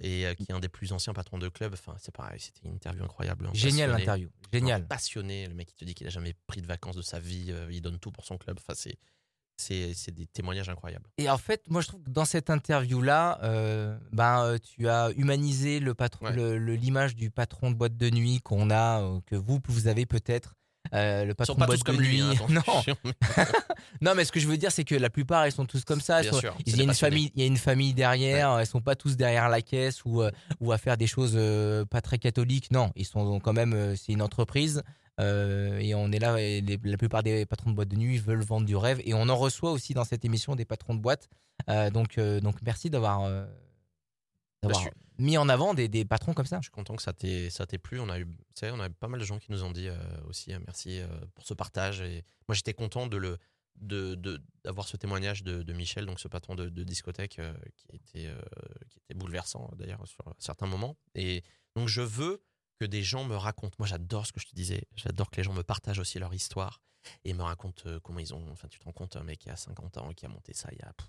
et 0.00 0.26
qui 0.36 0.46
est 0.48 0.52
un 0.52 0.60
des 0.60 0.68
plus 0.68 0.92
anciens 0.92 1.12
patrons 1.12 1.38
de 1.38 1.48
club. 1.48 1.74
Enfin, 1.74 1.96
c'est 1.98 2.14
pareil, 2.14 2.40
c'était 2.40 2.66
une 2.66 2.74
interview 2.74 3.04
incroyable. 3.04 3.46
un 3.46 3.52
Génial 3.52 3.90
l'interview. 3.90 4.30
Génial. 4.52 4.86
Passionné, 4.86 5.46
le 5.46 5.54
mec 5.54 5.68
qui 5.68 5.74
te 5.74 5.84
dit 5.84 5.94
qu'il 5.94 6.06
a 6.06 6.10
jamais 6.10 6.34
pris 6.46 6.62
de 6.62 6.66
vacances 6.66 6.96
de 6.96 7.02
sa 7.02 7.18
vie, 7.20 7.52
il 7.70 7.82
donne 7.82 7.98
tout 7.98 8.10
pour 8.10 8.24
son 8.24 8.38
club. 8.38 8.58
Enfin, 8.58 8.74
c'est, 8.74 8.96
c'est, 9.60 10.10
des 10.14 10.26
témoignages 10.26 10.68
incroyables. 10.68 11.04
Et 11.18 11.28
en 11.28 11.36
fait, 11.38 11.62
moi, 11.68 11.80
je 11.80 11.88
trouve 11.88 12.02
que 12.02 12.10
dans 12.10 12.24
cette 12.24 12.48
interview-là, 12.50 13.38
euh, 13.42 13.96
ben, 14.12 14.44
euh, 14.44 14.58
tu 14.58 14.88
as 14.88 15.10
humanisé 15.16 15.80
le 15.80 15.94
patron, 15.94 16.26
Ouais. 16.26 16.32
le- 16.32 16.58
le- 16.58 16.74
l'image 16.76 17.14
du 17.16 17.30
patron 17.30 17.70
de 17.70 17.76
boîte 17.76 17.96
de 17.96 18.08
nuit 18.10 18.40
qu'on 18.40 18.70
a, 18.70 19.02
euh, 19.02 19.20
que 19.26 19.34
vous, 19.36 19.60
vous 19.68 19.86
avez 19.88 20.06
peut-être. 20.06 20.54
euh, 20.94 21.24
le 21.24 21.30
Ils 21.32 21.34
patron 21.34 21.52
sont 21.54 21.58
pas 21.58 21.66
de 21.66 21.70
boîte 21.70 21.78
tous 21.80 21.84
comme 21.84 21.96
de 21.96 22.00
lui. 22.00 22.22
nuit. 22.22 22.38
hein, 22.40 22.46
non, 22.48 22.62
non, 24.00 24.14
mais 24.14 24.24
ce 24.24 24.32
que 24.32 24.40
je 24.40 24.46
veux 24.48 24.56
dire, 24.56 24.72
c'est 24.72 24.84
que 24.84 24.94
la 24.94 25.10
plupart, 25.10 25.46
ils 25.46 25.52
sont 25.52 25.66
tous 25.66 25.84
comme 25.84 26.00
ça. 26.00 26.20
Bien 26.22 26.30
Ils 26.30 26.34
sont- 26.34 26.40
sûr, 26.40 26.56
il 26.64 26.76
y 26.76 26.80
a 26.80 26.84
une 26.84 26.94
famille, 26.94 27.30
il 27.34 27.40
y 27.42 27.44
a 27.44 27.46
une 27.46 27.56
famille 27.58 27.92
derrière. 27.94 28.58
Elles 28.58 28.66
sont 28.66 28.80
pas 28.80 28.94
tous 28.96 29.16
derrière 29.16 29.48
la 29.48 29.60
caisse 29.60 30.04
ou 30.04 30.22
ou 30.60 30.72
à 30.72 30.78
faire 30.78 30.96
des 30.96 31.06
choses 31.06 31.38
pas 31.90 32.00
très 32.00 32.18
catholiques. 32.18 32.70
Non, 32.70 32.90
ils 32.96 33.04
sont 33.04 33.38
quand 33.40 33.52
même. 33.52 33.96
c'est 33.96 34.12
une 34.12 34.22
entreprise. 34.22 34.82
Euh, 35.18 35.78
et 35.78 35.94
on 35.94 36.10
est 36.12 36.18
là, 36.18 36.40
et 36.40 36.60
les- 36.60 36.78
la 36.84 36.96
plupart 36.96 37.22
des 37.22 37.44
patrons 37.46 37.70
de 37.70 37.74
boîtes 37.76 37.88
de 37.88 37.96
nuit 37.96 38.18
veulent 38.18 38.42
vendre 38.42 38.66
du 38.66 38.76
rêve. 38.76 39.00
Et 39.04 39.14
on 39.14 39.28
en 39.28 39.36
reçoit 39.36 39.72
aussi 39.72 39.94
dans 39.94 40.04
cette 40.04 40.24
émission 40.24 40.54
des 40.56 40.64
patrons 40.64 40.94
de 40.94 41.00
boîtes. 41.00 41.28
Euh, 41.68 41.90
donc, 41.90 42.18
euh, 42.18 42.40
donc 42.40 42.62
merci 42.62 42.88
d'avoir 42.90 43.28
d'avoir 44.62 44.82
Bah, 44.84 44.90
mis 45.18 45.36
en 45.38 45.48
avant 45.48 45.74
des, 45.74 45.88
des 45.88 46.04
patrons 46.04 46.34
comme 46.34 46.46
ça. 46.46 46.58
Je 46.58 46.62
suis 46.64 46.70
content 46.70 46.96
que 46.96 47.02
ça 47.02 47.12
t'ait 47.12 47.50
ça 47.50 47.66
t'ait 47.66 47.78
plu. 47.78 48.00
On 48.00 48.08
a 48.08 48.18
eu, 48.18 48.26
sais, 48.54 48.70
on 48.70 48.80
a 48.80 48.86
eu 48.86 48.90
pas 48.90 49.08
mal 49.08 49.20
de 49.20 49.24
gens 49.24 49.38
qui 49.38 49.50
nous 49.52 49.62
ont 49.64 49.70
dit 49.72 49.88
aussi 50.28 50.52
merci 50.66 51.00
pour 51.34 51.44
ce 51.46 51.54
partage. 51.54 52.00
Et 52.00 52.24
moi, 52.48 52.54
j'étais 52.54 52.74
content 52.74 53.06
de 53.06 53.16
le 53.16 53.38
de 53.76 54.16
de- 54.16 54.40
d'avoir 54.64 54.88
ce 54.88 54.96
témoignage 54.96 55.44
de, 55.44 55.62
de 55.62 55.72
Michel, 55.72 56.06
donc 56.06 56.18
ce 56.18 56.26
patron 56.28 56.56
de, 56.56 56.68
de 56.68 56.82
discothèque 56.84 57.40
qui 57.76 57.86
était 57.96 58.32
qui 58.88 58.98
était 58.98 59.14
bouleversant 59.14 59.70
d'ailleurs 59.76 60.06
sur 60.06 60.24
certains 60.38 60.66
moments. 60.66 60.96
Et 61.14 61.42
donc, 61.76 61.86
je 61.88 62.00
veux 62.00 62.42
que 62.78 62.84
des 62.84 63.02
gens 63.02 63.24
me 63.24 63.36
racontent. 63.36 63.74
Moi, 63.78 63.88
j'adore 63.88 64.26
ce 64.26 64.32
que 64.32 64.40
je 64.40 64.46
te 64.46 64.54
disais. 64.54 64.82
J'adore 64.96 65.30
que 65.30 65.36
les 65.36 65.42
gens 65.42 65.52
me 65.52 65.62
partagent 65.62 65.98
aussi 65.98 66.18
leur 66.18 66.32
histoire 66.34 66.80
et 67.24 67.32
me 67.34 67.42
racontent 67.42 67.82
euh, 67.86 68.00
comment 68.00 68.18
ils 68.20 68.34
ont. 68.34 68.44
Enfin, 68.52 68.68
tu 68.68 68.78
te 68.78 68.84
rends 68.84 68.92
compte, 68.92 69.16
un 69.16 69.22
mec 69.24 69.38
qui 69.40 69.50
a 69.50 69.56
50 69.56 69.96
ans 69.98 70.12
qui 70.14 70.26
a 70.26 70.28
monté 70.28 70.52
ça 70.54 70.68
il 70.72 70.78
y 70.78 70.82
a 70.82 70.92
pff, 70.92 71.08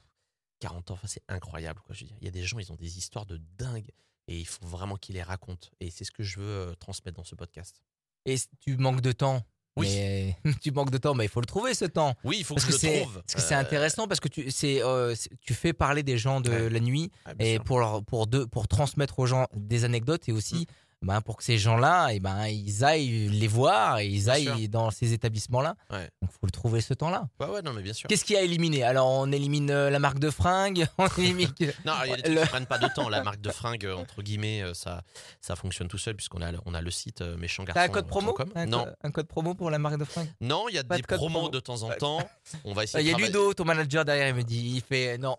40 0.60 0.92
ans. 0.92 0.94
Enfin, 0.96 1.08
c'est 1.08 1.24
incroyable. 1.28 1.82
Quoi, 1.82 1.96
je 1.96 2.02
veux 2.04 2.08
dire. 2.08 2.18
Il 2.22 2.26
y 2.26 2.28
a 2.28 2.32
des 2.32 2.44
gens, 2.44 2.60
ils 2.60 2.72
ont 2.72 2.76
des 2.76 2.98
histoires 2.98 3.26
de 3.26 3.38
dingue 3.58 3.90
et 4.28 4.38
il 4.40 4.46
faut 4.48 4.66
vraiment 4.66 4.96
qu'ils 4.98 5.16
les 5.16 5.24
racontent. 5.24 5.68
Et 5.80 5.90
c'est 5.92 6.04
ce 6.06 6.12
que 6.12 6.24
je 6.24 6.40
veux 6.40 6.46
euh, 6.46 6.76
transmettre 6.76 7.18
dans 7.18 7.24
ce 7.24 7.36
podcast. 7.36 7.82
Et 8.26 8.36
tu 8.60 8.78
manques 8.78 9.02
de 9.02 9.12
temps. 9.12 9.44
Oui. 9.76 9.88
Mais 9.88 10.36
tu 10.62 10.72
manques 10.72 10.92
de 10.92 10.98
temps, 10.98 11.14
mais 11.14 11.26
il 11.26 11.30
faut 11.30 11.40
le 11.40 11.46
trouver 11.46 11.74
ce 11.74 11.86
temps. 11.86 12.16
Oui, 12.24 12.38
il 12.40 12.44
faut 12.46 12.56
Parce 12.56 12.66
que 12.66 12.72
que 12.74 12.78
je 12.80 12.88
le 12.88 13.02
trouve. 13.02 13.14
parce 13.22 13.36
que 13.36 13.42
c'est 13.42 13.56
Euh, 13.56 13.60
intéressant 13.60 14.08
parce 14.08 14.20
que 14.20 14.28
tu 14.28 14.52
c'est 14.52 14.84
euh, 14.84 15.16
c'est- 15.16 15.30
tu 15.42 15.54
fais 15.54 15.72
parler 15.74 16.04
des 16.04 16.18
gens 16.18 16.42
de 16.42 16.50
Ouais. 16.50 16.70
la 16.70 16.80
nuit 16.80 17.12
ah, 17.26 17.34
et 17.40 17.56
sûr. 17.56 17.64
pour 17.64 17.80
leur- 17.80 18.04
pour 18.04 18.28
deux 18.28 18.46
pour 18.48 18.68
transmettre 18.68 19.20
aux 19.20 19.26
gens 19.26 19.48
des 19.56 19.86
anecdotes 19.86 20.28
et 20.28 20.32
aussi 20.34 20.68
ben, 21.02 21.22
pour 21.22 21.38
que 21.38 21.44
ces 21.46 21.58
gens-là 21.58 22.10
et 22.10 22.20
ben 22.20 22.46
ils 22.48 22.84
aillent 22.84 23.30
les 23.30 23.48
voir 23.48 24.00
et 24.00 24.08
ils 24.08 24.30
aillent 24.30 24.68
dans 24.68 24.92
ces 24.92 25.14
établissements 25.14 25.62
là. 25.62 25.76
Ouais. 25.92 26.10
Donc 26.22 26.32
faut 26.32 26.46
le 26.46 26.52
trouver 26.52 26.82
ce 26.82 26.94
temps-là. 26.94 27.30
Ouais, 27.40 27.48
ouais, 27.48 27.62
non, 27.62 27.72
mais 27.74 27.82
bien 27.82 27.94
sûr. 27.94 28.08
Qu'est-ce 28.10 28.26
qui 28.26 28.36
a 28.36 28.42
éliminé 28.42 28.84
Alors 28.84 29.08
on 29.08 29.32
élimine 29.32 29.72
euh, 29.72 29.90
la 29.90 30.00
marque 30.00 30.20
de 30.20 30.30
fringues, 30.30 30.86
on 30.98 31.08
élimine 31.18 31.52
Non, 31.86 31.94
il 32.04 32.10
y 32.10 32.14
a 32.14 32.16
des 32.18 32.22
trucs 32.24 32.36
Le- 32.36 32.42
qui 32.42 32.48
prennent 32.50 32.66
pas 32.66 32.78
de 32.80 32.88
temps. 32.94 33.08
La 33.10 33.24
marque 33.24 33.40
de 33.42 33.50
fringues, 33.52 33.86
euh, 33.86 33.96
entre 33.96 34.22
guillemets, 34.22 34.62
euh, 34.62 34.74
ça, 34.74 35.04
ça 35.40 35.56
fonctionne 35.56 35.88
tout 35.88 35.98
seul 35.98 36.16
puisqu'on 36.16 36.42
a, 36.42 36.52
le- 36.52 36.60
on 36.66 36.74
a 36.74 36.82
le 36.82 36.92
site 36.92 37.22
euh, 37.22 37.38
méchant 37.38 37.64
T'as 37.66 37.84
un 37.84 37.88
code 37.88 38.08
promo? 38.08 38.36
un, 38.56 38.66
Non, 38.66 38.84
co- 38.84 38.90
un 39.04 39.12
code 39.12 39.28
promo 39.28 39.54
pour 39.54 39.70
la 39.72 39.80
marque 39.80 39.98
de 39.98 40.04
fringues? 40.06 40.32
Non, 40.42 40.66
il 40.70 40.76
y 40.76 40.80
a 40.80 40.84
Pas 40.84 40.98
des 40.98 41.02
de 41.04 41.08
promos 41.08 41.30
promo. 41.40 41.50
de 41.50 41.60
temps 41.62 41.84
en 41.84 41.90
temps. 41.92 42.20
On 42.66 42.74
va 42.74 42.84
essayer. 42.86 43.04
Il 43.04 43.08
y 43.08 43.10
a 43.10 43.14
travailler- 43.14 43.28
Ludo, 43.34 43.54
ton 43.54 43.64
manager 43.66 44.04
derrière, 44.04 44.28
il 44.28 44.36
me 44.36 44.44
dit 44.44 44.74
il 44.76 44.82
fait 44.82 45.18
non, 45.18 45.38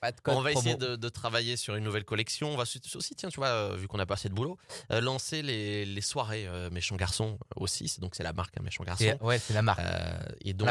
pas 0.00 0.12
de 0.12 0.20
code 0.20 0.36
On 0.36 0.40
va 0.40 0.50
promo. 0.52 0.60
essayer 0.60 0.76
de, 0.76 0.96
de 0.96 1.08
travailler 1.10 1.56
sur 1.56 1.74
une 1.76 1.84
nouvelle 1.84 2.04
collection. 2.04 2.48
On 2.50 2.56
va 2.56 2.62
aussi, 2.62 3.14
tiens, 3.14 3.28
tu 3.28 3.36
vois, 3.40 3.76
vu 3.76 3.88
qu'on 3.88 3.98
a 3.98 4.06
pas 4.06 4.14
assez 4.14 4.28
de 4.30 4.34
boulot, 4.34 4.56
euh, 4.92 5.00
lancer 5.00 5.42
les, 5.42 5.84
les 5.84 6.00
soirées 6.00 6.46
euh, 6.46 6.70
méchant 6.70 6.96
garçon 6.96 7.38
aussi. 7.56 7.88
C'est 7.88 8.00
donc 8.00 8.14
c'est 8.14 8.22
la 8.22 8.32
marque 8.32 8.56
hein, 8.58 8.62
méchant 8.62 8.84
garçon. 8.84 9.04
C'est- 9.04 9.22
Ouais, 9.22 9.38
c'est 9.38 9.54
la 9.54 9.62
marque. 9.62 9.80
Euh, 9.80 10.18
et 10.42 10.52
donc 10.54 10.68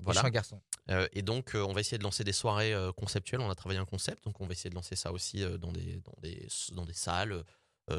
voilà. 0.00 0.22
Méchant 0.22 0.30
garçon. 0.30 0.60
Euh, 0.90 1.08
et 1.12 1.22
donc, 1.22 1.52
on 1.54 1.72
va 1.72 1.80
essayer 1.80 1.98
de 1.98 2.02
lancer 2.04 2.22
des 2.24 2.32
soirées 2.32 2.74
conceptuelles. 2.96 3.40
On 3.40 3.50
a 3.50 3.54
travaillé 3.54 3.80
un 3.80 3.84
concept, 3.84 4.24
donc 4.24 4.40
on 4.40 4.46
va 4.46 4.52
essayer 4.52 4.70
de 4.70 4.74
lancer 4.76 4.94
ça 4.96 5.10
aussi 5.12 5.40
dans, 5.58 5.72
des, 5.72 6.00
dans, 6.04 6.14
des, 6.22 6.46
dans 6.72 6.84
des 6.84 6.92
salles, 6.92 7.42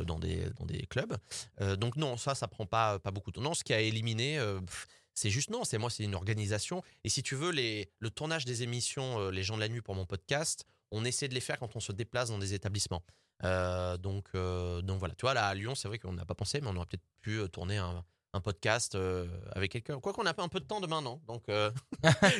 dans, 0.05 0.19
des, 0.19 0.49
dans 0.57 0.65
des 0.65 0.85
clubs. 0.87 1.17
Donc, 1.77 1.95
non, 1.97 2.15
ça, 2.17 2.33
ça 2.35 2.47
prend 2.47 2.65
pas, 2.65 2.99
pas 2.99 3.11
beaucoup 3.11 3.31
de 3.31 3.35
temps. 3.35 3.41
Non, 3.41 3.53
ce 3.53 3.63
qui 3.63 3.73
a 3.73 3.81
éliminé, 3.81 4.39
pff, 4.65 4.87
c'est 5.13 5.29
juste 5.31 5.49
non, 5.49 5.63
c'est 5.63 5.77
moi, 5.79 5.89
c'est 5.89 6.03
une 6.03 6.13
organisation. 6.15 6.83
Et 7.03 7.09
si 7.09 7.23
tu 7.23 7.35
veux, 7.35 7.49
les, 7.51 7.89
le 7.99 8.09
tournage 8.09 8.45
des 8.45 8.63
émissions, 8.63 9.19
euh, 9.19 9.31
Les 9.31 9.43
gens 9.43 9.55
de 9.55 9.61
la 9.61 9.67
nuit 9.67 9.81
pour 9.81 9.95
mon 9.95 10.05
podcast, 10.05 10.63
on 10.91 11.03
essaie 11.03 11.27
de 11.27 11.33
les 11.33 11.41
faire 11.41 11.57
quand 11.59 11.75
on 11.75 11.79
se 11.79 11.91
déplace 11.91 12.29
dans 12.29 12.37
des 12.37 12.53
établissements. 12.53 13.03
Euh, 13.43 13.97
donc, 13.97 14.25
euh, 14.35 14.81
donc 14.81 14.99
voilà, 14.99 15.13
tu 15.15 15.21
vois, 15.21 15.33
là 15.33 15.47
à 15.47 15.53
Lyon, 15.53 15.75
c'est 15.75 15.87
vrai 15.87 15.99
qu'on 15.99 16.13
n'a 16.13 16.25
pas 16.25 16.35
pensé, 16.35 16.59
mais 16.61 16.67
on 16.71 16.75
aurait 16.75 16.85
peut-être 16.87 17.03
pu 17.21 17.39
euh, 17.39 17.47
tourner 17.47 17.77
un, 17.77 18.03
un 18.33 18.41
podcast 18.41 18.95
euh, 18.95 19.27
avec 19.53 19.71
quelqu'un. 19.71 19.99
Quoi 19.99 20.11
qu'on 20.13 20.25
a 20.25 20.33
pas 20.33 20.43
un 20.43 20.47
peu 20.47 20.59
de 20.59 20.65
temps 20.65 20.81
demain, 20.81 21.01
non? 21.01 21.21
Donc, 21.27 21.43
tu 21.47 21.51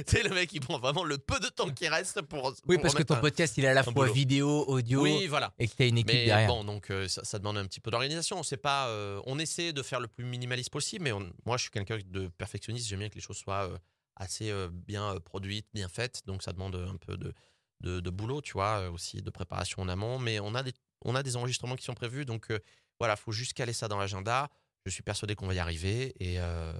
sais, 0.08 0.24
le 0.24 0.30
mec, 0.34 0.52
il 0.54 0.60
prend 0.60 0.80
vraiment 0.80 1.04
le 1.04 1.18
peu 1.20 1.40
de 1.40 1.48
temps 1.48 1.70
qui 1.70 1.88
reste 1.88 2.22
pour. 2.24 2.54
Oui, 2.68 2.76
pour 2.78 2.82
parce 2.84 2.96
que 2.96 3.04
ton 3.04 3.16
un- 3.16 3.20
podcast, 3.20 3.58
il 3.58 3.66
est 3.66 3.68
à 3.68 3.74
la 3.76 3.84
fois 3.84 3.94
boulot. 3.94 4.12
vidéo, 4.14 4.66
audio, 4.68 5.02
Oui, 5.04 5.28
voilà. 5.28 5.54
et 5.60 5.68
que 5.68 5.76
tu 5.76 5.84
as 5.84 5.86
une 5.86 5.98
équipe 6.00 6.14
Mais 6.16 6.26
derrière. 6.26 6.48
bon, 6.48 6.64
donc 6.64 6.92
ça, 7.08 7.24
ça 7.24 7.38
demande 7.38 7.58
un 7.58 7.66
petit 7.66 7.80
peu 7.80 7.92
d'organisation. 7.92 8.42
C'est 8.44 8.58
pas, 8.58 8.88
euh, 8.88 9.22
on 9.28 9.38
essaie 9.40 9.74
de 9.74 9.84
faire 9.84 10.00
le 10.00 10.08
plus 10.08 10.26
minimaliste 10.26 10.72
possible, 10.72 11.04
mais 11.04 11.12
on- 11.12 11.32
moi, 11.46 11.58
je 11.58 11.64
suis 11.64 11.72
quelqu'un 11.72 12.00
de 12.06 12.28
perfectionniste. 12.28 12.88
J'aime 12.88 13.00
bien 13.00 13.10
que 13.10 13.16
les 13.16 13.22
choses 13.22 13.38
soient 13.38 13.70
assez 14.16 14.52
bien 14.72 15.16
produites, 15.24 15.68
bien 15.76 15.88
faites. 15.90 16.24
Donc, 16.26 16.42
ça 16.42 16.54
demande 16.54 16.76
un 16.76 16.98
peu 16.98 17.18
de, 17.18 17.34
de, 17.82 18.00
de 18.00 18.10
boulot, 18.10 18.42
tu 18.42 18.54
vois, 18.54 18.90
aussi 18.90 19.22
de 19.22 19.30
préparation 19.30 19.84
en 19.84 19.90
amont. 19.90 20.18
Mais 20.20 20.40
on 20.40 20.56
a 20.56 20.64
des, 20.64 20.74
on 21.06 21.16
a 21.16 21.24
des 21.24 21.36
enregistrements 21.36 21.76
qui 21.76 21.86
sont 21.86 21.94
prévus, 21.94 22.26
donc 22.26 22.52
euh, 22.52 22.60
voilà, 23.00 23.16
faut 23.16 23.32
juste 23.32 23.54
caler 23.54 23.74
ça 23.74 23.88
dans 23.88 23.98
l'agenda. 23.98 24.50
Je 24.86 24.92
suis 24.92 25.04
persuadé 25.04 25.36
qu'on 25.36 25.48
va 25.48 25.54
y 25.54 25.60
arriver 25.60 26.16
et, 26.22 26.40
euh, 26.40 26.72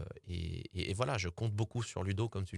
voilà, 0.96 1.18
je 1.18 1.28
compte 1.28 1.52
beaucoup 1.52 1.84
sur 1.84 2.04
Ludo, 2.04 2.30
comme 2.30 2.46
tu, 2.46 2.58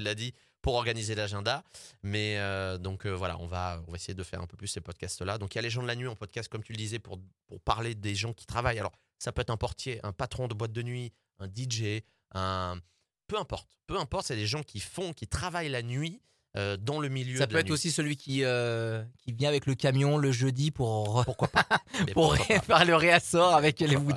l'as 0.00 0.14
dit, 0.16 0.34
pour 0.62 0.74
organiser 0.74 1.14
l'agenda. 1.14 1.62
Mais 2.02 2.38
euh, 2.38 2.76
donc 2.76 3.06
voilà, 3.06 3.38
on 3.38 3.46
va, 3.46 3.82
on 3.86 3.92
va 3.92 3.96
essayer 3.96 4.14
de 4.14 4.22
faire 4.24 4.40
un 4.40 4.48
peu 4.48 4.56
plus 4.56 4.66
ces 4.66 4.80
podcasts-là. 4.80 5.38
Donc 5.38 5.54
il 5.54 5.58
y 5.58 5.60
a 5.60 5.62
les 5.62 5.70
gens 5.70 5.82
de 5.82 5.86
la 5.86 5.94
nuit 5.94 6.08
en 6.08 6.16
podcast, 6.16 6.48
comme 6.48 6.64
tu 6.64 6.72
le 6.72 6.78
disais, 6.78 6.98
pour, 6.98 7.20
pour 7.46 7.60
parler 7.60 7.94
des 7.94 8.16
gens 8.16 8.32
qui 8.32 8.46
travaillent. 8.46 8.80
Alors 8.80 8.92
ça 9.20 9.30
peut 9.30 9.42
être 9.42 9.50
un 9.50 9.56
portier, 9.56 10.00
un 10.04 10.12
patron 10.12 10.48
de 10.48 10.54
boîte 10.54 10.72
de 10.72 10.82
nuit, 10.82 11.12
un 11.38 11.46
DJ, 11.46 12.02
un... 12.32 12.80
Peu 13.28 13.38
importe, 13.38 13.78
peu 13.86 13.96
importe, 13.96 14.26
c'est 14.26 14.34
des 14.34 14.46
gens 14.46 14.64
qui 14.64 14.80
font, 14.80 15.12
qui 15.12 15.28
travaillent 15.28 15.68
la 15.68 15.82
nuit 15.82 16.20
euh, 16.56 16.76
dans 16.76 16.98
le 17.00 17.08
milieu 17.08 17.38
Ça 17.38 17.46
de 17.46 17.50
peut 17.50 17.54
la 17.54 17.60
être 17.60 17.66
nuit. 17.66 17.72
aussi 17.74 17.90
celui 17.92 18.16
qui, 18.16 18.42
euh, 18.44 19.04
qui 19.18 19.32
vient 19.32 19.48
avec 19.48 19.66
le 19.66 19.74
camion 19.76 20.18
le 20.18 20.32
jeudi 20.32 20.70
pour, 20.70 21.24
Pourquoi 21.24 21.48
pas 21.48 21.66
Mais 22.06 22.12
pour 22.12 22.34
pourquoi 22.36 22.56
pas 22.56 22.60
faire 22.62 22.84
le 22.84 22.96
réassort 22.96 23.54
avec 23.54 23.78
les 23.80 23.94
wood. 23.96 24.16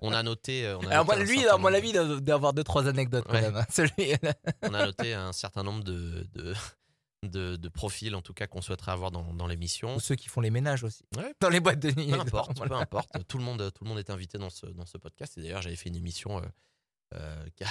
On 0.00 0.12
a 0.12 0.22
noté. 0.22 0.64
euh, 0.66 0.78
On 0.78 0.86
a 0.86 0.90
Alors 0.92 1.04
noté 1.06 1.16
moi, 1.18 1.24
lui, 1.26 1.38
certain 1.40 1.54
à 1.54 1.58
mon 1.58 1.66
avis, 1.74 1.88
il 1.90 1.92
doit 1.94 2.20
d'avoir 2.20 2.52
deux, 2.54 2.64
trois 2.64 2.88
anecdotes 2.88 3.24
quand 3.26 3.34
Ouais. 3.34 3.42
même. 3.42 3.56
hein. 3.56 3.66
Celui, 3.70 4.14
on 4.62 4.72
a 4.74 4.86
noté 4.86 5.12
un 5.12 5.32
certain 5.32 5.62
nombre 5.62 5.84
de, 5.84 6.26
de, 6.34 6.54
de, 7.24 7.56
de 7.56 7.68
profils, 7.68 8.14
en 8.14 8.22
tout 8.22 8.32
cas, 8.32 8.46
qu'on 8.46 8.62
souhaiterait 8.62 8.92
avoir 8.92 9.10
dans, 9.10 9.34
dans 9.34 9.46
l'émission. 9.46 9.96
Ou 9.96 10.00
ceux 10.00 10.14
qui 10.14 10.28
font 10.28 10.40
les 10.40 10.50
ménages 10.50 10.82
aussi. 10.84 11.02
Ouais. 11.16 11.34
Dans 11.40 11.50
les 11.50 11.60
boîtes 11.60 11.80
de 11.80 11.90
nuit. 11.90 12.10
Peu 12.10 12.20
importe, 12.20 12.56
peu 12.66 12.74
importe. 12.74 13.10
Tout 13.28 13.36
le 13.38 13.44
monde, 13.44 13.70
tout 13.74 13.84
le 13.84 13.88
monde 13.90 13.98
est 13.98 14.08
invité 14.10 14.38
dans 14.38 14.50
ce, 14.50 14.64
dans 14.66 14.86
ce 14.86 14.96
podcast. 14.96 15.36
Et 15.36 15.42
d'ailleurs, 15.42 15.60
j'avais 15.60 15.76
fait 15.76 15.90
une 15.90 15.96
émission 15.96 16.38
euh, 16.38 16.42
euh, 17.16 17.44
qui, 17.54 17.64
a- 17.64 17.68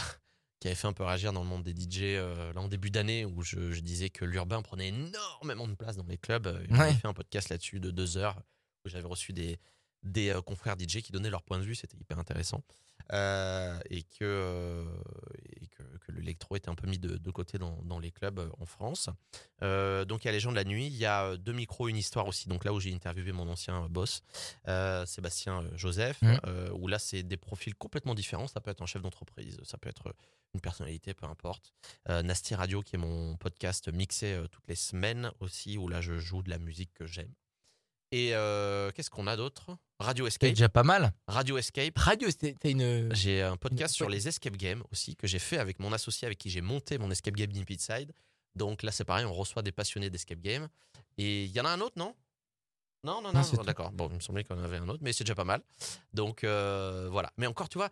qui 0.60 0.68
avait 0.68 0.76
fait 0.76 0.88
un 0.88 0.94
peu 0.94 1.04
réagir 1.04 1.34
dans 1.34 1.42
le 1.44 1.48
monde 1.50 1.64
des 1.64 1.72
DJ 1.74 2.00
euh, 2.16 2.54
là 2.54 2.62
en 2.62 2.68
début 2.68 2.90
d'année 2.90 3.26
où 3.26 3.42
je, 3.42 3.72
je 3.72 3.80
disais 3.82 4.10
que 4.10 4.24
l'urbain 4.26 4.62
prenait 4.62 4.88
énormément 4.88 5.68
de 5.68 5.76
place 5.76 5.98
dans 5.98 6.06
les 6.08 6.18
clubs. 6.18 6.48
Euh, 6.48 6.66
J'avais 6.70 6.80
Ouais. 6.82 6.94
fait 6.94 7.08
un 7.08 7.14
podcast 7.14 7.50
là-dessus 7.50 7.80
de 7.80 7.92
deux 7.92 8.18
heures 8.18 8.42
où 8.86 8.90
j'avais 8.90 9.08
reçu 9.08 9.34
des, 9.34 9.60
des 10.04 10.30
euh, 10.30 10.42
confrères 10.42 10.76
DJ 10.80 11.02
qui 11.02 11.12
donnaient 11.12 11.30
leur 11.30 11.44
point 11.44 11.60
de 11.60 11.64
vue. 11.64 11.76
C'était 11.76 11.98
hyper 11.98 12.18
intéressant. 12.20 12.64
Euh, 13.14 13.78
et 13.92 14.02
que, 14.02 14.24
euh, 14.24 14.84
et 15.62 15.68
que, 15.68 15.84
que 15.84 16.12
l'électro 16.12 16.56
était 16.56 16.70
un 16.70 16.76
peu 16.76 16.88
mis 16.88 16.98
de, 16.98 17.18
de 17.18 17.32
côté 17.32 17.60
dans, 17.60 17.80
dans 17.84 18.00
les 18.00 18.12
clubs 18.12 18.40
euh, 18.40 18.50
en 18.60 18.66
France. 18.66 19.10
Euh, 19.62 20.06
donc 20.06 20.24
il 20.24 20.28
y 20.28 20.30
a 20.30 20.32
les 20.32 20.40
gens 20.40 20.50
de 20.50 20.56
la 20.56 20.64
nuit, 20.64 20.88
il 20.88 20.96
y 20.98 21.06
a 21.06 21.38
deux 21.38 21.54
micros, 21.54 21.88
une 21.88 21.98
histoire 21.98 22.28
aussi. 22.28 22.50
Donc 22.50 22.66
là 22.66 22.74
où 22.74 22.80
j'ai 22.80 22.94
interviewé 22.94 23.32
mon 23.32 23.48
ancien 23.48 23.88
boss, 23.90 24.24
Sébastien 25.06 25.64
Joseph, 25.76 26.20
euh, 26.24 26.72
où 26.74 26.88
là 26.88 26.98
c'est 26.98 27.22
des 27.22 27.38
profils 27.38 27.76
complètement 27.76 28.16
différents. 28.16 28.48
Ça 28.48 28.60
peut 28.60 28.72
être 28.72 28.82
un 28.82 28.88
chef 28.88 29.04
d'entreprise, 29.04 29.60
ça 29.64 29.78
peut 29.78 29.90
être 29.90 30.16
une 30.56 30.62
personnalité, 30.62 31.14
peu 31.14 31.28
importe. 31.28 31.74
Nasty 32.08 32.56
Radio, 32.56 32.82
qui 32.82 32.96
est 32.96 33.00
mon 33.00 33.36
podcast 33.38 33.88
mixé 33.90 34.42
toutes 34.52 34.68
les 34.68 34.76
semaines 34.76 35.32
aussi, 35.40 35.78
où 35.78 35.88
là 35.88 36.02
je 36.02 36.18
joue 36.18 36.42
de 36.42 36.50
la 36.50 36.58
musique 36.58 36.94
que 36.94 37.06
j'aime. 37.06 37.34
Et 38.12 38.34
euh, 38.36 38.92
qu'est-ce 38.92 39.10
qu'on 39.10 39.28
a 39.28 39.36
d'autre? 39.36 39.78
Radio 40.00 40.26
C'est 40.26 40.36
Escape. 40.36 40.50
déjà 40.52 40.70
pas 40.70 40.84
mal. 40.84 41.14
Radio 41.28 41.58
Escape. 41.58 41.98
Radio, 41.98 42.30
c'était 42.30 42.72
une. 42.72 43.14
J'ai 43.14 43.42
un 43.42 43.58
podcast 43.58 43.94
Une- 43.94 43.98
sur 43.98 44.10
les 44.10 44.28
escape 44.28 44.56
games 44.58 44.84
aussi 44.92 45.16
que 45.16 45.28
j'ai 45.28 45.40
fait 45.40 45.58
avec 45.58 45.80
mon 45.80 45.92
associé 45.94 46.26
avec 46.26 46.38
qui 46.38 46.50
j'ai 46.50 46.62
monté 46.62 46.98
mon 46.98 47.10
escape 47.12 47.36
game 47.36 47.52
Side. 47.80 48.12
Donc 48.56 48.84
là, 48.84 48.92
c'est 48.92 49.04
pareil, 49.06 49.26
on 49.26 49.34
reçoit 49.34 49.62
des 49.64 49.72
passionnés 49.72 50.10
d'escape 50.10 50.40
game. 50.40 50.68
Et 51.18 51.46
il 51.46 51.52
y 51.52 51.60
en 51.60 51.66
a 51.66 51.70
un 51.70 51.82
autre, 51.82 51.98
non? 51.98 52.16
Non, 53.04 53.22
non, 53.22 53.30
Non, 53.32 53.34
non, 53.40 53.44
c'est 53.44 53.62
d'accord. 53.64 53.92
Bon, 53.92 54.08
il 54.10 54.16
me 54.16 54.20
semblait 54.20 54.44
qu'on 54.44 54.58
avait 54.64 54.78
un 54.78 54.88
autre, 54.90 55.02
mais 55.04 55.14
c'est 55.14 55.24
déjà 55.24 55.36
pas 55.36 55.44
mal. 55.44 55.62
Donc 56.14 56.44
euh, 56.44 57.08
voilà. 57.12 57.32
Mais 57.38 57.48
encore, 57.48 57.70
tu 57.70 57.78
vois, 57.78 57.90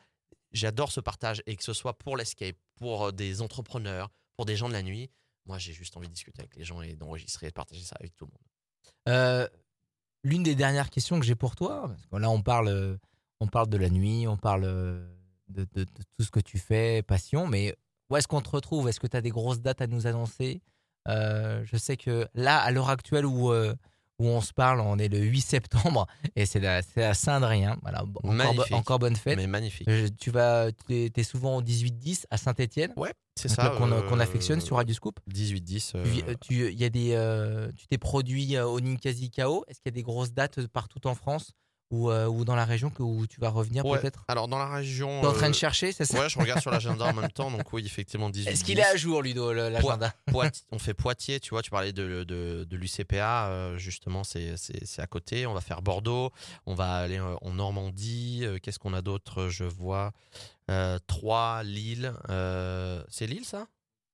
j'adore 0.51 0.91
ce 0.91 0.99
partage 0.99 1.43
et 1.45 1.55
que 1.55 1.63
ce 1.63 1.73
soit 1.73 1.97
pour 1.97 2.17
l'escape, 2.17 2.55
pour 2.75 3.07
euh, 3.07 3.11
des 3.11 3.41
entrepreneurs, 3.41 4.09
pour 4.35 4.45
des 4.45 4.55
gens 4.55 4.67
de 4.69 4.73
la 4.73 4.83
nuit. 4.83 5.09
Moi, 5.45 5.57
j'ai 5.57 5.73
juste 5.73 5.97
envie 5.97 6.07
de 6.07 6.13
discuter 6.13 6.39
avec 6.41 6.55
les 6.55 6.63
gens 6.63 6.81
et 6.81 6.95
d'enregistrer 6.95 7.47
et 7.47 7.49
de 7.49 7.53
partager 7.53 7.83
ça 7.83 7.95
avec 7.99 8.15
tout 8.15 8.25
le 8.25 8.31
monde. 8.31 8.39
Euh, 9.09 9.47
L'une 10.23 10.43
des 10.43 10.55
dernières 10.55 10.89
questions 10.89 11.19
que 11.19 11.25
j'ai 11.25 11.35
pour 11.35 11.55
toi, 11.55 11.87
parce 11.87 12.05
que 12.05 12.15
là 12.17 12.29
on 12.29 12.41
parle, 12.41 12.69
euh, 12.69 12.97
on 13.39 13.47
parle 13.47 13.67
de 13.67 13.77
la 13.77 13.89
nuit, 13.89 14.27
on 14.27 14.37
parle 14.37 14.63
euh, 14.63 15.05
de, 15.49 15.65
tout 15.65 16.23
ce 16.23 16.31
que 16.31 16.39
tu 16.39 16.57
fais, 16.57 17.03
passion, 17.03 17.47
mais 17.47 17.75
où 18.09 18.15
est-ce 18.15 18.27
qu'on 18.27 18.41
te 18.41 18.49
retrouve? 18.49 18.87
Est-ce 18.87 18.99
que 18.99 19.07
tu 19.07 19.17
as 19.17 19.21
des 19.21 19.31
grosses 19.31 19.59
dates 19.61 19.81
à 19.81 19.87
nous 19.87 20.07
annoncer? 20.07 20.61
Euh, 21.09 21.63
Je 21.65 21.77
sais 21.77 21.97
que 21.97 22.27
là, 22.33 22.59
à 22.59 22.71
l'heure 22.71 22.89
actuelle 22.89 23.25
où, 23.25 23.51
où 24.19 24.27
on 24.27 24.41
se 24.41 24.53
parle. 24.53 24.79
On 24.81 24.97
est 24.97 25.07
le 25.07 25.19
8 25.19 25.41
septembre 25.41 26.07
et 26.35 26.45
c'est 26.45 26.65
à, 26.65 26.81
Saint-Adrien. 27.13 27.77
Voilà, 27.81 28.03
bon, 28.05 28.39
encore, 28.39 28.65
encore 28.71 28.99
bonne 28.99 29.15
fête. 29.15 29.37
Mais 29.37 29.47
magnifique. 29.47 29.89
Tu 30.19 30.31
vas, 30.31 30.71
t'es 30.87 31.11
es 31.15 31.23
souvent 31.23 31.57
au 31.57 31.61
18-10 31.61 32.25
à 32.29 32.37
Saint-Etienne. 32.37 32.93
Ouais, 32.97 33.13
c'est 33.35 33.49
ça. 33.49 33.73
qu'on 33.77 33.91
euh, 33.91 34.19
affectionne 34.19 34.61
sur 34.61 34.77
Radio 34.77 34.93
Scoop. 34.95 35.19
18-10. 35.31 35.91
Tu 35.91 35.97
euh, 35.97 36.03
euh, 36.27 36.33
tu- 36.41 36.71
il 36.71 36.79
y 36.79 36.85
a 36.85 36.89
des, 36.89 37.13
euh, 37.13 37.71
tu 37.75 37.87
t'es 37.87 37.97
produit 37.97 38.57
au 38.59 38.79
Ninkasi 38.79 39.31
KO. 39.31 39.65
Est-ce 39.67 39.79
qu'il 39.79 39.91
y 39.91 39.93
a 39.93 39.95
des 39.95 40.03
grosses 40.03 40.33
dates 40.33 40.65
partout 40.67 41.05
en 41.07 41.15
France? 41.15 41.51
Ou, 41.93 42.09
euh, 42.09 42.25
ou 42.25 42.43
dans 42.43 42.55
la 42.55 42.65
région 42.65 42.89
que, 42.89 43.03
où 43.03 43.27
tu 43.27 43.39
vas 43.39 43.49
revenir 43.49 43.85
ouais. 43.85 43.99
peut-être 43.99 44.25
Alors, 44.27 44.47
dans 44.47 44.57
la 44.57 44.67
région. 44.67 45.19
Tu 45.21 45.25
es 45.27 45.29
en 45.29 45.33
train 45.33 45.45
euh, 45.45 45.49
de 45.49 45.55
chercher, 45.55 45.91
c'est 45.91 46.05
ça 46.05 46.19
Ouais, 46.19 46.27
je 46.27 46.39
regarde 46.39 46.59
sur 46.59 46.71
l'agenda 46.71 47.05
en 47.05 47.13
même 47.13 47.31
temps. 47.31 47.51
Donc, 47.51 47.71
oui, 47.71 47.83
effectivement, 47.85 48.31
18 48.31 48.49
Est-ce 48.51 48.63
qu'il 48.63 48.79
est 48.79 48.83
à 48.85 48.95
jour, 48.95 49.21
Ludo, 49.21 49.53
l'agenda 49.53 50.11
on 50.71 50.79
fait 50.79 50.95
Poitiers, 50.95 51.39
tu 51.39 51.51
vois, 51.51 51.61
tu 51.61 51.69
parlais 51.69 51.93
de, 51.93 52.23
de, 52.23 52.65
de 52.67 52.75
l'UCPA, 52.75 53.47
euh, 53.49 53.77
justement, 53.77 54.23
c'est 54.23 54.55
à 54.97 55.07
côté. 55.07 55.45
On 55.45 55.53
va 55.53 55.61
faire 55.61 55.83
Bordeaux, 55.83 56.31
on 56.65 56.73
va 56.73 56.95
aller 56.95 57.19
euh, 57.19 57.35
en 57.41 57.51
Normandie. 57.53 58.41
euh, 58.43 58.57
Qu'est-ce 58.61 58.79
qu'on 58.79 58.93
a 58.95 59.03
d'autre 59.03 59.49
Je 59.49 59.63
vois 59.63 60.13
euh, 60.71 60.97
Troyes, 61.05 61.61
Lille. 61.63 62.11
euh, 62.29 63.03
c'est 63.07 63.27
Lille, 63.27 63.45
ça? 63.45 63.67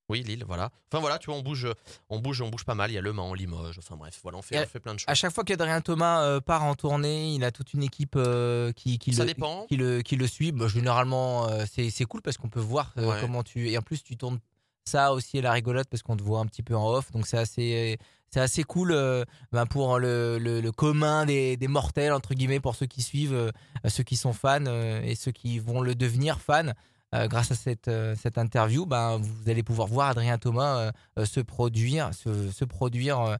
Oui, 0.10 0.24
Lille, 0.24 0.44
voilà. 0.48 0.72
Enfin, 0.92 1.00
voilà, 1.00 1.18
tu 1.20 1.28
vois, 1.28 1.36
on 1.36 1.42
bouge, 1.42 1.68
on 2.10 2.20
bouge, 2.20 2.42
on 2.42 2.50
bouge 2.50 2.66
pas 2.66 2.76
mal. 2.76 2.90
Il 2.92 2.96
y 2.96 2.98
a 2.98 3.02
Le 3.02 3.14
Mans, 3.14 3.34
Limoges, 3.34 3.78
enfin 3.78 3.96
bref, 3.96 4.20
voilà, 4.24 4.40
on 4.40 4.42
fait, 4.42 4.56
Et 4.56 4.60
on 4.60 4.66
fait 4.66 4.80
plein 4.80 4.94
de 4.96 5.00
choses. 5.00 5.06
À 5.08 5.14
chaque 5.14 5.32
fois 5.32 5.44
qu'Adrien 5.44 5.82
Thomas 5.82 6.24
euh, 6.24 6.40
part 6.42 6.64
en 6.64 6.76
tournée, 6.76 7.34
il 7.36 7.44
a 7.44 7.52
toute 7.52 7.74
une 7.74 7.84
équipe 7.84 8.16
euh, 8.16 8.72
qui, 8.74 8.98
qui, 8.98 9.14
Ça 9.14 9.24
le, 9.24 9.28
dépend. 9.34 9.66
qui, 9.68 9.78
le, 9.78 10.02
qui 10.02 10.16
le 10.16 10.28
suit. 10.28 10.52
Bah, 10.52 10.68
généralement, 10.68 11.48
euh, 11.48 11.66
c'est 11.72 11.90
c'est 11.92 12.06
cool 12.06 12.22
parce 12.22 12.38
qu'on 12.38 12.50
peut 12.50 12.60
voir 12.60 12.94
euh, 12.98 13.06
Ouais. 13.08 13.18
comment 13.22 13.44
tu. 13.44 13.70
Et 13.70 13.78
en 13.78 13.82
plus, 13.82 14.04
tu 14.04 14.18
tournes 14.18 14.40
ça 14.86 15.14
aussi 15.14 15.38
à 15.38 15.42
la 15.44 15.52
rigolote 15.52 15.88
parce 15.90 16.02
qu'on 16.02 16.18
te 16.18 16.24
voit 16.24 16.40
un 16.40 16.48
petit 16.48 16.64
peu 16.64 16.76
en 16.76 16.88
off. 16.90 17.12
Donc, 17.12 17.28
c'est 17.28 17.38
assez. 17.38 17.98
C'est 18.32 18.40
assez 18.42 18.62
cool 18.64 18.92
euh, 18.92 19.26
ben, 19.52 19.66
pour 19.66 19.98
le, 19.98 20.38
le, 20.38 20.62
le 20.62 20.72
commun 20.72 21.26
des, 21.26 21.58
des 21.58 21.68
mortels, 21.68 22.14
entre 22.14 22.36
guillemets, 22.36 22.60
pour 22.60 22.76
ceux 22.76 22.86
qui 22.86 23.02
suivent, 23.02 23.34
euh, 23.34 23.50
ceux 23.88 24.04
qui 24.04 24.18
sont 24.18 24.34
fans 24.34 24.68
euh, 24.68 25.02
et 25.02 25.16
ceux 25.16 25.32
qui 25.32 25.58
vont 25.58 25.82
le 25.82 25.96
devenir 25.96 26.40
fans. 26.40 26.72
Euh, 27.16 27.28
grâce 27.28 27.50
à 27.52 27.56
cette, 27.56 27.88
euh, 27.88 28.16
cette 28.16 28.38
interview, 28.38 28.86
ben, 28.86 29.18
vous 29.18 29.50
allez 29.50 29.64
pouvoir 29.64 29.88
voir 29.88 30.10
Adrien 30.10 30.38
Thomas 30.38 30.92
euh, 31.18 31.26
se 31.26 31.40
produire, 31.40 32.14
se, 32.14 32.52
se 32.52 32.66
produire 32.66 33.38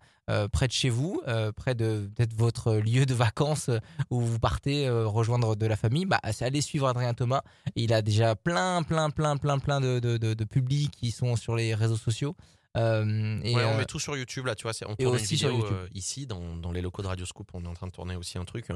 près 0.52 0.68
de 0.68 0.72
chez 0.72 0.90
vous, 0.90 1.22
près 1.56 1.74
de 1.74 2.08
peut-être 2.16 2.34
votre 2.34 2.76
lieu 2.76 3.08
de 3.08 3.16
vacances 3.16 3.72
où 4.12 4.22
vous 4.22 4.38
partez 4.38 4.88
rejoindre 4.88 5.56
de 5.56 5.66
la 5.66 5.76
famille. 5.76 6.06
Bah, 6.06 6.20
allez 6.42 6.62
suivre 6.62 6.88
Adrien 6.88 7.16
Thomas. 7.16 7.42
Il 7.76 7.94
a 7.94 8.04
déjà 8.04 8.36
plein, 8.36 8.84
plein, 8.84 9.10
plein, 9.10 9.38
plein, 9.38 9.58
plein 9.58 9.82
de, 9.82 9.98
de, 10.00 10.18
de, 10.18 10.36
de 10.36 10.44
publics 10.44 10.92
qui 10.92 11.10
sont 11.10 11.36
sur 11.36 11.56
les 11.56 11.74
réseaux 11.74 11.98
sociaux. 11.98 12.36
Euh, 12.78 13.40
et, 13.44 13.56
Ouais, 13.56 13.64
on 13.66 13.70
euh, 13.74 13.78
met 13.78 13.86
tout 13.86 14.00
sur 14.00 14.16
YouTube 14.16 14.46
là, 14.46 14.56
tu 14.56 14.64
vois. 14.64 14.74
On 14.86 14.96
tourne 14.96 15.16
une 15.16 15.16
aussi 15.16 15.38
sur 15.38 15.50
vidéo 15.50 15.64
YouTube. 15.64 15.78
euh, 15.82 15.88
ici 15.94 16.28
dans, 16.28 16.56
dans 16.56 16.72
les 16.72 16.82
locaux 16.82 17.02
de 17.02 17.08
Radio 17.08 17.26
Scoop. 17.26 17.50
On 17.54 17.64
est 17.66 17.68
en 17.68 17.74
train 17.74 17.88
de 17.88 17.92
tourner 17.92 18.16
aussi 18.16 18.38
un 18.38 18.46
truc, 18.46 18.68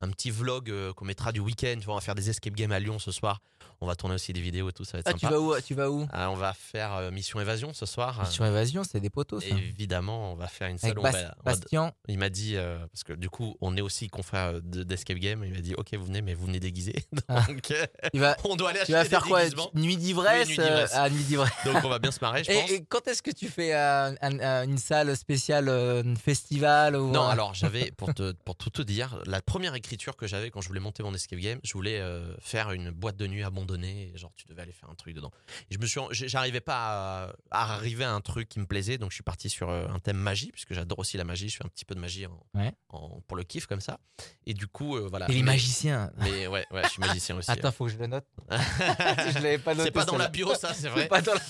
un, 0.00 0.10
petit 0.10 0.30
vlog 0.30 0.70
euh, 0.70 0.92
qu'on 0.92 1.04
mettra 1.04 1.32
du 1.32 1.40
week-end. 1.40 1.76
Tu 1.78 1.84
vois, 1.84 1.94
on 1.94 1.98
va 1.98 2.02
faire 2.02 2.14
des 2.14 2.30
escape 2.30 2.54
games 2.54 2.72
à 2.72 2.78
Lyon 2.80 2.98
ce 2.98 3.12
soir. 3.12 3.40
On 3.82 3.86
va 3.86 3.94
tourner 3.94 4.14
aussi 4.16 4.34
des 4.34 4.42
vidéos 4.42 4.68
et 4.68 4.72
tout, 4.74 4.84
ça 4.84 4.98
va 4.98 4.98
être 5.00 5.06
ah, 5.08 5.12
tu 5.14 5.20
sympa. 5.20 5.34
vas 5.34 5.40
où 5.40 5.54
Tu 5.62 5.74
vas 5.74 5.90
où? 5.90 6.06
Ah, 6.12 6.30
on 6.30 6.36
va 6.36 6.52
faire 6.52 6.94
euh, 6.96 7.10
Mission 7.10 7.40
Évasion 7.40 7.72
ce 7.72 7.86
soir. 7.86 8.30
Sur 8.30 8.44
Évasion, 8.44 8.82
c'est 8.84 9.00
des 9.00 9.08
poteaux, 9.08 9.40
ça. 9.40 9.46
Évidemment, 9.48 10.32
on 10.32 10.34
va 10.36 10.48
faire 10.48 10.68
une 10.68 10.74
Avec 10.74 10.80
salle. 10.90 10.98
où 10.98 11.00
on 11.00 11.04
Bas- 11.04 11.12
va- 11.12 11.18
on 11.38 11.50
va- 11.50 11.56
Bastien. 11.56 11.92
il 12.08 12.18
m'a 12.18 12.28
dit, 12.28 12.56
euh, 12.56 12.78
parce 12.92 13.04
que 13.04 13.14
du 13.14 13.30
coup, 13.30 13.56
on 13.62 13.74
est 13.78 13.80
aussi 13.80 14.08
confrère 14.08 14.60
de- 14.60 14.82
d'escape 14.82 15.16
game. 15.16 15.42
Il 15.44 15.52
m'a 15.54 15.60
dit, 15.60 15.74
ok, 15.74 15.94
vous 15.94 16.04
venez, 16.04 16.20
mais 16.20 16.34
vous 16.34 16.44
venez 16.46 16.60
déguisé. 16.60 16.94
Ah. 17.28 17.42
Donc, 17.48 17.70
euh, 17.70 17.86
Il 18.12 18.20
va, 18.20 18.36
on 18.44 18.56
doit 18.56 18.70
aller 18.70 18.80
tu 18.84 18.92
acheter 18.92 18.92
vas 18.94 19.02
des 19.04 19.08
faire 19.08 19.22
quoi 19.24 19.42
déguisements. 19.44 19.70
Nuit 19.74 19.96
d'ivresse 19.96 20.48
Oui, 20.48 20.56
nuit 20.58 20.64
d'ivresse. 20.64 20.92
euh, 20.92 20.96
Ah, 20.98 21.10
nuit 21.10 21.24
d'ivresse. 21.24 21.50
Donc, 21.64 21.84
on 21.84 21.88
va 21.88 21.98
bien 22.00 22.10
se 22.10 22.18
marrer, 22.20 22.44
je 22.44 22.52
pense. 22.52 22.70
Et, 22.70 22.74
et 22.74 22.84
quand 22.84 23.06
est-ce 23.08 23.22
que 23.22 23.30
tu 23.30 23.48
fais 23.48 23.72
euh, 23.74 24.12
un- 24.20 24.40
un- 24.40 24.64
une 24.64 24.78
salle 24.78 25.16
spéciale, 25.16 25.68
euh, 25.68 26.02
un 26.04 26.16
festival 26.16 26.96
ou 26.96 27.10
Non, 27.10 27.22
un- 27.22 27.28
alors 27.30 27.54
j'avais, 27.54 27.92
pour, 27.92 28.12
te, 28.12 28.32
pour 28.44 28.56
tout 28.56 28.70
te 28.70 28.82
dire, 28.82 29.20
la 29.26 29.40
première 29.40 29.74
que 29.96 30.26
j'avais 30.26 30.50
quand 30.50 30.60
je 30.60 30.68
voulais 30.68 30.80
monter 30.80 31.02
mon 31.02 31.14
escape 31.14 31.38
game, 31.38 31.60
je 31.64 31.72
voulais 31.72 32.00
euh, 32.00 32.34
faire 32.40 32.70
une 32.72 32.90
boîte 32.90 33.16
de 33.16 33.26
nuit 33.26 33.42
abandonnée, 33.42 34.12
et 34.14 34.18
genre 34.18 34.32
tu 34.36 34.46
devais 34.46 34.62
aller 34.62 34.72
faire 34.72 34.88
un 34.90 34.94
truc 34.94 35.14
dedans. 35.14 35.30
Et 35.70 35.74
je 35.74 35.78
me 35.78 35.86
suis, 35.86 36.00
j'arrivais 36.28 36.60
pas 36.60 37.28
à, 37.30 37.32
à 37.50 37.74
arriver 37.74 38.04
à 38.04 38.12
un 38.12 38.20
truc 38.20 38.48
qui 38.48 38.58
me 38.60 38.66
plaisait, 38.66 38.98
donc 38.98 39.10
je 39.10 39.14
suis 39.14 39.22
parti 39.24 39.48
sur 39.50 39.68
euh, 39.70 39.86
un 39.88 39.98
thème 39.98 40.16
magie, 40.18 40.50
puisque 40.52 40.74
j'adore 40.74 40.98
aussi 40.98 41.16
la 41.16 41.24
magie, 41.24 41.48
je 41.48 41.56
fais 41.56 41.64
un 41.64 41.68
petit 41.68 41.84
peu 41.84 41.94
de 41.94 42.00
magie 42.00 42.26
en, 42.26 42.40
Ouais. 42.54 42.72
en- 42.88 43.20
pour 43.26 43.36
le 43.36 43.44
kiff 43.44 43.66
comme 43.66 43.80
ça. 43.80 43.98
Et 44.46 44.54
du 44.54 44.66
coup, 44.66 44.96
euh, 44.96 45.06
voilà. 45.08 45.28
Et 45.30 45.34
les 45.34 45.42
magiciens. 45.42 46.10
Mais 46.18 46.46
ouais, 46.46 46.66
ouais, 46.70 46.82
je 46.84 46.88
suis 46.90 47.00
magicien 47.00 47.36
aussi. 47.36 47.50
Attends, 47.50 47.72
faut 47.72 47.86
que 47.86 47.92
je 47.92 47.98
le 47.98 48.06
note. 48.06 48.26
je 48.50 49.34
l'avais 49.34 49.58
pas 49.58 49.74
noté. 49.74 49.84
C'est 49.86 49.90
pas 49.92 50.04
dans 50.04 50.16
la 50.16 50.28
bio, 50.28 50.54
ça, 50.54 50.74
c'est 50.74 50.88
vrai. 50.88 51.02
C'est 51.02 51.08
pas 51.08 51.22
dans 51.22 51.34
la- 51.34 51.40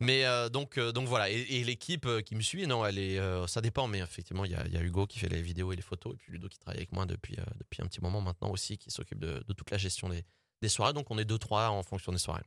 Mais 0.00 0.24
euh, 0.24 0.48
donc, 0.48 0.78
donc 0.78 1.08
voilà. 1.08 1.30
Et, 1.30 1.40
et 1.40 1.64
l'équipe 1.64 2.06
qui 2.24 2.34
me 2.34 2.40
suit, 2.42 2.66
non, 2.66 2.84
elle 2.84 2.98
est, 2.98 3.20
ça 3.46 3.60
dépend. 3.60 3.86
Mais 3.86 3.98
effectivement, 3.98 4.44
il 4.44 4.52
y 4.52 4.54
a, 4.54 4.64
il 4.66 4.72
y 4.72 4.76
a 4.76 4.82
Hugo 4.82 5.06
qui 5.06 5.18
fait 5.18 5.28
les 5.28 5.42
vidéos 5.42 5.72
et 5.72 5.76
les 5.76 5.82
photos, 5.82 6.14
et 6.14 6.16
puis 6.16 6.32
Ludo 6.32 6.48
qui 6.48 6.58
travaille 6.58 6.78
avec 6.78 6.92
moi 6.92 7.06
depuis, 7.06 7.36
depuis 7.58 7.82
un 7.82 7.86
moment 8.00 8.20
maintenant 8.20 8.50
aussi, 8.50 8.78
qui 8.78 8.90
s'occupe 8.90 9.18
de, 9.18 9.42
toute 9.52 9.70
la 9.70 9.78
gestion 9.78 10.08
des, 10.08 10.24
des 10.62 10.68
soirées. 10.68 10.92
Donc 10.92 11.10
on 11.10 11.18
est 11.18 11.24
deux, 11.24 11.38
trois 11.38 11.68
en 11.70 11.82
fonction 11.82 12.12
des 12.12 12.18
soirées. 12.18 12.44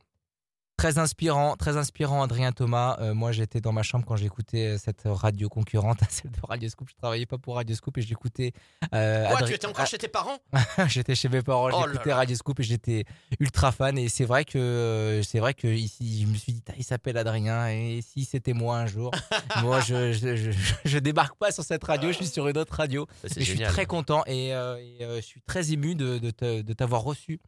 Très 0.84 0.98
inspirant, 0.98 1.56
très 1.56 1.78
inspirant, 1.78 2.22
Adrien 2.22 2.52
Thomas. 2.52 2.98
Euh, 3.00 3.14
moi, 3.14 3.32
j'étais 3.32 3.62
dans 3.62 3.72
ma 3.72 3.82
chambre 3.82 4.04
quand 4.04 4.16
j'écoutais 4.16 4.74
euh, 4.74 4.76
cette 4.76 5.04
radio 5.06 5.48
concurrente, 5.48 6.00
celle 6.10 6.30
de 6.30 6.36
Radio 6.46 6.68
Scoop. 6.68 6.90
Je 6.90 6.94
travaillais 6.96 7.24
pas 7.24 7.38
pour 7.38 7.54
Radio 7.54 7.74
Scoop 7.74 7.96
et 7.96 8.02
j'écoutais. 8.02 8.52
Euh, 8.92 9.26
Quoi, 9.28 9.40
Adri- 9.40 9.46
tu 9.46 9.54
étais 9.54 9.66
encore 9.66 9.86
chez 9.86 9.96
tes 9.96 10.08
parents? 10.08 10.36
Ah, 10.52 10.86
j'étais 10.88 11.14
chez 11.14 11.30
mes 11.30 11.40
parents, 11.40 11.70
Oh 11.72 11.86
j'écoutais. 11.90 12.12
Radio 12.12 12.36
Scoop 12.36 12.60
et 12.60 12.64
j'étais 12.64 13.06
ultra 13.40 13.72
fan. 13.72 13.96
Et 13.96 14.10
c'est 14.10 14.26
vrai 14.26 14.44
que 14.44 14.58
euh, 14.58 15.22
c'est 15.22 15.38
vrai 15.38 15.54
que 15.54 15.68
ici, 15.68 16.20
je 16.20 16.26
me 16.26 16.36
suis 16.36 16.52
dit, 16.52 16.62
il 16.76 16.84
s'appelle 16.84 17.16
Adrien. 17.16 17.66
Et 17.70 18.02
si 18.02 18.26
c'était 18.26 18.52
moi 18.52 18.76
un 18.76 18.86
jour, 18.86 19.10
moi, 19.62 19.80
je, 19.80 20.12
je, 20.12 20.36
je, 20.36 20.50
je 20.84 20.98
débarque 20.98 21.38
pas 21.38 21.50
sur 21.50 21.64
cette 21.64 21.82
radio, 21.84 22.10
je 22.10 22.16
suis 22.16 22.26
sur 22.26 22.46
une 22.46 22.58
autre 22.58 22.74
radio. 22.74 23.06
Bah, 23.22 23.30
je 23.34 23.42
suis 23.42 23.58
très 23.60 23.86
content 23.86 24.22
et, 24.26 24.52
euh, 24.52 24.76
et, 24.76 24.98
je 25.00 25.22
suis 25.22 25.40
très 25.40 25.72
ému 25.72 25.94
de, 25.94 26.30
t'avoir 26.74 27.00
reçu 27.00 27.40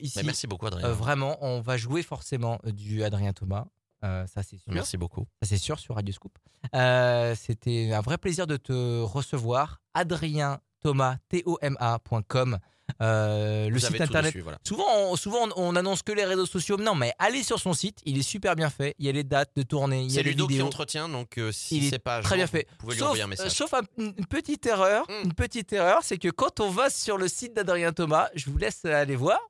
ici. 0.00 0.18
Mais 0.18 0.24
merci 0.24 0.46
beaucoup, 0.46 0.66
Adrien. 0.66 0.86
Euh, 0.86 0.92
vraiment, 0.92 1.36
on 1.40 1.60
va 1.60 1.76
jouer 1.76 2.02
forcément 2.02 2.58
euh, 2.66 2.72
du 2.72 3.02
Adrien 3.04 3.32
Thomas. 3.32 3.66
Euh, 4.04 4.26
ça 4.26 4.42
c'est 4.42 4.58
sûr. 4.58 4.70
merci 4.72 4.96
beaucoup. 4.98 5.26
Ça 5.42 5.48
c'est 5.48 5.56
sûr 5.56 5.78
sur 5.78 5.94
Radio 5.94 6.12
Scoop. 6.12 6.36
Euh, 6.74 7.34
C'était 7.38 7.92
un 7.92 8.02
vrai 8.02 8.18
plaisir 8.18 8.46
de 8.46 8.56
te 8.58 9.00
recevoir. 9.02 9.80
Adrien 9.94 10.60
Thomas, 10.82 11.16
T-O-M-A.com. 11.30 12.58
Euh, 13.00 13.70
le 13.70 13.78
site 13.78 13.98
internet. 13.98 14.26
dessus, 14.34 14.42
voilà. 14.42 14.58
Souvent, 14.66 14.84
on, 14.94 15.16
souvent 15.16 15.48
on, 15.56 15.70
on 15.72 15.76
annonce 15.76 16.02
que 16.02 16.12
les 16.12 16.26
réseaux 16.26 16.44
sociaux. 16.44 16.76
Non, 16.76 16.94
mais 16.94 17.14
allez 17.18 17.42
sur 17.42 17.58
son 17.58 17.72
site. 17.72 18.00
Il 18.04 18.18
est 18.18 18.22
super 18.22 18.54
bien 18.56 18.68
fait. 18.68 18.94
Il 18.98 19.06
y 19.06 19.08
a 19.08 19.12
les 19.12 19.24
dates 19.24 19.52
de 19.56 19.62
tournée. 19.62 20.02
Il 20.02 20.10
y 20.12 20.18
a 20.18 20.22
C'est 20.22 20.22
Ludo 20.22 20.46
qui 20.46 20.60
entretient, 20.60 21.08
donc 21.08 21.38
euh, 21.38 21.50
si 21.50 21.78
Il 21.78 21.86
est 21.86 21.90
c'est 21.90 21.98
pas 21.98 22.20
Très 22.20 22.28
jour, 22.30 22.36
bien 22.36 22.46
fait. 22.46 22.66
Vous 22.72 22.76
pouvez 22.76 22.92
lui 22.94 22.98
Sauf, 23.00 23.06
envoyer 23.08 23.22
un 23.22 23.26
euh, 23.26 23.28
message. 23.30 23.52
sauf 23.52 23.72
un- 23.72 23.80
une 23.96 24.12
petite 24.26 24.66
erreur, 24.66 25.06
Mm. 25.08 25.24
une 25.24 25.32
petite 25.32 25.72
erreur, 25.72 26.00
c'est 26.02 26.18
que 26.18 26.28
quand 26.28 26.60
on 26.60 26.68
va 26.68 26.90
sur 26.90 27.16
le 27.16 27.26
site 27.28 27.54
d'Adrien 27.54 27.92
Thomas, 27.94 28.28
je 28.34 28.50
vous 28.50 28.58
laisse 28.58 28.84
aller 28.84 29.16
voir. 29.16 29.40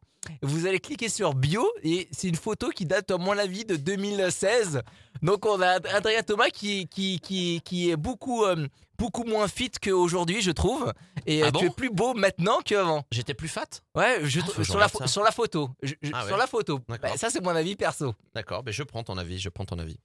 Vous 0.43 0.67
allez 0.67 0.81
cliquer 0.81 1.09
sur 1.09 1.35
bio 1.35 1.67
et 1.83 2.09
c'est 2.13 2.29
une 2.29 2.37
photo 2.37 2.71
qui 2.71 2.85
date 2.87 3.11
à 3.11 3.19
mon 3.19 3.37
avis 3.39 3.65
de 3.65 3.77
2016. 3.77 4.83
Donc 5.23 5.47
on 5.47 5.61
a 5.61 5.79
Adrien 5.95 6.23
Thomas 6.23 6.51
qui 6.51 6.87
qui 6.89 7.19
qui, 7.21 7.61
qui 7.65 7.91
est 7.91 7.97
beaucoup 7.97 8.45
euh, 8.45 8.67
beaucoup 8.99 9.25
moins 9.25 9.49
fit 9.49 9.71
qu'aujourd'hui, 9.71 10.41
je 10.43 10.51
trouve. 10.51 10.93
Et 11.27 11.43
Ah 11.43 11.47
euh, 11.47 11.51
bon 11.51 11.61
tu 11.61 11.67
es 11.67 11.71
plus 11.71 11.91
beau 11.91 12.15
maintenant 12.15 12.59
qu'avant. 12.65 13.05
J'étais 13.11 13.35
plus 13.35 13.49
fat 13.49 13.67
Ouais, 13.95 14.21
je, 14.25 14.41
Ah, 14.41 14.47
je 14.59 14.63
sur 14.63 14.79
la 14.79 14.89
sur 15.07 15.23
la 15.23 15.31
photo, 15.31 15.71
Je- 15.83 15.95
je- 16.03 16.11
Ah 16.13 16.27
sur 16.27 16.37
la 16.37 16.47
photo. 16.47 16.81
Bah, 16.89 17.17
ça 17.17 17.31
c'est 17.31 17.43
mon 17.43 17.51
avis 17.51 17.77
perso. 17.77 18.15
D'accord, 18.35 18.63
mais 18.65 18.73
je 18.73 18.83
prends 18.83 19.03
ton 19.03 19.17
avis, 19.19 19.39
je 19.39 19.49
prends 19.49 19.65
ton 19.65 19.79
avis. 19.79 19.99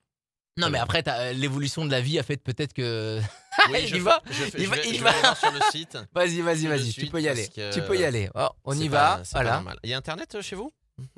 Non 0.56 0.68
mais 0.68 0.78
après 0.78 1.02
t'as, 1.02 1.18
euh, 1.18 1.32
l'évolution 1.32 1.84
de 1.86 1.90
la 1.90 2.00
vie 2.00 2.18
a 2.18 2.22
fait 2.22 2.36
peut-être 2.36 2.72
que 2.72 3.20
Oui, 3.70 3.78
il 3.82 3.86
je 3.88 3.96
va, 3.98 4.20
je 4.26 4.32
fais- 4.32 4.58
il 4.58 4.64
je 4.64 4.70
va- 4.70 4.76
vais- 4.76 4.88
il 4.88 4.98
je 4.98 5.02
va. 5.04 5.10
vais 5.10 5.16
aller 5.16 5.20
voir 5.22 5.36
sur 5.36 5.50
le 5.52 5.60
site. 5.70 5.98
Vas-y, 6.14 6.40
vas-y, 6.40 6.64
de 6.64 6.68
vas-y, 6.68 6.84
tu 6.86 6.92
suite, 6.92 7.12
peux 7.12 7.20
y 7.22 7.28
aller. 7.28 7.44
parce 7.54 7.70
que 7.70 7.74
Tu 7.74 7.82
peux 7.86 7.96
y 7.98 8.04
aller. 8.04 8.28
Oh, 8.34 8.48
on 8.64 8.72
C'est 8.72 8.78
y 8.84 8.88
pas- 8.88 9.16
va. 9.16 9.20
c'est 9.24 9.32
pas 9.32 9.38
Voilà. 9.40 9.54
normal. 9.56 9.78
Il 9.84 9.90
y 9.90 9.94
a 9.94 9.96
internet 9.98 10.34
euh, 10.34 10.42
chez 10.42 10.56
vous? 10.56 10.72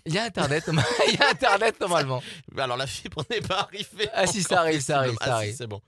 Il 0.06 0.14
y 0.14 0.18
a 0.18 0.22
Internet. 0.24 0.64
Il 1.08 1.14
y 1.18 1.22
a 1.22 1.30
Internet 1.30 1.80
normalement. 1.80 2.22
Alors 2.56 2.76
la 2.76 2.86
fibre 2.86 3.24
n'est 3.30 3.40
pas 3.40 3.60
arrivée. 3.68 4.08
Ah, 4.14 4.28
si, 4.28 4.42
ça 4.42 4.54
encore, 4.54 4.66
arrive, 4.66 4.80
ça 4.80 4.98
arrive, 4.98 5.10
visiblement. 5.10 5.26
ça 5.26 5.36
Ah, 5.36 5.38
si, 5.40 5.44
arrive. 5.46 5.56
c'est 5.56 5.66
bon. 5.66 5.80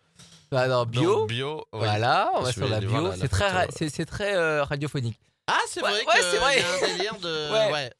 Alors, 0.51 0.87
bio. 0.87 1.21
Donc, 1.21 1.29
bio. 1.29 1.65
oui. 1.73 1.79
Voilà, 1.81 2.31
on 2.35 2.41
va 2.43 2.53
sur 2.53 2.67
la 2.69 2.77
aller 2.79 2.87
voir 2.87 3.03
bio. 3.03 3.11
la- 3.11 3.17
la 3.17 3.23
C'est 3.23 3.29
très, 3.29 3.45
photo, 3.45 3.57
ra- 3.57 3.65
ouais. 3.67 3.71
c'est, 3.77 3.89
c'est 3.91 4.05
très 4.05 4.35
euh, 4.35 4.65
radiophonique. 4.65 5.19
Ah, 5.47 5.59
c'est 5.69 5.83
Ouais, 5.83 5.91
vrai 5.91 5.99
ouais, 6.01 6.05
que 6.07 6.25
c'est 6.31 6.37
vrai. 6.39 6.57
il 6.57 6.61
y 6.61 6.65
a 6.65 6.91
un 6.93 6.97
délire 6.97 7.15
de. 7.21 7.51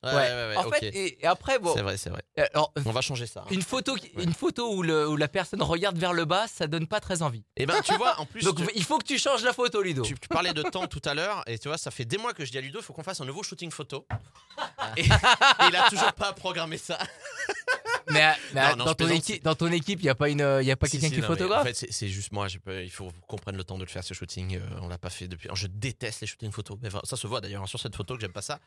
Ouais, 0.03 0.13
Ouais, 0.13 0.21
ouais, 0.21 0.57
en 0.57 0.71
fait, 0.71 0.85
et, 0.87 1.23
et 1.23 1.27
après, 1.27 1.59
bon, 1.59 1.75
C'est 1.75 1.83
vrai, 1.83 1.97
c'est 1.97 2.11
vrai. 2.11 2.23
alors, 2.53 2.73
On 2.85 2.91
va 2.93 3.01
changer 3.01 3.27
ça. 3.27 3.41
hein. 3.43 3.49
une 3.51 3.63
photo, 3.63 3.97
une 4.19 4.33
photo 4.35 4.75
où, 4.75 4.83
le, 4.83 5.09
où 5.09 5.17
la 5.17 5.29
personne 5.29 5.63
regarde 5.63 5.97
vers 5.99 6.13
le 6.13 6.25
bas, 6.25 6.47
ça 6.49 6.67
donne 6.67 6.87
pas 6.87 7.01
très 7.01 7.23
envie. 7.23 7.45
Et 7.57 7.67
ben, 7.67 7.81
tu 7.85 7.95
vois, 7.97 8.19
en 8.21 8.27
plus, 8.27 8.45
Donc, 8.45 8.57
tu, 8.57 8.67
il 8.75 8.85
faut 8.85 8.99
que 8.99 9.05
tu 9.05 9.19
changes 9.19 9.43
la 9.43 9.53
photo, 9.53 9.83
Ludo. 9.83 10.03
tu- 10.03 10.15
tu 10.19 10.29
parlais 10.29 10.53
de 10.53 10.63
temps 10.63 10.87
tout 10.87 11.03
à 11.05 11.15
l'heure, 11.15 11.43
et 11.47 11.59
tu 11.59 11.69
vois, 11.69 11.79
ça 11.79 11.91
fait 11.91 12.05
des 12.05 12.19
mois 12.19 12.33
que 12.35 12.45
je 12.45 12.51
dis 12.51 12.59
à 12.59 12.61
Ludo, 12.61 12.79
il 12.81 12.85
faut 12.85 12.93
qu'on 12.93 13.03
fasse 13.03 13.21
un 13.21 13.25
nouveau 13.25 13.43
shooting 13.43 13.71
photo. 13.71 14.07
et, 14.97 15.03
et 15.03 15.05
il 15.69 15.77
a 15.77 15.89
toujours 15.89 16.13
pas 16.13 16.33
programmé 16.33 16.79
ça. 16.79 16.99
Mais, 18.11 18.35
mais 18.53 18.61
Non, 18.61 18.77
non, 18.77 18.85
je 18.85 18.89
dans, 18.91 18.95
ton 18.95 19.09
équipe, 19.09 19.43
dans 19.45 19.55
ton 19.55 19.73
équipe, 19.73 20.01
il 20.01 20.05
n'y 20.05 20.09
a 20.11 20.15
pas, 20.15 20.29
une, 20.29 20.43
euh, 20.43 20.63
il 20.63 20.67
y 20.67 20.71
a 20.71 20.77
pas 20.77 20.87
Si, 20.87 20.93
quelqu'un 20.93 21.09
si, 21.09 21.15
qui 21.15 21.21
non, 21.23 21.27
photographe 21.27 21.63
En 21.63 21.65
fait, 21.65 21.87
c'est- 21.91 22.09
juste 22.09 22.33
moi. 22.33 22.47
peux- 22.63 22.83
il 22.85 22.91
faut 22.91 23.11
qu'on 23.27 23.37
prenne 23.39 23.57
le 23.57 23.65
temps 23.65 23.77
de 23.79 23.83
le 23.85 23.89
faire 23.89 24.05
ce 24.05 24.13
shooting. 24.13 24.57
euh, 24.57 24.61
on 24.83 24.89
l'a 24.89 24.99
pas 24.99 25.09
fait 25.09 25.27
depuis. 25.27 25.49
Je 25.55 25.67
déteste 25.67 26.21
les 26.21 26.27
shootings 26.27 26.53
photos. 26.53 26.77
Mais 26.83 26.89
enfin, 26.89 27.01
ça 27.05 27.17
se 27.17 27.27
voit 27.27 27.41
d'ailleurs 27.41 27.63
hein, 27.63 27.67
sur 27.67 27.81
cette 27.81 27.97
photo 27.97 28.15
que 28.15 28.21
j'aime 28.21 28.33
pas 28.33 28.43
ça. 28.43 28.61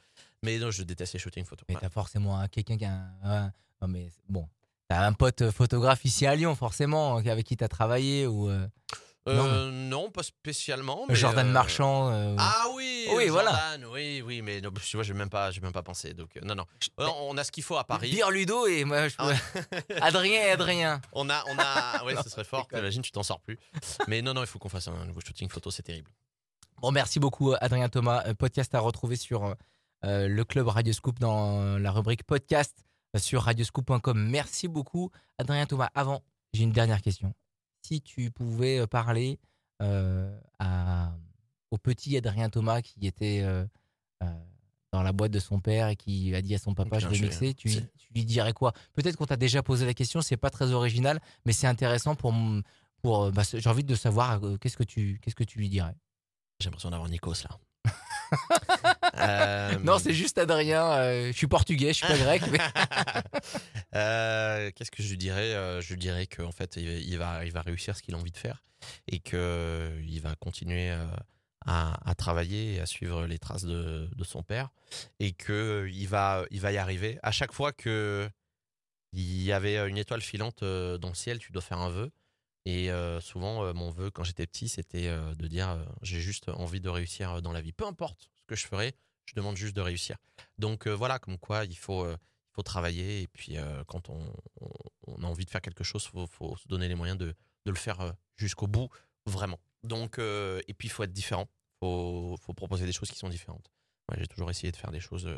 Mais 0.43 0.57
non, 0.57 0.71
je 0.71 0.81
déteste 0.81 1.06
les 1.13 1.19
shootings 1.19 1.45
photos. 1.45 1.65
Mais 1.69 1.73
Voilà. 1.75 1.87
t'as 1.89 1.93
forcément 1.93 2.39
un- 2.39 2.47
quelqu'un 2.47 2.77
qui 2.77 2.85
a 2.85 2.99
un, 3.23 3.51
Non, 3.81 3.87
mais 3.87 4.09
bon. 4.27 4.47
T'as 4.89 5.05
un 5.05 5.13
pote 5.13 5.51
photographe 5.51 6.05
ici 6.05 6.25
à 6.25 6.33
Lyon, 6.35 6.55
forcément, 6.55 7.17
avec 7.17 7.45
qui 7.45 7.57
t'as 7.57 7.67
travaillé 7.67 8.25
ou. 8.25 8.49
euh, 8.49 8.67
Euh, 9.27 9.69
non. 9.71 10.09
pas 10.09 10.23
spécialement. 10.23 11.05
Mais 11.09 11.15
Jordan 11.15 11.47
euh, 11.47 11.51
Marchand. 11.51 12.09
euh, 12.13 12.33
Ah 12.39 12.67
oui, 12.73 13.07
Oui, 13.13 13.27
euh, 13.27 13.31
voilà. 13.31 13.51
Jordan, 13.51 13.85
oui, 13.91 14.21
oui, 14.25 14.41
mais 14.41 14.61
non, 14.61 14.71
tu 14.71 14.95
vois, 14.95 15.03
j'ai 15.03 15.13
même 15.13 15.29
pas, 15.29 15.51
j'ai 15.51 15.59
même 15.59 15.73
pas 15.73 15.83
pensé. 15.83 16.13
Donc 16.13 16.29
euh, 16.37 16.41
non, 16.45 16.55
non. 16.55 16.65
Euh, 17.01 17.07
on 17.23 17.37
a 17.37 17.43
ce 17.43 17.51
qu'il 17.51 17.63
faut 17.63 17.75
à 17.75 17.83
Paris. 17.83 18.09
Dire 18.09 18.31
Ludo 18.31 18.65
et 18.67 18.85
moi, 18.85 19.09
je 19.09 19.15
Ah 19.17 19.27
Adrien 20.01 20.41
et 20.43 20.51
Adrien. 20.51 21.01
On 21.11 21.29
a, 21.29 21.43
on 21.49 21.57
a, 21.59 22.03
ouais, 22.05 22.13
Non, 22.13 22.23
ce 22.23 22.29
serait 22.29 22.45
fort. 22.45 22.67
T'imagines, 22.69 23.01
tu 23.01 23.11
t'en 23.11 23.23
sors 23.23 23.41
plus. 23.41 23.59
Mais 24.07 24.21
non, 24.21 24.33
non, 24.33 24.41
il 24.43 24.47
faut 24.47 24.59
qu'on 24.59 24.69
fasse 24.69 24.87
un 24.87 25.05
nouveau 25.05 25.19
shooting 25.19 25.49
photo, 25.49 25.71
c'est 25.71 25.83
terrible. 25.83 26.09
Bon, 26.81 26.91
merci 26.91 27.19
beaucoup, 27.19 27.53
Adrien 27.59 27.89
Thomas. 27.89 28.23
Euh, 28.27 28.33
Podcast 28.33 28.73
à 28.75 28.79
retrouver 28.79 29.17
sur 29.17 29.55
euh, 30.05 30.27
le 30.27 30.43
club 30.45 30.67
Radio 30.67 30.93
Scoop 30.93 31.19
dans 31.19 31.77
la 31.77 31.91
rubrique 31.91 32.23
podcast 32.23 32.85
euh, 33.15 33.19
sur 33.19 33.43
radioscoop.com. 33.43 34.29
Merci 34.29 34.67
beaucoup, 34.67 35.11
Adrien 35.37 35.65
Thomas. 35.65 35.89
Avant, 35.95 36.23
j'ai 36.53 36.63
une 36.63 36.71
dernière 36.71 37.01
question. 37.01 37.33
Si 37.81 38.01
tu 38.01 38.31
pouvais 38.31 38.79
euh, 38.79 38.87
parler 38.87 39.39
euh, 39.81 40.37
à, 40.59 41.13
au 41.71 41.77
petit 41.77 42.17
Adrien 42.17 42.49
Thomas 42.49 42.81
qui 42.81 43.05
était 43.05 43.41
euh, 43.43 43.65
dans 44.91 45.03
la 45.03 45.11
boîte 45.11 45.31
de 45.31 45.39
son 45.39 45.59
père 45.59 45.89
et 45.89 45.95
qui 45.95 46.33
a 46.33 46.41
dit 46.41 46.55
à 46.55 46.57
son 46.57 46.73
papa 46.73 46.99
je 46.99 47.07
vais 47.07 47.19
mixer, 47.19 47.53
tu, 47.53 47.69
lui 48.13 48.25
dirais 48.25 48.53
quoi? 48.53 48.73
Peut-être 48.93 49.17
qu'on 49.17 49.25
t'a 49.25 49.37
déjà 49.37 49.61
posé 49.61 49.85
la 49.85 49.93
question, 49.93 50.21
c'est 50.21 50.37
pas 50.37 50.49
très 50.49 50.71
original, 50.71 51.19
mais 51.45 51.53
c'est 51.53 51.67
intéressant 51.67 52.15
pour, 52.15 52.33
pour 53.01 53.31
bah, 53.31 53.43
j'ai 53.53 53.69
envie 53.69 53.83
de 53.83 53.95
savoir 53.95 54.41
qu'est-ce 54.59 54.77
que 54.77 54.83
tu 54.83 55.19
qu'est-ce 55.21 55.35
que 55.35 55.43
tu 55.43 55.59
lui 55.59 55.69
dirais? 55.69 55.95
J'ai 56.59 56.65
l'impression 56.65 56.89
d'avoir 56.89 57.09
Nikos 57.09 57.43
là. 57.43 57.59
Euh, 59.19 59.77
Non, 59.79 59.99
c'est 59.99 60.13
juste 60.13 60.37
Adrien. 60.37 60.83
euh, 60.93 61.27
je 61.27 61.37
suis 61.37 61.47
portugais, 61.47 61.87
je 61.89 61.93
suis 62.05 62.07
pas 62.07 62.17
grec. 62.17 62.41
mais- 62.51 62.59
Euh, 63.95 64.69
Qu'est-ce 64.75 64.91
que 64.91 65.01
je 65.01 65.09
lui 65.09 65.17
dirais 65.17 65.51
Je 65.81 65.89
lui 65.93 65.97
dirais 65.99 66.27
qu'en 66.27 66.51
fait, 66.51 66.75
il 66.75 67.17
va, 67.17 67.45
il 67.45 67.51
va 67.51 67.61
réussir 67.61 67.95
ce 67.95 68.03
qu'il 68.03 68.13
a 68.15 68.17
envie 68.17 68.31
de 68.31 68.37
faire 68.37 68.63
et 69.07 69.19
qu'il 69.19 70.19
va 70.21 70.35
continuer 70.35 70.91
à, 71.65 71.97
à 72.09 72.15
travailler 72.15 72.75
et 72.75 72.79
à 72.79 72.85
suivre 72.85 73.25
les 73.25 73.39
traces 73.39 73.63
de, 73.63 74.09
de 74.15 74.23
son 74.23 74.43
père 74.43 74.69
et 75.19 75.31
qu'il 75.33 76.07
va, 76.07 76.45
il 76.51 76.61
va 76.61 76.71
y 76.71 76.77
arriver. 76.77 77.17
À 77.23 77.31
chaque 77.31 77.53
fois 77.53 77.71
que 77.71 78.29
il 79.13 79.41
y 79.41 79.51
avait 79.51 79.87
une 79.89 79.97
étoile 79.97 80.21
filante 80.21 80.63
dans 80.63 81.09
le 81.09 81.15
ciel, 81.15 81.39
tu 81.39 81.51
dois 81.51 81.61
faire 81.61 81.79
un 81.79 81.89
vœu. 81.89 82.11
Et 82.69 82.91
euh, 82.91 83.21
souvent, 83.21 83.63
euh, 83.63 83.71
mon 83.71 83.89
vœu 83.91 84.11
quand 84.11 84.25
j'étais 84.25 84.45
petit, 84.45 84.67
c'était 84.67 85.07
euh, 85.07 85.33
de 85.35 85.47
dire 85.47 85.79
j'ai 86.01 86.19
juste 86.19 86.49
envie 86.49 86.81
de 86.81 86.89
réussir 86.89 87.41
dans 87.41 87.53
la 87.53 87.61
vie. 87.61 87.71
Peu 87.71 87.85
importe 87.87 88.29
ce 88.35 88.45
que 88.45 88.57
je 88.57 88.67
ferai, 88.67 88.93
je 89.23 89.35
demande 89.35 89.55
juste 89.55 89.73
de 89.73 89.79
réussir. 89.79 90.17
Donc 90.57 90.85
voilà, 90.85 91.17
comme 91.17 91.37
quoi 91.37 91.63
il 91.63 91.77
faut, 91.77 92.05
il 92.11 92.17
faut 92.51 92.63
travailler. 92.63 93.21
Et 93.21 93.27
puis 93.29 93.55
quand 93.87 94.09
on, 94.09 94.19
on- 95.07 95.23
a 95.23 95.25
envie 95.25 95.45
de 95.45 95.49
faire 95.49 95.61
quelque 95.61 95.85
chose, 95.85 96.03
il 96.07 96.11
faut, 96.11 96.27
faut 96.27 96.57
se 96.57 96.67
donner 96.67 96.89
les 96.89 96.95
moyens 96.95 97.17
de, 97.17 97.27
de 97.27 97.71
le 97.71 97.77
faire 97.77 98.13
jusqu'au 98.35 98.67
bout, 98.67 98.89
vraiment. 99.25 99.59
Donc, 99.83 100.19
et 100.19 100.73
puis 100.77 100.89
il 100.89 100.91
faut 100.91 101.03
être 101.03 101.13
différent. 101.13 101.47
Il 101.75 101.79
faut, 101.79 102.35
faut 102.41 102.53
proposer 102.53 102.85
des 102.85 102.91
choses 102.91 103.09
qui 103.11 103.17
sont 103.17 103.29
différentes. 103.29 103.71
Moi, 104.09 104.17
j'ai 104.19 104.27
toujours 104.27 104.49
essayé 104.49 104.73
de 104.73 104.77
faire 104.77 104.91
des 104.91 104.99
choses 104.99 105.29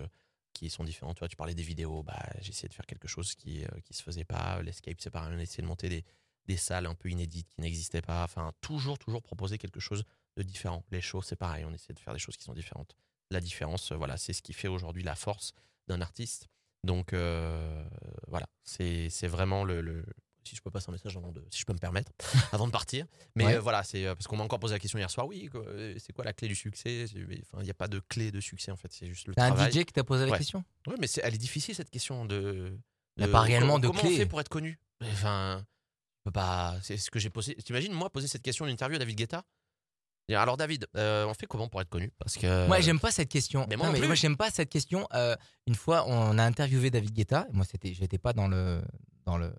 qui 0.54 0.72
sont 0.72 0.84
différentes. 0.84 1.18
Tu 1.18 1.20
vois, 1.20 1.28
tu 1.28 1.36
parlais 1.36 1.54
des 1.56 1.64
vidéos, 1.64 2.02
bah, 2.02 2.18
j'ai 2.42 2.50
essayé 2.50 2.70
de 2.70 2.74
faire 2.74 2.88
quelque 2.88 3.08
chose 3.08 3.36
qui 3.36 3.60
ne 3.62 3.94
se 3.94 4.02
faisait 4.02 4.26
pas. 4.26 4.64
L'escape, 4.64 4.98
c'est 5.00 5.12
pareil, 5.12 5.32
on 5.36 5.38
a 5.40 5.44
essayé 5.44 5.62
de 5.62 5.68
monter 5.68 5.90
des, 5.90 6.04
des 6.50 6.58
salles 6.58 6.88
un 6.88 6.96
peu 6.96 7.10
inédites 7.10 7.48
qui 7.48 7.62
n'existaient 7.62 8.02
pas. 8.02 8.24
Enfin, 8.24 8.52
toujours, 8.60 8.98
toujours 9.00 9.22
proposer 9.22 9.58
quelque 9.58 9.80
chose 9.80 10.04
de 10.36 10.44
différent. 10.44 10.84
Les 10.92 11.00
shows, 11.02 11.22
c'est 11.22 11.36
pareil, 11.38 11.64
on 11.64 11.74
essaie 11.74 11.94
de 11.94 12.00
faire 12.00 12.14
des 12.14 12.20
choses 12.20 12.36
qui 12.38 12.44
sont 12.44 12.54
différentes. 12.54 12.96
La 13.32 13.40
différence, 13.40 13.92
euh, 13.92 13.96
voilà, 13.96 14.18
c'est 14.18 14.34
ce 14.34 14.42
qui 14.42 14.54
fait 14.54 14.68
aujourd'hui 14.68 15.04
la 15.04 15.16
force 15.16 15.54
d'un 15.88 16.02
artiste. 16.02 16.48
Donc, 16.84 17.14
euh, 17.14 17.86
voilà, 18.28 18.48
c'est 18.64 19.10
c'est 19.10 19.28
vraiment 19.28 19.64
le, 19.64 19.82
le- 19.82 20.04
Si 20.46 20.56
je 20.56 20.62
peux 20.64 20.72
passer 20.72 20.90
un 20.90 20.94
message 20.94 21.16
avant 21.16 21.32
de. 21.32 21.46
Si 21.52 21.60
je 21.60 21.66
peux 21.66 21.74
me 21.74 21.78
permettre, 21.88 22.12
avant 22.52 22.66
de 22.66 22.72
partir. 22.72 23.06
Mais 23.36 23.46
Ouais. 23.46 23.56
euh, 23.56 23.60
voilà, 23.60 23.84
c'est 23.84 24.06
parce 24.06 24.26
qu'on 24.26 24.38
m'a 24.38 24.44
encore 24.44 24.60
posé 24.60 24.74
la 24.74 24.80
question 24.80 24.98
hier 24.98 25.12
soir. 25.12 25.28
Oui, 25.28 25.50
c'est 26.00 26.14
quoi 26.14 26.24
la 26.26 26.34
clé 26.34 26.48
du 26.48 26.56
succès? 26.56 27.06
Enfin, 27.44 27.58
il 27.62 27.66
n'y 27.66 27.70
a 27.70 27.76
pas 27.76 27.88
de 27.88 28.00
clé 28.00 28.32
de 28.32 28.40
succès, 28.40 28.72
en 28.72 28.78
fait, 28.78 28.92
c'est 28.92 29.06
juste 29.08 29.28
le 29.28 29.36
T'as 29.36 29.46
un 29.46 29.52
travail. 29.54 29.72
DJ 29.72 29.86
qui 29.86 29.94
t'a 29.94 30.04
posé 30.04 30.26
la 30.26 30.32
Ouais. 30.32 30.38
question? 30.40 30.64
Ouais, 30.88 30.96
mais 31.00 31.06
c'est- 31.08 31.22
elle 31.24 31.36
est 31.36 31.44
difficile 31.50 31.76
cette 31.76 31.92
question 31.92 32.26
de. 32.26 32.76
Il 33.18 33.22
y 33.26 33.30
a 33.30 33.32
pas 33.32 33.42
réellement 33.42 33.78
de 33.78 33.88
comment 33.88 34.00
clé. 34.00 34.14
on 34.14 34.18
fait 34.18 34.26
pour 34.26 34.40
être 34.42 34.50
connu? 34.50 34.80
Enfin, 35.04 35.64
pas. 36.32 36.76
C'est 36.82 36.98
ce 36.98 37.10
que 37.12 37.20
j'ai 37.20 37.30
posé. 37.30 37.56
T'imagines 37.56 37.94
moi 37.94 38.10
poser 38.10 38.28
cette 38.28 38.42
question 38.42 38.66
en 38.66 38.68
interview 38.68 38.96
à 38.96 39.00
David 39.00 39.18
Guetta? 39.18 39.44
Et 40.28 40.36
Alors 40.36 40.58
David, 40.58 40.86
euh, 40.96 41.26
on 41.26 41.34
fait 41.34 41.48
comment 41.48 41.68
pour 41.68 41.82
être 41.82 41.90
connu? 41.90 42.12
Parce 42.20 42.36
que. 42.36 42.68
Moi, 42.68 42.80
j'aime 42.82 43.00
pas 43.00 43.12
cette 43.12 43.30
question. 43.30 43.66
mais 43.70 43.76
moi 43.76 43.88
Non, 43.88 43.94
plus. 43.98 44.06
moi, 44.06 44.16
j'aime 44.16 44.38
pas 44.38 44.52
cette 44.52 44.70
question. 44.70 45.08
Euh, 45.14 45.36
une 45.66 45.74
fois, 45.76 46.06
on 46.08 46.38
a 46.38 46.44
interviewé 46.44 46.92
David 46.92 47.12
Guetta. 47.14 47.48
Moi, 47.52 47.66
c'était, 47.70 47.94
j'étais 47.94 48.20
pas 48.20 48.34
dans 48.34 48.48
le 48.48 48.82
dans 49.26 49.38
le 49.38 49.52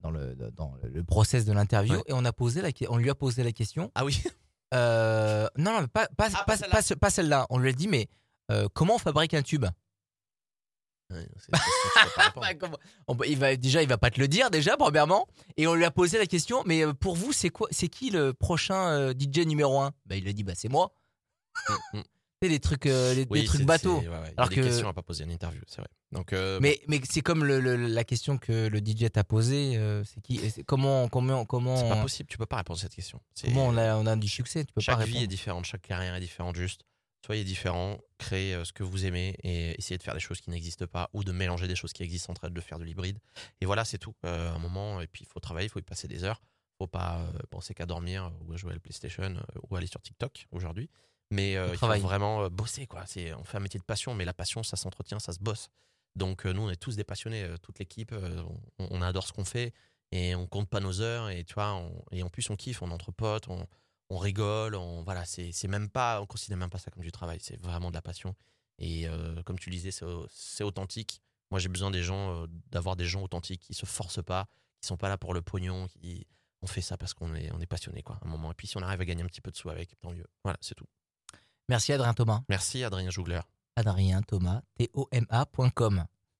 dans 0.00 0.10
le 0.10 0.36
dans 0.36 0.74
le 0.82 1.02
process 1.02 1.44
de 1.44 1.52
l'interview 1.52 1.94
Ouais. 1.94 2.02
et 2.06 2.12
on 2.12 2.24
a 2.24 2.32
posé 2.32 2.62
la, 2.62 2.68
on 2.88 2.98
lui 2.98 3.10
a 3.10 3.14
posé 3.16 3.42
la 3.42 3.52
question. 3.52 3.90
Ah 3.96 4.04
oui. 4.04 4.22
Euh, 4.74 5.48
non, 5.56 5.80
non, 5.80 5.86
pas 5.88 6.06
pas 6.16 6.28
Ah, 6.34 6.44
pas 6.44 6.56
pas, 7.00 7.10
celle-là. 7.10 7.46
On 7.50 7.58
lui 7.58 7.70
a 7.70 7.72
dit 7.72 7.88
mais 7.88 8.08
comment 8.74 8.96
on 8.96 8.98
fabrique 8.98 9.34
un 9.34 9.42
tube? 9.42 9.64
Ouais, 11.10 11.26
il 13.28 13.38
va 13.38 13.56
déjà, 13.56 13.82
il 13.82 13.88
va 13.88 13.98
pas 13.98 14.10
te 14.10 14.20
le 14.20 14.28
dire 14.28 14.50
déjà 14.50 14.76
premièrement. 14.76 15.26
Et 15.56 15.66
on 15.66 15.74
lui 15.74 15.84
a 15.84 15.90
posé 15.90 16.18
la 16.18 16.26
question. 16.26 16.62
Mais 16.66 16.84
euh, 16.84 16.92
pour 16.92 17.14
vous, 17.16 17.32
c'est 17.32 17.50
quoi, 17.50 17.68
c'est 17.70 17.88
qui 17.88 18.10
le 18.10 18.32
prochain 18.32 18.88
euh, 18.88 19.14
DJ 19.18 19.46
numéro 19.46 19.80
un? 19.80 19.92
Bah, 20.06 20.16
il 20.16 20.26
a 20.28 20.32
dit 20.32 20.42
bah 20.44 20.54
c'est 20.56 20.68
moi. 20.68 20.92
Mm, 21.92 21.98
mm. 21.98 22.02
C'est 22.42 22.48
des 22.50 22.60
trucs, 22.60 22.84
euh, 22.86 23.14
des 23.14 23.26
Oui, 23.30 23.44
trucs 23.46 23.62
bateaux. 23.62 23.98
ouais, 24.00 24.08
ouais, 24.08 24.14
Il 24.24 24.26
y 24.26 24.30
a 24.30 24.32
Alors 24.36 24.48
des 24.50 24.56
que- 24.56 24.60
questions 24.62 24.88
à 24.88 24.92
pas 24.92 25.00
poser 25.02 25.24
en 25.24 25.30
interview, 25.30 25.62
c'est 25.66 25.78
vrai. 25.78 25.88
Donc, 26.12 26.34
euh, 26.34 26.58
Mais, 26.60 26.80
mais 26.86 27.00
c'est 27.08 27.22
comme 27.22 27.44
le- 27.44 27.60
le- 27.60 27.76
la 27.76 28.04
question 28.04 28.36
que 28.36 28.66
le 28.68 28.78
DJ 28.80 29.10
t'a 29.10 29.24
posée. 29.24 29.76
euh, 29.78 30.04
c'est 30.04 30.20
qui 30.20 30.38
Comment 30.66 31.08
comment 31.08 31.46
comment 31.46 31.76
c'est 31.76 31.88
pas 31.88 32.02
possible. 32.02 32.28
Tu 32.28 32.36
peux 32.36 32.44
pas 32.46 32.56
répondre 32.58 32.78
à 32.78 32.82
cette 32.82 32.94
question. 32.94 33.20
Comment 33.42 33.66
on 33.68 33.76
a 33.78 33.96
on 33.96 34.06
a 34.06 34.16
du 34.16 34.28
succès 34.28 34.64
Tu 34.66 34.72
peux 34.74 34.80
chaque 34.82 34.98
pas 34.98 35.04
vie 35.04 35.22
est 35.22 35.26
différente, 35.26 35.64
chaque 35.64 35.82
carrière 35.82 36.14
est 36.14 36.20
différente. 36.20 36.56
Juste, 36.56 36.82
soyez 37.26 37.44
différent, 37.44 37.98
créez 38.18 38.54
euh, 38.54 38.64
ce 38.64 38.72
que 38.72 38.82
vous 38.84 39.04
aimez 39.04 39.36
et 39.42 39.76
essayez 39.78 39.98
de 39.98 40.02
faire 40.02 40.14
des 40.14 40.20
choses 40.20 40.40
qui 40.40 40.50
n'existent 40.50 40.86
pas 40.86 41.10
ou 41.12 41.24
de 41.24 41.32
mélanger 41.32 41.66
des 41.66 41.74
choses 41.76 41.92
qui 41.92 42.02
existent 42.04 42.30
entre 42.30 42.44
elles, 42.44 42.52
de 42.54 42.60
faire 42.60 42.78
de 42.78 42.84
l'hybride. 42.84 43.18
Et 43.60 43.66
voilà, 43.66 43.84
c'est 43.84 43.98
tout. 43.98 44.14
Euh, 44.24 44.52
un 44.52 44.58
moment, 44.58 45.00
et 45.00 45.06
puis 45.08 45.24
il 45.24 45.28
faut 45.32 45.40
travailler, 45.40 45.66
il 45.66 45.70
faut 45.70 45.80
y 45.80 45.82
passer 45.82 46.06
des 46.08 46.22
heures. 46.24 46.40
faut 46.78 46.86
pas 46.86 47.18
euh, 47.18 47.38
penser 47.50 47.74
qu'à 47.74 47.86
dormir 47.86 48.32
ou 48.42 48.52
à 48.52 48.56
jouer 48.56 48.70
à 48.70 48.74
la 48.74 48.80
PlayStation 48.80 49.34
ou 49.68 49.76
aller 49.76 49.86
sur 49.88 50.00
TikTok 50.00 50.46
aujourd'hui. 50.52 50.88
Mais 51.32 51.56
euh, 51.56 51.68
il 51.72 51.78
faut 51.78 51.86
vraiment 52.06 52.48
bosser. 52.48 52.86
Quoi. 52.86 53.04
C'est, 53.06 53.34
on 53.34 53.42
fait 53.44 53.56
un 53.56 53.60
métier 53.60 53.80
de 53.80 53.84
passion, 53.84 54.14
mais 54.14 54.24
la 54.24 54.34
passion, 54.34 54.62
ça 54.62 54.76
s'entretient, 54.76 55.18
ça 55.18 55.32
se 55.32 55.40
bosse. 55.40 55.68
Donc 56.14 56.44
nous, 56.44 56.62
on 56.62 56.70
est 56.70 56.76
tous 56.76 56.94
des 56.96 57.04
passionnés, 57.04 57.44
toute 57.62 57.78
l'équipe. 57.80 58.12
on, 58.78 58.86
on 58.90 59.02
adore 59.02 59.26
ce 59.26 59.32
qu'on 59.32 59.44
fait 59.44 59.74
et 60.12 60.34
on 60.36 60.46
compte 60.46 60.68
pas 60.70 60.80
nos 60.80 61.00
heures. 61.00 61.28
Et 61.30 61.42
tu 61.44 61.54
vois, 61.54 61.74
on- 61.74 62.04
et 62.12 62.22
en 62.22 62.28
plus, 62.30 62.48
on 62.50 62.56
kiffe, 62.56 62.80
on 62.82 62.90
entre 62.92 63.10
potes, 63.10 63.48
on, 63.48 63.66
on 64.10 64.18
rigole, 64.18 64.74
on 64.74 65.02
voilà, 65.02 65.24
c'est 65.24 65.50
c'est 65.52 65.68
même 65.68 65.88
pas, 65.88 66.20
on 66.20 66.26
considère 66.26 66.58
même 66.58 66.70
pas 66.70 66.78
ça 66.78 66.90
comme 66.90 67.02
du 67.02 67.12
travail, 67.12 67.38
c'est 67.40 67.60
vraiment 67.60 67.90
de 67.90 67.94
la 67.94 68.02
passion. 68.02 68.34
Et 68.78 69.08
euh, 69.08 69.42
comme 69.42 69.58
tu 69.58 69.70
le 69.70 69.76
disais, 69.76 69.90
c'est 69.90 70.04
au- 70.04 70.26
c'est 70.30 70.62
authentique. 70.64 71.20
Moi, 71.50 71.60
j'ai 71.60 71.68
besoin 71.68 71.90
des 71.90 72.02
gens, 72.02 72.42
euh, 72.42 72.46
d'avoir 72.70 72.96
des 72.96 73.06
gens 73.06 73.22
authentiques 73.22 73.60
qui 73.62 73.74
se 73.74 73.86
forcent 73.86 74.22
pas, 74.22 74.46
qui 74.80 74.86
sont 74.88 74.96
pas 74.96 75.08
là 75.08 75.16
pour 75.16 75.32
le 75.34 75.42
pognon, 75.42 75.86
qui 75.88 76.26
on 76.62 76.66
fait 76.66 76.80
ça 76.82 76.96
parce 76.98 77.14
qu'on 77.14 77.34
est 77.34 77.50
on 77.52 77.60
est 77.60 77.66
passionné 77.66 78.02
quoi, 78.02 78.18
à 78.22 78.26
un 78.26 78.28
moment. 78.30 78.50
Et 78.50 78.54
puis 78.54 78.66
si 78.66 78.76
on 78.76 78.82
arrive 78.82 79.00
à 79.00 79.04
gagner 79.04 79.22
un 79.22 79.26
petit 79.26 79.40
peu 79.40 79.50
de 79.50 79.56
sous 79.56 79.70
avec, 79.70 79.98
tant 80.00 80.10
mieux. 80.12 80.26
Voilà, 80.44 80.58
c'est 80.60 80.74
tout. 80.74 80.86
Merci 81.68 81.92
Adrien 81.92 82.14
Thomas. 82.14 82.42
Merci 82.48 82.84
Adrien 82.84 83.10
Jougler. 83.10 83.40
Adrien 83.76 84.22
Thomas 84.22 84.62
T 84.76 84.90
O 84.94 85.08
M 85.12 85.26
A.com. 85.30 86.06